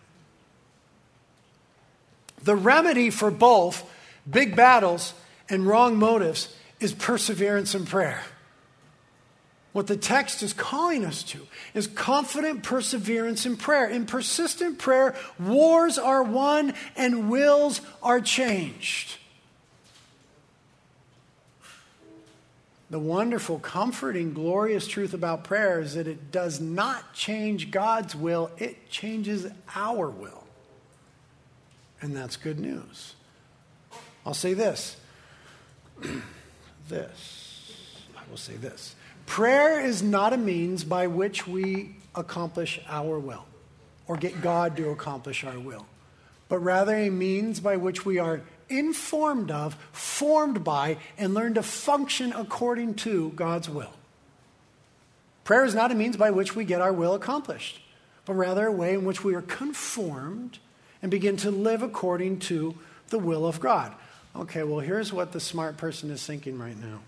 The 2.44 2.56
remedy 2.56 3.10
for 3.10 3.30
both 3.30 3.90
big 4.28 4.56
battles 4.56 5.12
and 5.50 5.66
wrong 5.66 5.96
motives 5.96 6.54
is 6.80 6.92
perseverance 6.92 7.74
in 7.74 7.84
prayer. 7.86 8.22
What 9.72 9.86
the 9.86 9.96
text 9.96 10.42
is 10.42 10.52
calling 10.52 11.04
us 11.04 11.22
to 11.24 11.46
is 11.74 11.86
confident 11.86 12.62
perseverance 12.62 13.46
in 13.46 13.56
prayer. 13.56 13.88
In 13.88 14.06
persistent 14.06 14.78
prayer, 14.78 15.14
wars 15.38 15.98
are 15.98 16.22
won 16.22 16.74
and 16.96 17.30
wills 17.30 17.80
are 18.02 18.20
changed. 18.20 19.18
The 22.90 22.98
wonderful, 22.98 23.58
comforting, 23.58 24.32
glorious 24.32 24.88
truth 24.88 25.12
about 25.12 25.44
prayer 25.44 25.80
is 25.80 25.94
that 25.94 26.06
it 26.06 26.32
does 26.32 26.58
not 26.58 27.12
change 27.12 27.70
God's 27.70 28.16
will, 28.16 28.50
it 28.56 28.88
changes 28.90 29.46
our 29.76 30.08
will. 30.08 30.44
And 32.00 32.16
that's 32.16 32.36
good 32.36 32.58
news. 32.58 33.14
I'll 34.24 34.32
say 34.32 34.54
this 34.54 34.96
this. 36.88 37.72
I 38.16 38.22
will 38.30 38.36
say 38.36 38.54
this. 38.54 38.94
Prayer 39.26 39.84
is 39.84 40.02
not 40.02 40.32
a 40.32 40.36
means 40.36 40.84
by 40.84 41.06
which 41.06 41.46
we 41.46 41.96
accomplish 42.14 42.80
our 42.88 43.18
will 43.18 43.44
or 44.06 44.16
get 44.16 44.40
God 44.40 44.76
to 44.78 44.88
accomplish 44.90 45.44
our 45.44 45.58
will, 45.58 45.86
but 46.48 46.58
rather 46.58 46.94
a 46.94 47.10
means 47.10 47.60
by 47.60 47.76
which 47.76 48.06
we 48.06 48.18
are 48.18 48.40
informed 48.70 49.50
of, 49.50 49.74
formed 49.92 50.64
by, 50.64 50.96
and 51.16 51.34
learn 51.34 51.54
to 51.54 51.62
function 51.62 52.32
according 52.32 52.94
to 52.94 53.30
God's 53.30 53.68
will. 53.68 53.92
Prayer 55.44 55.64
is 55.64 55.74
not 55.74 55.90
a 55.90 55.94
means 55.94 56.16
by 56.16 56.30
which 56.30 56.54
we 56.54 56.64
get 56.64 56.80
our 56.80 56.92
will 56.92 57.14
accomplished, 57.14 57.80
but 58.24 58.34
rather 58.34 58.66
a 58.66 58.72
way 58.72 58.94
in 58.94 59.04
which 59.04 59.24
we 59.24 59.34
are 59.34 59.42
conformed 59.42 60.58
and 61.00 61.10
begin 61.10 61.36
to 61.38 61.50
live 61.50 61.82
according 61.82 62.38
to 62.38 62.76
the 63.08 63.18
will 63.18 63.46
of 63.46 63.60
God. 63.60 63.94
Okay, 64.38 64.62
well, 64.62 64.78
here's 64.78 65.12
what 65.12 65.32
the 65.32 65.40
smart 65.40 65.76
person 65.76 66.10
is 66.10 66.24
thinking 66.24 66.58
right 66.58 66.78
now. 66.78 67.00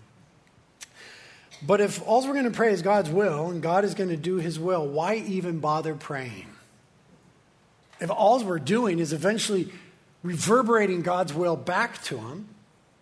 But 1.65 1.79
if 1.79 2.05
all 2.05 2.25
we're 2.27 2.33
going 2.33 2.45
to 2.45 2.51
pray 2.51 2.73
is 2.73 2.81
God's 2.81 3.09
will 3.09 3.49
and 3.49 3.61
God 3.61 3.85
is 3.85 3.93
going 3.93 4.09
to 4.09 4.17
do 4.17 4.37
his 4.37 4.59
will, 4.59 4.85
why 4.85 5.15
even 5.15 5.59
bother 5.59 5.95
praying? 5.95 6.47
If 7.99 8.09
all 8.09 8.43
we're 8.43 8.59
doing 8.59 8.99
is 8.99 9.13
eventually 9.13 9.71
reverberating 10.23 11.03
God's 11.03 11.33
will 11.33 11.55
back 11.55 12.01
to 12.03 12.17
him, 12.17 12.49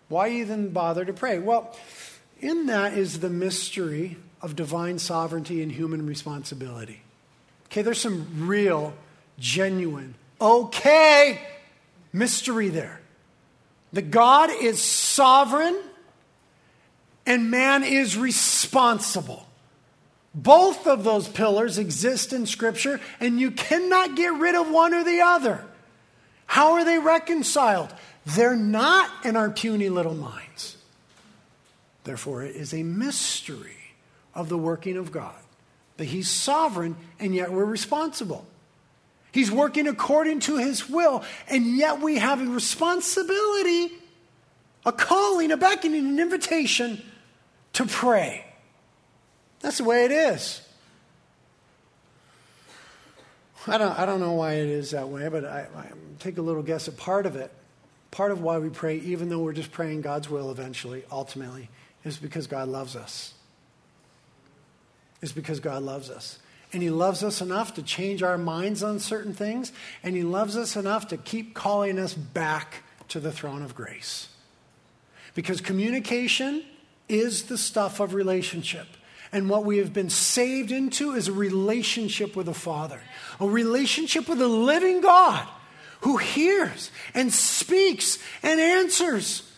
why 0.08 0.28
even 0.28 0.70
bother 0.70 1.04
to 1.04 1.12
pray? 1.12 1.38
Well, 1.38 1.74
in 2.40 2.66
that 2.66 2.94
is 2.94 3.20
the 3.20 3.30
mystery 3.30 4.16
of 4.42 4.56
divine 4.56 4.98
sovereignty 4.98 5.62
and 5.62 5.72
human 5.72 6.06
responsibility. 6.06 7.00
Okay, 7.66 7.82
there's 7.82 8.00
some 8.00 8.46
real, 8.46 8.94
genuine, 9.38 10.14
okay 10.40 11.40
mystery 12.12 12.68
there. 12.68 12.99
That 13.92 14.10
God 14.10 14.50
is 14.50 14.80
sovereign 14.80 15.78
and 17.26 17.50
man 17.50 17.84
is 17.84 18.16
responsible. 18.16 19.46
Both 20.34 20.86
of 20.86 21.04
those 21.04 21.28
pillars 21.28 21.78
exist 21.78 22.32
in 22.32 22.46
Scripture, 22.46 23.00
and 23.18 23.40
you 23.40 23.50
cannot 23.50 24.16
get 24.16 24.32
rid 24.34 24.54
of 24.54 24.70
one 24.70 24.94
or 24.94 25.02
the 25.02 25.20
other. 25.20 25.64
How 26.46 26.74
are 26.74 26.84
they 26.84 26.98
reconciled? 26.98 27.92
They're 28.26 28.56
not 28.56 29.10
in 29.24 29.36
our 29.36 29.50
puny 29.50 29.88
little 29.88 30.14
minds. 30.14 30.76
Therefore, 32.04 32.42
it 32.42 32.56
is 32.56 32.72
a 32.72 32.82
mystery 32.82 33.76
of 34.34 34.48
the 34.48 34.58
working 34.58 34.96
of 34.96 35.12
God 35.12 35.34
that 35.96 36.06
He's 36.06 36.28
sovereign, 36.28 36.96
and 37.18 37.34
yet 37.34 37.52
we're 37.52 37.64
responsible. 37.64 38.46
He's 39.32 39.50
working 39.50 39.86
according 39.86 40.40
to 40.40 40.56
His 40.56 40.88
will, 40.88 41.24
and 41.48 41.76
yet 41.76 42.00
we 42.00 42.16
have 42.16 42.40
a 42.40 42.46
responsibility, 42.46 43.92
a 44.84 44.92
calling, 44.92 45.52
a 45.52 45.56
beckoning, 45.56 46.06
an 46.06 46.18
invitation 46.18 47.02
to 47.74 47.86
pray. 47.86 48.44
That's 49.60 49.78
the 49.78 49.84
way 49.84 50.04
it 50.04 50.10
is. 50.10 50.62
I 53.66 53.78
don't, 53.78 53.98
I 53.98 54.06
don't 54.06 54.20
know 54.20 54.32
why 54.32 54.54
it 54.54 54.68
is 54.68 54.92
that 54.92 55.08
way, 55.08 55.28
but 55.28 55.44
I, 55.44 55.66
I 55.76 55.86
take 56.18 56.38
a 56.38 56.42
little 56.42 56.62
guess 56.62 56.88
at 56.88 56.96
part 56.96 57.26
of 57.26 57.36
it. 57.36 57.52
Part 58.10 58.32
of 58.32 58.40
why 58.40 58.58
we 58.58 58.70
pray, 58.70 58.96
even 58.96 59.28
though 59.28 59.38
we're 59.38 59.52
just 59.52 59.70
praying 59.70 60.00
God's 60.00 60.28
will 60.28 60.50
eventually, 60.50 61.04
ultimately, 61.12 61.68
is 62.04 62.16
because 62.16 62.46
God 62.46 62.68
loves 62.68 62.96
us. 62.96 63.34
Is 65.20 65.32
because 65.32 65.60
God 65.60 65.82
loves 65.82 66.10
us. 66.10 66.38
And 66.72 66.82
He 66.82 66.90
loves 66.90 67.24
us 67.24 67.40
enough 67.40 67.74
to 67.74 67.82
change 67.82 68.22
our 68.22 68.38
minds 68.38 68.82
on 68.82 68.98
certain 69.00 69.34
things, 69.34 69.72
and 70.02 70.14
He 70.14 70.22
loves 70.22 70.56
us 70.56 70.76
enough 70.76 71.08
to 71.08 71.16
keep 71.16 71.54
calling 71.54 71.98
us 71.98 72.14
back 72.14 72.84
to 73.08 73.20
the 73.20 73.32
throne 73.32 73.62
of 73.62 73.74
grace. 73.74 74.28
Because 75.34 75.60
communication 75.60 76.64
is 77.08 77.44
the 77.44 77.58
stuff 77.58 78.00
of 78.00 78.14
relationship. 78.14 78.86
And 79.32 79.48
what 79.48 79.64
we 79.64 79.78
have 79.78 79.92
been 79.92 80.10
saved 80.10 80.72
into 80.72 81.12
is 81.12 81.28
a 81.28 81.32
relationship 81.32 82.34
with 82.34 82.46
the 82.46 82.54
Father, 82.54 83.00
a 83.38 83.46
relationship 83.46 84.28
with 84.28 84.38
the 84.38 84.48
living 84.48 85.00
God 85.00 85.46
who 86.00 86.16
hears 86.16 86.90
and 87.14 87.32
speaks 87.32 88.18
and 88.42 88.58
answers. 88.58 89.48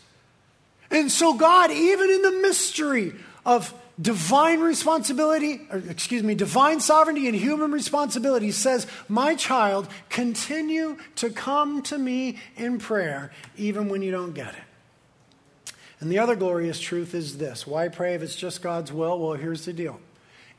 And 0.90 1.10
so, 1.10 1.34
God, 1.34 1.70
even 1.70 2.10
in 2.10 2.22
the 2.22 2.42
mystery 2.42 3.14
of 3.46 3.72
divine 4.00 4.60
responsibility, 4.60 5.60
or 5.70 5.78
excuse 5.78 6.22
me, 6.22 6.34
divine 6.34 6.80
sovereignty 6.80 7.26
and 7.26 7.36
human 7.36 7.72
responsibility, 7.72 8.50
says, 8.50 8.86
My 9.08 9.34
child, 9.34 9.88
continue 10.08 10.96
to 11.16 11.30
come 11.30 11.82
to 11.82 11.98
me 11.98 12.38
in 12.56 12.78
prayer, 12.78 13.30
even 13.56 13.88
when 13.88 14.02
you 14.02 14.10
don't 14.10 14.32
get 14.32 14.54
it. 14.54 15.74
And 16.00 16.10
the 16.10 16.18
other 16.18 16.34
glorious 16.34 16.80
truth 16.80 17.14
is 17.14 17.38
this 17.38 17.66
why 17.66 17.88
pray 17.88 18.14
if 18.14 18.22
it's 18.22 18.34
just 18.34 18.60
God's 18.60 18.92
will? 18.92 19.18
Well, 19.18 19.34
here's 19.34 19.64
the 19.64 19.72
deal. 19.72 20.00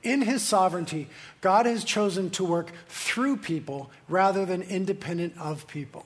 In 0.02 0.22
his 0.22 0.42
sovereignty, 0.42 1.08
God 1.42 1.66
has 1.66 1.84
chosen 1.84 2.30
to 2.32 2.44
work 2.44 2.72
through 2.88 3.38
people 3.38 3.90
rather 4.08 4.46
than 4.46 4.62
independent 4.62 5.34
of 5.38 5.68
people. 5.68 6.06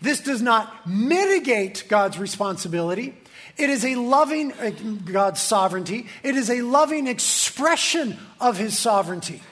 This 0.00 0.20
does 0.20 0.40
not 0.40 0.88
mitigate 0.88 1.84
God's 1.88 2.18
responsibility. 2.18 3.16
It 3.56 3.70
is 3.70 3.84
a 3.84 3.96
loving, 3.96 4.52
uh, 4.52 4.70
God's 5.04 5.40
sovereignty. 5.40 6.06
It 6.22 6.36
is 6.36 6.50
a 6.50 6.62
loving 6.62 7.06
expression 7.06 8.16
of 8.40 8.56
his 8.56 8.78
sovereignty. 8.78 9.42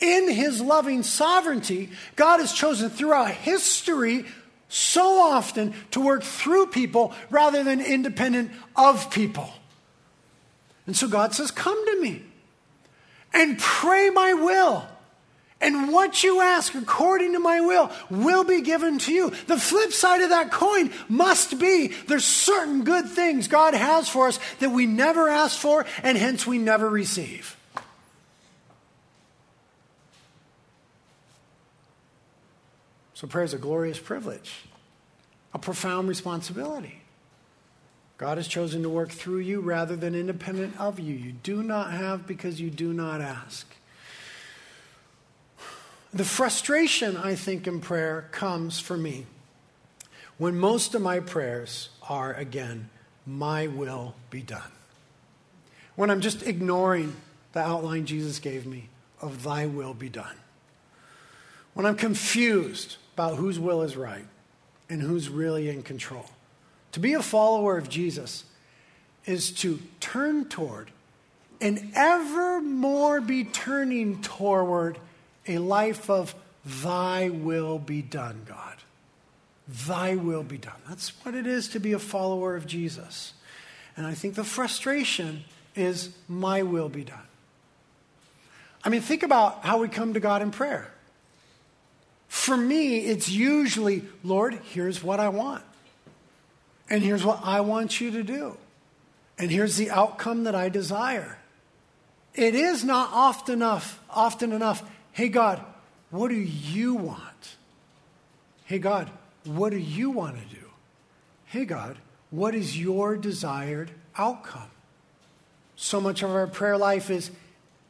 In 0.00 0.30
his 0.30 0.60
loving 0.60 1.02
sovereignty, 1.02 1.90
God 2.16 2.40
has 2.40 2.52
chosen 2.52 2.90
throughout 2.90 3.30
history 3.30 4.26
so 4.68 5.20
often 5.20 5.74
to 5.92 6.00
work 6.00 6.22
through 6.22 6.66
people 6.66 7.14
rather 7.30 7.62
than 7.64 7.80
independent 7.80 8.50
of 8.74 9.10
people. 9.10 9.50
And 10.86 10.96
so 10.96 11.08
God 11.08 11.34
says, 11.34 11.50
Come 11.50 11.84
to 11.86 12.00
me 12.00 12.22
and 13.32 13.58
pray 13.58 14.10
my 14.10 14.34
will. 14.34 14.86
And 15.60 15.90
what 15.90 16.22
you 16.22 16.42
ask 16.42 16.74
according 16.74 17.32
to 17.32 17.38
my 17.38 17.60
will 17.60 17.90
will 18.10 18.44
be 18.44 18.60
given 18.60 18.98
to 19.00 19.12
you. 19.12 19.30
The 19.46 19.56
flip 19.56 19.90
side 19.90 20.20
of 20.20 20.28
that 20.28 20.52
coin 20.52 20.92
must 21.08 21.58
be 21.58 21.88
there's 22.08 22.26
certain 22.26 22.84
good 22.84 23.08
things 23.08 23.48
God 23.48 23.72
has 23.72 24.08
for 24.08 24.28
us 24.28 24.38
that 24.58 24.70
we 24.70 24.84
never 24.84 25.28
ask 25.28 25.58
for 25.58 25.86
and 26.02 26.18
hence 26.18 26.46
we 26.46 26.58
never 26.58 26.88
receive. 26.88 27.56
So 33.14 33.26
prayer 33.26 33.44
is 33.44 33.54
a 33.54 33.58
glorious 33.58 33.98
privilege, 33.98 34.66
a 35.54 35.58
profound 35.58 36.06
responsibility. 36.06 37.00
God 38.18 38.36
has 38.36 38.46
chosen 38.46 38.82
to 38.82 38.90
work 38.90 39.10
through 39.10 39.38
you 39.38 39.60
rather 39.60 39.96
than 39.96 40.14
independent 40.14 40.78
of 40.78 41.00
you. 41.00 41.14
You 41.14 41.32
do 41.32 41.62
not 41.62 41.92
have 41.92 42.26
because 42.26 42.60
you 42.60 42.68
do 42.68 42.92
not 42.92 43.22
ask. 43.22 43.66
The 46.16 46.24
frustration, 46.24 47.18
I 47.18 47.34
think, 47.34 47.66
in 47.66 47.82
prayer 47.82 48.28
comes 48.32 48.80
for 48.80 48.96
me 48.96 49.26
when 50.38 50.58
most 50.58 50.94
of 50.94 51.02
my 51.02 51.20
prayers 51.20 51.90
are, 52.08 52.32
again, 52.32 52.88
my 53.26 53.66
will 53.66 54.14
be 54.30 54.40
done. 54.40 54.72
When 55.94 56.08
I'm 56.08 56.22
just 56.22 56.42
ignoring 56.42 57.14
the 57.52 57.60
outline 57.60 58.06
Jesus 58.06 58.38
gave 58.38 58.64
me 58.64 58.88
of 59.20 59.42
thy 59.42 59.66
will 59.66 59.92
be 59.92 60.08
done. 60.08 60.36
When 61.74 61.84
I'm 61.84 61.96
confused 61.96 62.96
about 63.12 63.36
whose 63.36 63.60
will 63.60 63.82
is 63.82 63.94
right 63.94 64.24
and 64.88 65.02
who's 65.02 65.28
really 65.28 65.68
in 65.68 65.82
control. 65.82 66.30
To 66.92 67.00
be 67.00 67.12
a 67.12 67.20
follower 67.20 67.76
of 67.76 67.90
Jesus 67.90 68.44
is 69.26 69.50
to 69.50 69.80
turn 70.00 70.48
toward 70.48 70.92
and 71.60 71.92
ever 71.94 72.62
more 72.62 73.20
be 73.20 73.44
turning 73.44 74.22
toward 74.22 74.98
a 75.48 75.58
life 75.58 76.10
of 76.10 76.34
thy 76.64 77.28
will 77.28 77.78
be 77.78 78.02
done, 78.02 78.42
God. 78.46 78.76
Thy 79.68 80.16
will 80.16 80.42
be 80.42 80.58
done. 80.58 80.80
That's 80.88 81.10
what 81.24 81.34
it 81.34 81.46
is 81.46 81.68
to 81.68 81.80
be 81.80 81.92
a 81.92 81.98
follower 81.98 82.56
of 82.56 82.66
Jesus. 82.66 83.32
And 83.96 84.06
I 84.06 84.14
think 84.14 84.34
the 84.34 84.44
frustration 84.44 85.44
is 85.74 86.10
my 86.28 86.62
will 86.62 86.88
be 86.88 87.04
done. 87.04 87.18
I 88.84 88.88
mean, 88.88 89.00
think 89.00 89.22
about 89.22 89.64
how 89.64 89.78
we 89.78 89.88
come 89.88 90.14
to 90.14 90.20
God 90.20 90.42
in 90.42 90.50
prayer. 90.50 90.92
For 92.28 92.56
me, 92.56 92.98
it's 92.98 93.28
usually, 93.28 94.04
Lord, 94.22 94.54
here's 94.70 95.02
what 95.02 95.18
I 95.20 95.28
want. 95.28 95.64
And 96.88 97.02
here's 97.02 97.24
what 97.24 97.40
I 97.42 97.62
want 97.62 98.00
you 98.00 98.12
to 98.12 98.22
do. 98.22 98.56
And 99.38 99.50
here's 99.50 99.76
the 99.76 99.90
outcome 99.90 100.44
that 100.44 100.54
I 100.54 100.68
desire. 100.68 101.38
It 102.34 102.54
is 102.54 102.84
not 102.84 103.10
often 103.12 103.54
enough, 103.54 104.00
often 104.08 104.52
enough, 104.52 104.88
hey 105.16 105.28
God, 105.28 105.64
what 106.10 106.28
do 106.28 106.36
you 106.36 106.94
want? 106.94 107.56
Hey 108.66 108.78
God, 108.78 109.10
what 109.44 109.70
do 109.70 109.78
you 109.78 110.10
want 110.10 110.36
to 110.36 110.54
do? 110.54 110.66
Hey 111.46 111.64
God, 111.64 111.96
what 112.30 112.54
is 112.54 112.78
your 112.78 113.16
desired 113.16 113.90
outcome? 114.18 114.70
So 115.74 116.00
much 116.00 116.22
of 116.22 116.30
our 116.30 116.46
prayer 116.46 116.76
life 116.76 117.10
is 117.10 117.30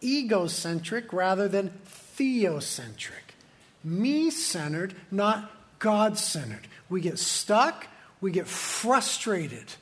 egocentric 0.03 1.13
rather 1.13 1.49
than 1.49 1.73
theocentric 2.17 3.27
me 3.87 4.31
centered, 4.31 4.95
not 5.13 5.51
God 5.79 6.19
centered. 6.19 6.67
We 6.89 7.01
get 7.01 7.19
stuck, 7.19 7.87
we 8.21 8.33
get 8.33 8.49
frustrated, 8.49 9.75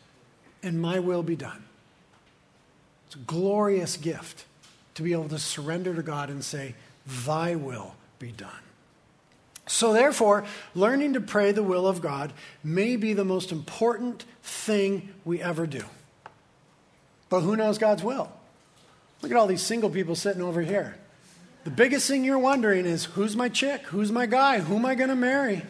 and 0.62 0.80
my 0.80 0.99
will 0.99 1.22
be 1.22 1.36
done. 1.36 1.64
It's 3.07 3.16
a 3.16 3.20
glorious 3.20 3.97
gift 3.97 4.45
to 4.95 5.03
be 5.03 5.12
able 5.12 5.30
to 5.30 5.38
surrender 5.38 5.95
to 5.95 6.03
God 6.03 6.28
and 6.28 6.45
say, 6.45 6.74
Thy 7.07 7.55
will 7.55 7.95
be 8.19 8.33
done. 8.33 8.51
So, 9.67 9.93
therefore, 9.93 10.45
learning 10.75 11.15
to 11.15 11.21
pray 11.21 11.53
the 11.53 11.63
will 11.63 11.87
of 11.87 12.03
God 12.03 12.33
may 12.63 12.97
be 12.97 13.15
the 13.15 13.25
most 13.25 13.51
important 13.51 14.25
thing 14.43 15.09
we 15.25 15.41
ever 15.41 15.67
do. 15.67 15.83
But 17.31 17.41
who 17.41 17.57
knows 17.57 17.79
God's 17.79 18.03
will? 18.03 18.31
Look 19.23 19.31
at 19.31 19.39
all 19.39 19.47
these 19.47 19.63
single 19.63 19.89
people 19.89 20.15
sitting 20.15 20.43
over 20.43 20.61
here. 20.61 20.97
The 21.65 21.71
biggest 21.71 22.07
thing 22.07 22.25
you're 22.25 22.39
wondering 22.39 22.85
is 22.85 23.07
who's 23.07 23.35
my 23.35 23.49
chick? 23.49 23.83
Who's 23.87 24.13
my 24.13 24.27
guy? 24.27 24.61
Who 24.61 24.77
am 24.77 24.85
I 24.85 24.95
going 24.95 25.09
to 25.09 25.17
marry? 25.17 25.63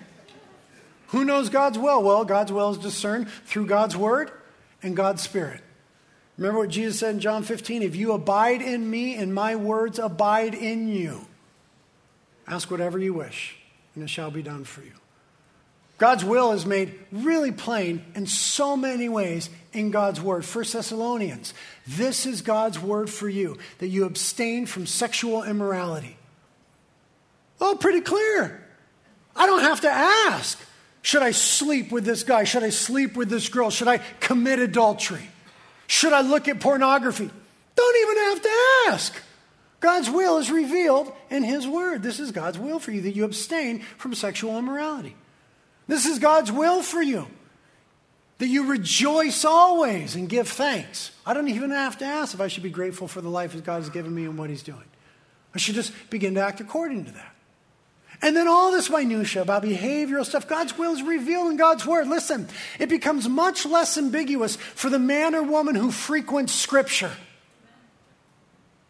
Who 1.08 1.24
knows 1.24 1.48
God's 1.48 1.78
will? 1.78 2.02
Well, 2.02 2.24
God's 2.24 2.50
will 2.50 2.70
is 2.70 2.78
discerned 2.78 3.28
through 3.46 3.66
God's 3.66 3.96
word 3.96 4.32
and 4.82 4.96
God's 4.96 5.22
spirit. 5.22 5.60
Remember 6.36 6.60
what 6.60 6.70
Jesus 6.70 6.98
said 6.98 7.14
in 7.14 7.20
John 7.20 7.42
15? 7.42 7.82
If 7.82 7.94
you 7.94 8.12
abide 8.12 8.60
in 8.60 8.88
me 8.90 9.14
and 9.14 9.32
my 9.32 9.56
words 9.56 9.98
abide 9.98 10.54
in 10.54 10.88
you, 10.88 11.26
ask 12.46 12.70
whatever 12.70 12.98
you 12.98 13.14
wish, 13.14 13.56
and 13.94 14.02
it 14.02 14.10
shall 14.10 14.30
be 14.30 14.42
done 14.42 14.64
for 14.64 14.82
you. 14.82 14.92
God's 15.96 16.24
will 16.24 16.50
is 16.50 16.66
made 16.66 16.98
really 17.12 17.52
plain 17.52 18.04
in 18.16 18.26
so 18.26 18.76
many 18.76 19.08
ways 19.08 19.48
in 19.72 19.92
God's 19.92 20.20
word. 20.20 20.44
1 20.44 20.64
Thessalonians, 20.72 21.54
this 21.86 22.26
is 22.26 22.42
God's 22.42 22.80
word 22.80 23.08
for 23.08 23.28
you, 23.28 23.58
that 23.78 23.88
you 23.88 24.04
abstain 24.04 24.66
from 24.66 24.86
sexual 24.86 25.44
immorality. 25.44 26.16
Oh, 27.60 27.76
pretty 27.78 28.00
clear. 28.00 28.60
I 29.36 29.46
don't 29.46 29.62
have 29.62 29.82
to 29.82 29.90
ask. 29.90 30.58
Should 31.02 31.22
I 31.22 31.30
sleep 31.30 31.92
with 31.92 32.04
this 32.04 32.24
guy? 32.24 32.42
Should 32.42 32.64
I 32.64 32.70
sleep 32.70 33.16
with 33.16 33.28
this 33.28 33.48
girl? 33.48 33.70
Should 33.70 33.88
I 33.88 33.98
commit 34.18 34.58
adultery? 34.58 35.28
Should 35.94 36.12
I 36.12 36.22
look 36.22 36.48
at 36.48 36.58
pornography? 36.58 37.30
Don't 37.76 37.96
even 38.02 38.24
have 38.24 38.42
to 38.42 38.92
ask. 38.92 39.22
God's 39.78 40.10
will 40.10 40.38
is 40.38 40.50
revealed 40.50 41.12
in 41.30 41.44
His 41.44 41.68
Word. 41.68 42.02
This 42.02 42.18
is 42.18 42.32
God's 42.32 42.58
will 42.58 42.80
for 42.80 42.90
you 42.90 43.02
that 43.02 43.14
you 43.14 43.22
abstain 43.24 43.78
from 43.96 44.12
sexual 44.12 44.58
immorality. 44.58 45.14
This 45.86 46.04
is 46.04 46.18
God's 46.18 46.50
will 46.50 46.82
for 46.82 47.00
you 47.00 47.28
that 48.38 48.48
you 48.48 48.66
rejoice 48.66 49.44
always 49.44 50.16
and 50.16 50.28
give 50.28 50.48
thanks. 50.48 51.12
I 51.24 51.32
don't 51.32 51.46
even 51.46 51.70
have 51.70 51.96
to 51.98 52.04
ask 52.04 52.34
if 52.34 52.40
I 52.40 52.48
should 52.48 52.64
be 52.64 52.70
grateful 52.70 53.06
for 53.06 53.20
the 53.20 53.28
life 53.28 53.52
that 53.52 53.64
God 53.64 53.76
has 53.76 53.88
given 53.88 54.12
me 54.12 54.24
and 54.24 54.36
what 54.36 54.50
He's 54.50 54.64
doing. 54.64 54.88
I 55.54 55.58
should 55.58 55.76
just 55.76 55.92
begin 56.10 56.34
to 56.34 56.40
act 56.40 56.58
according 56.58 57.04
to 57.04 57.12
that. 57.12 57.33
And 58.22 58.34
then 58.36 58.48
all 58.48 58.72
this 58.72 58.88
minutia 58.88 59.42
about 59.42 59.62
behavioral 59.62 60.24
stuff, 60.24 60.48
God's 60.48 60.76
will 60.78 60.94
is 60.94 61.02
revealed 61.02 61.50
in 61.50 61.56
God's 61.56 61.84
word. 61.84 62.08
Listen, 62.08 62.48
it 62.78 62.88
becomes 62.88 63.28
much 63.28 63.66
less 63.66 63.98
ambiguous 63.98 64.56
for 64.56 64.88
the 64.88 64.98
man 64.98 65.34
or 65.34 65.42
woman 65.42 65.74
who 65.74 65.90
frequents 65.90 66.52
Scripture. 66.52 67.12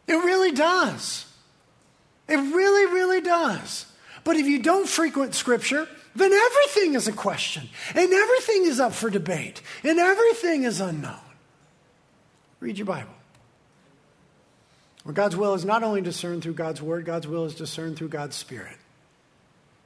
It 0.07 0.15
really 0.15 0.53
does. 0.53 1.27
It 2.29 2.37
really, 2.37 2.93
really 2.93 3.21
does. 3.21 3.87
But 4.23 4.37
if 4.37 4.47
you 4.47 4.63
don't 4.63 4.89
frequent 4.89 5.35
Scripture, 5.35 5.89
then 6.15 6.33
everything 6.33 6.95
is 6.95 7.09
a 7.09 7.13
question, 7.13 7.69
and 7.95 8.13
everything 8.13 8.67
is 8.67 8.79
up 8.79 8.93
for 8.93 9.11
debate, 9.11 9.61
and 9.83 9.99
everything 9.99 10.63
is 10.63 10.81
unknown. 10.81 11.19
Read 12.61 12.79
your 12.79 12.87
Bible. 12.87 13.11
Where 15.03 15.13
God's 15.13 15.37
will 15.37 15.55
is 15.55 15.65
not 15.65 15.83
only 15.83 16.01
discerned 16.01 16.43
through 16.43 16.55
God's 16.55 16.81
Word, 16.81 17.05
God's 17.05 17.27
will 17.27 17.45
is 17.45 17.55
discerned 17.55 17.97
through 17.97 18.09
God's 18.09 18.37
Spirit. 18.37 18.77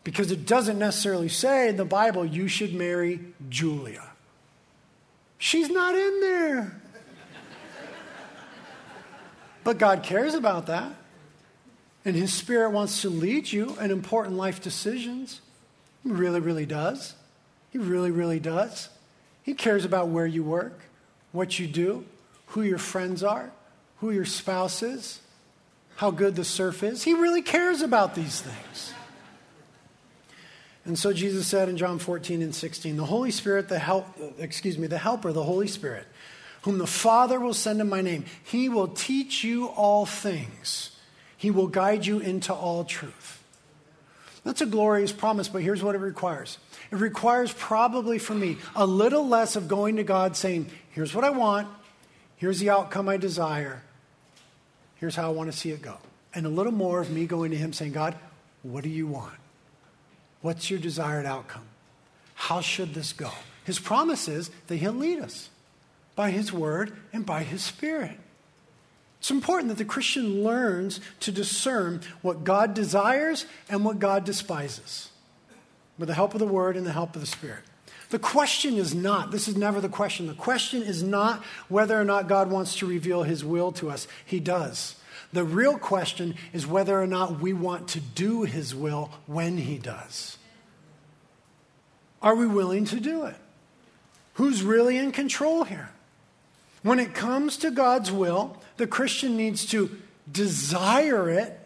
Because 0.05 0.30
it 0.30 0.46
doesn't 0.46 0.78
necessarily 0.78 1.28
say 1.28 1.68
in 1.68 1.76
the 1.76 1.84
Bible 1.84 2.24
you 2.24 2.49
should 2.49 2.74
marry 2.74 3.20
Julia. 3.49 4.05
She's 5.38 5.70
not 5.70 5.94
in 5.94 6.20
there. 6.20 6.80
but 9.64 9.78
God 9.78 10.03
cares 10.03 10.34
about 10.34 10.66
that. 10.66 10.92
And 12.05 12.16
His 12.16 12.32
Spirit 12.32 12.70
wants 12.70 13.03
to 13.03 13.11
lead 13.11 13.53
you 13.53 13.76
in 13.80 13.90
important 13.90 14.36
life 14.36 14.62
decisions. 14.62 15.40
He 16.03 16.11
really, 16.11 16.40
really 16.40 16.66
does. 16.66 17.14
He 17.70 17.78
really, 17.78 18.11
really 18.11 18.40
does. 18.40 18.88
He 19.42 19.55
cares 19.55 19.84
about 19.84 20.09
where 20.09 20.26
you 20.26 20.42
work, 20.42 20.80
what 21.32 21.59
you 21.59 21.66
do, 21.66 22.05
who 22.49 22.62
your 22.62 22.78
friends 22.78 23.22
are, 23.22 23.51
who 23.99 24.11
your 24.11 24.24
spouse 24.24 24.82
is, 24.82 25.20
how 25.96 26.11
good 26.11 26.36
the 26.36 26.44
surf 26.44 26.82
is. 26.82 27.03
He 27.03 27.14
really 27.14 27.42
cares 27.42 27.82
about 27.82 28.14
these 28.14 28.40
things. 28.40 28.92
And 30.89 30.99
so 30.99 31.12
Jesus 31.12 31.47
said 31.47 31.68
in 31.68 31.76
John 31.76 31.99
14 31.99 32.41
and 32.41 32.55
16, 32.55 32.97
the 32.97 33.05
Holy 33.05 33.30
Spirit, 33.30 33.68
the 33.68 33.78
help, 33.78 34.07
excuse 34.39 34.78
me, 34.78 34.86
the 34.86 34.97
helper, 34.97 35.34
the 35.34 35.45
Holy 35.45 35.68
Spirit, 35.68 36.07
whom 36.62 36.78
the 36.78 36.86
Father 36.86 37.39
will 37.39 37.53
send 37.53 37.82
in 37.82 37.91
my 37.91 38.01
name, 38.01 38.24
he 38.43 38.70
will 38.70 38.89
teach 38.89 39.45
you 39.45 39.66
all 39.66 40.07
things. 40.07 40.97
He 41.36 41.51
will 41.51 41.66
guide 41.66 42.07
you 42.07 42.20
into 42.20 42.55
all 42.55 42.84
truth. 42.84 43.45
That's 44.45 44.62
a 44.62 44.66
glorious 44.66 45.12
promise, 45.12 45.47
but 45.47 45.61
here's 45.61 45.82
what 45.82 45.95
it 45.95 45.99
requires. 45.99 46.57
It 46.91 46.97
requires 46.97 47.53
probably 47.53 48.18
for 48.18 48.32
me 48.32 48.57
a 48.74 48.86
little 48.86 49.28
less 49.28 49.57
of 49.57 49.68
going 49.68 49.97
to 49.97 50.05
God 50.05 50.39
saying, 50.39 50.70
here's 50.93 51.14
what 51.14 51.22
I 51.22 51.30
want, 51.30 51.68
here's 52.36 52.61
the 52.61 52.70
outcome 52.70 53.11
I 53.11 53.18
desire, 53.18 53.82
here's 54.95 55.14
how 55.14 55.26
I 55.26 55.34
want 55.34 55.53
to 55.53 55.57
see 55.57 55.70
it 55.70 55.82
go. 55.82 55.99
And 56.34 56.47
a 56.47 56.49
little 56.49 56.72
more 56.72 56.99
of 56.99 57.11
me 57.11 57.26
going 57.26 57.51
to 57.51 57.59
Him 57.59 57.74
saying, 57.74 57.93
God, 57.93 58.14
what 58.62 58.84
do 58.84 58.89
you 58.89 59.07
want? 59.07 59.34
What's 60.41 60.70
your 60.70 60.78
desired 60.78 61.26
outcome? 61.26 61.66
How 62.34 62.61
should 62.61 62.95
this 62.95 63.12
go? 63.12 63.30
His 63.64 63.78
promise 63.78 64.28
is 64.28 64.51
that 64.68 64.76
He'll 64.76 64.93
lead 64.93 65.18
us 65.18 65.51
by 66.14 66.30
His 66.30 66.53
Word 66.53 66.97
and 67.12 67.26
by 67.26 67.43
His 67.43 67.62
Spirit. 67.62 68.18
It's 69.18 69.30
important 69.30 69.68
that 69.68 69.78
the 69.78 69.84
Christian 69.84 70.45
learns 70.45 71.01
to 71.20 71.32
discern 71.32 72.03
what 72.22 72.45
God 72.45 72.72
desires 72.72 73.47
and 73.68 73.84
what 73.84 73.99
God 73.99 74.24
despises 74.24 75.11
with 75.99 76.09
the 76.09 76.14
help 76.14 76.34
of 76.34 76.41
the 76.41 76.47
Word 76.47 76.76
and 76.76 76.86
the 76.86 76.93
help 76.93 77.14
of 77.16 77.20
the 77.20 77.26
Spirit. 77.26 77.64
The 78.11 78.18
question 78.18 78.74
is 78.74 78.95
not, 78.95 79.32
this 79.32 79.49
is 79.49 79.57
never 79.57 79.80
the 79.80 79.89
question. 79.89 80.28
The 80.28 80.34
question 80.34 80.82
is 80.82 81.03
not 81.03 81.43
whether 81.68 82.01
or 82.01 82.05
not 82.05 82.28
God 82.28 82.51
wants 82.51 82.76
to 82.76 82.86
reveal 82.86 83.24
His 83.24 83.45
will 83.45 83.72
to 83.72 83.91
us. 83.91 84.07
He 84.24 84.41
does. 84.41 84.95
The 85.33 85.45
real 85.45 85.79
question 85.79 86.37
is 86.53 86.66
whether 86.66 87.01
or 87.01 87.07
not 87.07 87.41
we 87.41 87.53
want 87.53 87.89
to 87.89 88.01
do 88.01 88.43
His 88.43 88.74
will 88.74 89.11
when 89.26 89.59
He 89.59 89.79
does. 89.79 90.39
Are 92.22 92.35
we 92.35 92.47
willing 92.47 92.85
to 92.87 93.01
do 93.01 93.24
it? 93.24 93.37
Who's 94.35 94.62
really 94.62 94.97
in 94.97 95.12
control 95.12 95.64
here? 95.64 95.91
When 96.83 96.99
it 96.99 97.14
comes 97.14 97.57
to 97.59 97.70
God's 97.70 98.11
will, 98.11 98.57
the 98.76 98.87
Christian 98.87 99.37
needs 99.37 99.66
to 99.66 99.91
desire 100.31 101.29
it 101.29 101.59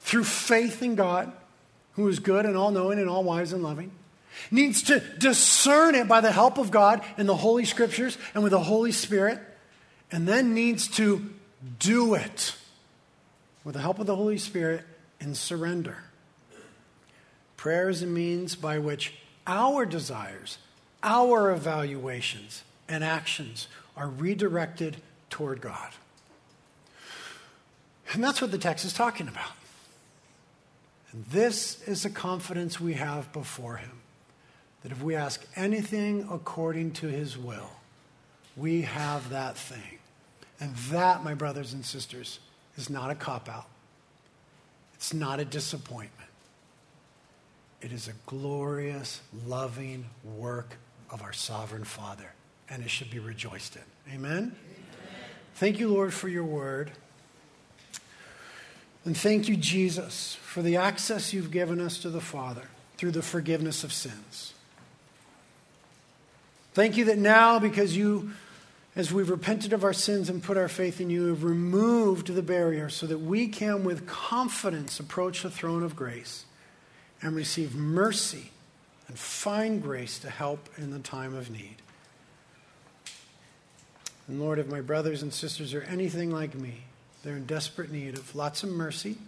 through 0.00 0.24
faith 0.24 0.82
in 0.82 0.94
God, 0.94 1.32
who 1.92 2.06
is 2.08 2.18
good 2.18 2.44
and 2.44 2.56
all 2.56 2.70
knowing 2.70 2.98
and 2.98 3.08
all 3.08 3.24
wise 3.24 3.52
and 3.52 3.62
loving. 3.62 3.90
Needs 4.50 4.82
to 4.84 5.00
discern 5.18 5.94
it 5.94 6.06
by 6.08 6.20
the 6.20 6.32
help 6.32 6.58
of 6.58 6.70
God 6.70 7.02
in 7.16 7.26
the 7.26 7.36
Holy 7.36 7.64
Scriptures 7.64 8.18
and 8.34 8.42
with 8.42 8.52
the 8.52 8.60
Holy 8.60 8.92
Spirit, 8.92 9.40
and 10.12 10.28
then 10.28 10.54
needs 10.54 10.88
to 10.88 11.30
do 11.78 12.14
it 12.14 12.54
with 13.66 13.74
the 13.74 13.80
help 13.80 13.98
of 13.98 14.06
the 14.06 14.14
Holy 14.14 14.38
Spirit 14.38 14.84
in 15.18 15.34
surrender. 15.34 15.96
Prayer 17.56 17.88
is 17.88 18.00
a 18.00 18.06
means 18.06 18.54
by 18.54 18.78
which 18.78 19.14
our 19.44 19.84
desires, 19.84 20.58
our 21.02 21.50
evaluations, 21.50 22.62
and 22.88 23.02
actions 23.02 23.66
are 23.96 24.08
redirected 24.08 24.98
toward 25.30 25.60
God. 25.60 25.90
And 28.12 28.22
that's 28.22 28.40
what 28.40 28.52
the 28.52 28.58
text 28.58 28.84
is 28.84 28.92
talking 28.92 29.26
about. 29.26 29.50
And 31.10 31.24
this 31.24 31.82
is 31.88 32.04
the 32.04 32.10
confidence 32.10 32.78
we 32.78 32.94
have 32.94 33.32
before 33.32 33.78
Him 33.78 33.98
that 34.84 34.92
if 34.92 35.02
we 35.02 35.16
ask 35.16 35.44
anything 35.56 36.28
according 36.30 36.92
to 36.92 37.08
His 37.08 37.36
will, 37.36 37.70
we 38.56 38.82
have 38.82 39.30
that 39.30 39.56
thing. 39.58 39.98
And 40.60 40.76
that, 40.90 41.24
my 41.24 41.34
brothers 41.34 41.72
and 41.72 41.84
sisters, 41.84 42.38
is 42.76 42.90
not 42.90 43.10
a 43.10 43.14
cop 43.14 43.48
out. 43.48 43.66
It's 44.94 45.12
not 45.12 45.40
a 45.40 45.44
disappointment. 45.44 46.30
It 47.82 47.92
is 47.92 48.08
a 48.08 48.12
glorious, 48.24 49.20
loving 49.46 50.06
work 50.24 50.76
of 51.10 51.22
our 51.22 51.32
sovereign 51.32 51.84
Father, 51.84 52.32
and 52.68 52.82
it 52.82 52.90
should 52.90 53.10
be 53.10 53.18
rejoiced 53.18 53.76
in. 53.76 54.14
Amen? 54.14 54.32
Amen? 54.32 54.56
Thank 55.54 55.78
you, 55.78 55.88
Lord, 55.88 56.12
for 56.12 56.28
your 56.28 56.44
word. 56.44 56.90
And 59.04 59.16
thank 59.16 59.48
you, 59.48 59.56
Jesus, 59.56 60.36
for 60.42 60.62
the 60.62 60.76
access 60.76 61.32
you've 61.32 61.50
given 61.50 61.80
us 61.80 61.98
to 61.98 62.10
the 62.10 62.20
Father 62.20 62.68
through 62.96 63.12
the 63.12 63.22
forgiveness 63.22 63.84
of 63.84 63.92
sins. 63.92 64.54
Thank 66.74 66.96
you 66.96 67.04
that 67.06 67.18
now, 67.18 67.58
because 67.58 67.96
you 67.96 68.32
as 68.96 69.12
we've 69.12 69.28
repented 69.28 69.74
of 69.74 69.84
our 69.84 69.92
sins 69.92 70.30
and 70.30 70.42
put 70.42 70.56
our 70.56 70.68
faith 70.68 71.02
in 71.02 71.10
you, 71.10 71.26
have 71.26 71.44
removed 71.44 72.28
the 72.28 72.42
barrier 72.42 72.88
so 72.88 73.06
that 73.06 73.18
we 73.18 73.46
can, 73.46 73.84
with 73.84 74.06
confidence, 74.06 74.98
approach 74.98 75.42
the 75.42 75.50
throne 75.50 75.82
of 75.82 75.94
grace 75.94 76.46
and 77.20 77.36
receive 77.36 77.74
mercy 77.74 78.50
and 79.06 79.18
find 79.18 79.82
grace 79.82 80.18
to 80.18 80.30
help 80.30 80.70
in 80.78 80.90
the 80.90 80.98
time 80.98 81.34
of 81.34 81.50
need. 81.50 81.76
And 84.28 84.40
Lord, 84.40 84.58
if 84.58 84.66
my 84.66 84.80
brothers 84.80 85.22
and 85.22 85.32
sisters 85.32 85.74
are 85.74 85.82
anything 85.82 86.30
like 86.30 86.54
me, 86.54 86.84
they're 87.22 87.36
in 87.36 87.46
desperate 87.46 87.92
need 87.92 88.16
of 88.16 88.34
lots 88.34 88.62
of 88.62 88.70
mercy 88.70 89.18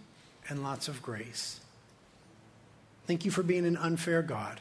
and 0.49 0.63
lots 0.63 0.87
of 0.87 1.01
grace. 1.01 1.59
Thank 3.05 3.23
you 3.23 3.31
for 3.31 3.43
being 3.43 3.65
an 3.65 3.77
unfair 3.77 4.21
God 4.21 4.59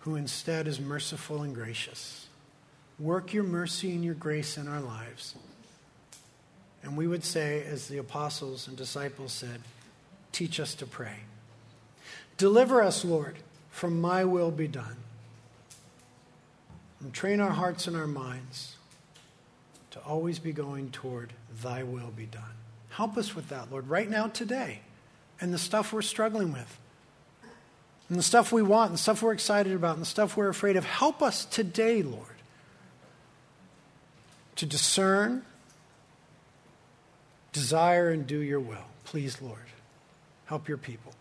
who 0.00 0.16
instead 0.16 0.66
is 0.66 0.80
merciful 0.80 1.42
and 1.42 1.54
gracious. 1.54 2.26
Work 3.00 3.32
your 3.32 3.44
mercy 3.44 3.92
and 3.92 4.04
your 4.04 4.14
grace 4.14 4.58
in 4.58 4.68
our 4.68 4.80
lives. 4.80 5.34
And 6.82 6.96
we 6.96 7.06
would 7.06 7.24
say, 7.24 7.64
as 7.64 7.88
the 7.88 7.98
apostles 7.98 8.68
and 8.68 8.76
disciples 8.76 9.32
said, 9.32 9.60
teach 10.32 10.60
us 10.60 10.74
to 10.76 10.86
pray. 10.86 11.16
Deliver 12.36 12.82
us, 12.82 13.04
Lord, 13.04 13.36
from 13.70 14.00
my 14.00 14.24
will 14.24 14.50
be 14.50 14.68
done. 14.68 14.96
And 17.00 17.12
train 17.12 17.40
our 17.40 17.50
hearts 17.50 17.86
and 17.86 17.96
our 17.96 18.06
minds 18.06 18.76
to 19.90 20.00
always 20.00 20.38
be 20.38 20.52
going 20.52 20.90
toward 20.90 21.32
thy 21.62 21.82
will 21.82 22.12
be 22.14 22.26
done. 22.26 22.42
Help 22.90 23.16
us 23.16 23.34
with 23.34 23.48
that, 23.48 23.70
Lord, 23.70 23.88
right 23.88 24.08
now, 24.08 24.26
today, 24.26 24.80
and 25.40 25.54
the 25.54 25.58
stuff 25.58 25.92
we're 25.92 26.02
struggling 26.02 26.52
with, 26.52 26.78
and 28.08 28.18
the 28.18 28.22
stuff 28.22 28.52
we 28.52 28.62
want, 28.62 28.90
and 28.90 28.98
the 28.98 29.02
stuff 29.02 29.22
we're 29.22 29.32
excited 29.32 29.72
about, 29.72 29.94
and 29.94 30.02
the 30.02 30.06
stuff 30.06 30.36
we're 30.36 30.48
afraid 30.48 30.76
of. 30.76 30.84
Help 30.84 31.22
us 31.22 31.44
today, 31.44 32.02
Lord, 32.02 32.29
to 34.60 34.66
discern, 34.66 35.42
desire, 37.50 38.10
and 38.10 38.26
do 38.26 38.40
your 38.40 38.60
will. 38.60 38.84
Please, 39.04 39.40
Lord, 39.40 39.56
help 40.44 40.68
your 40.68 40.76
people. 40.76 41.12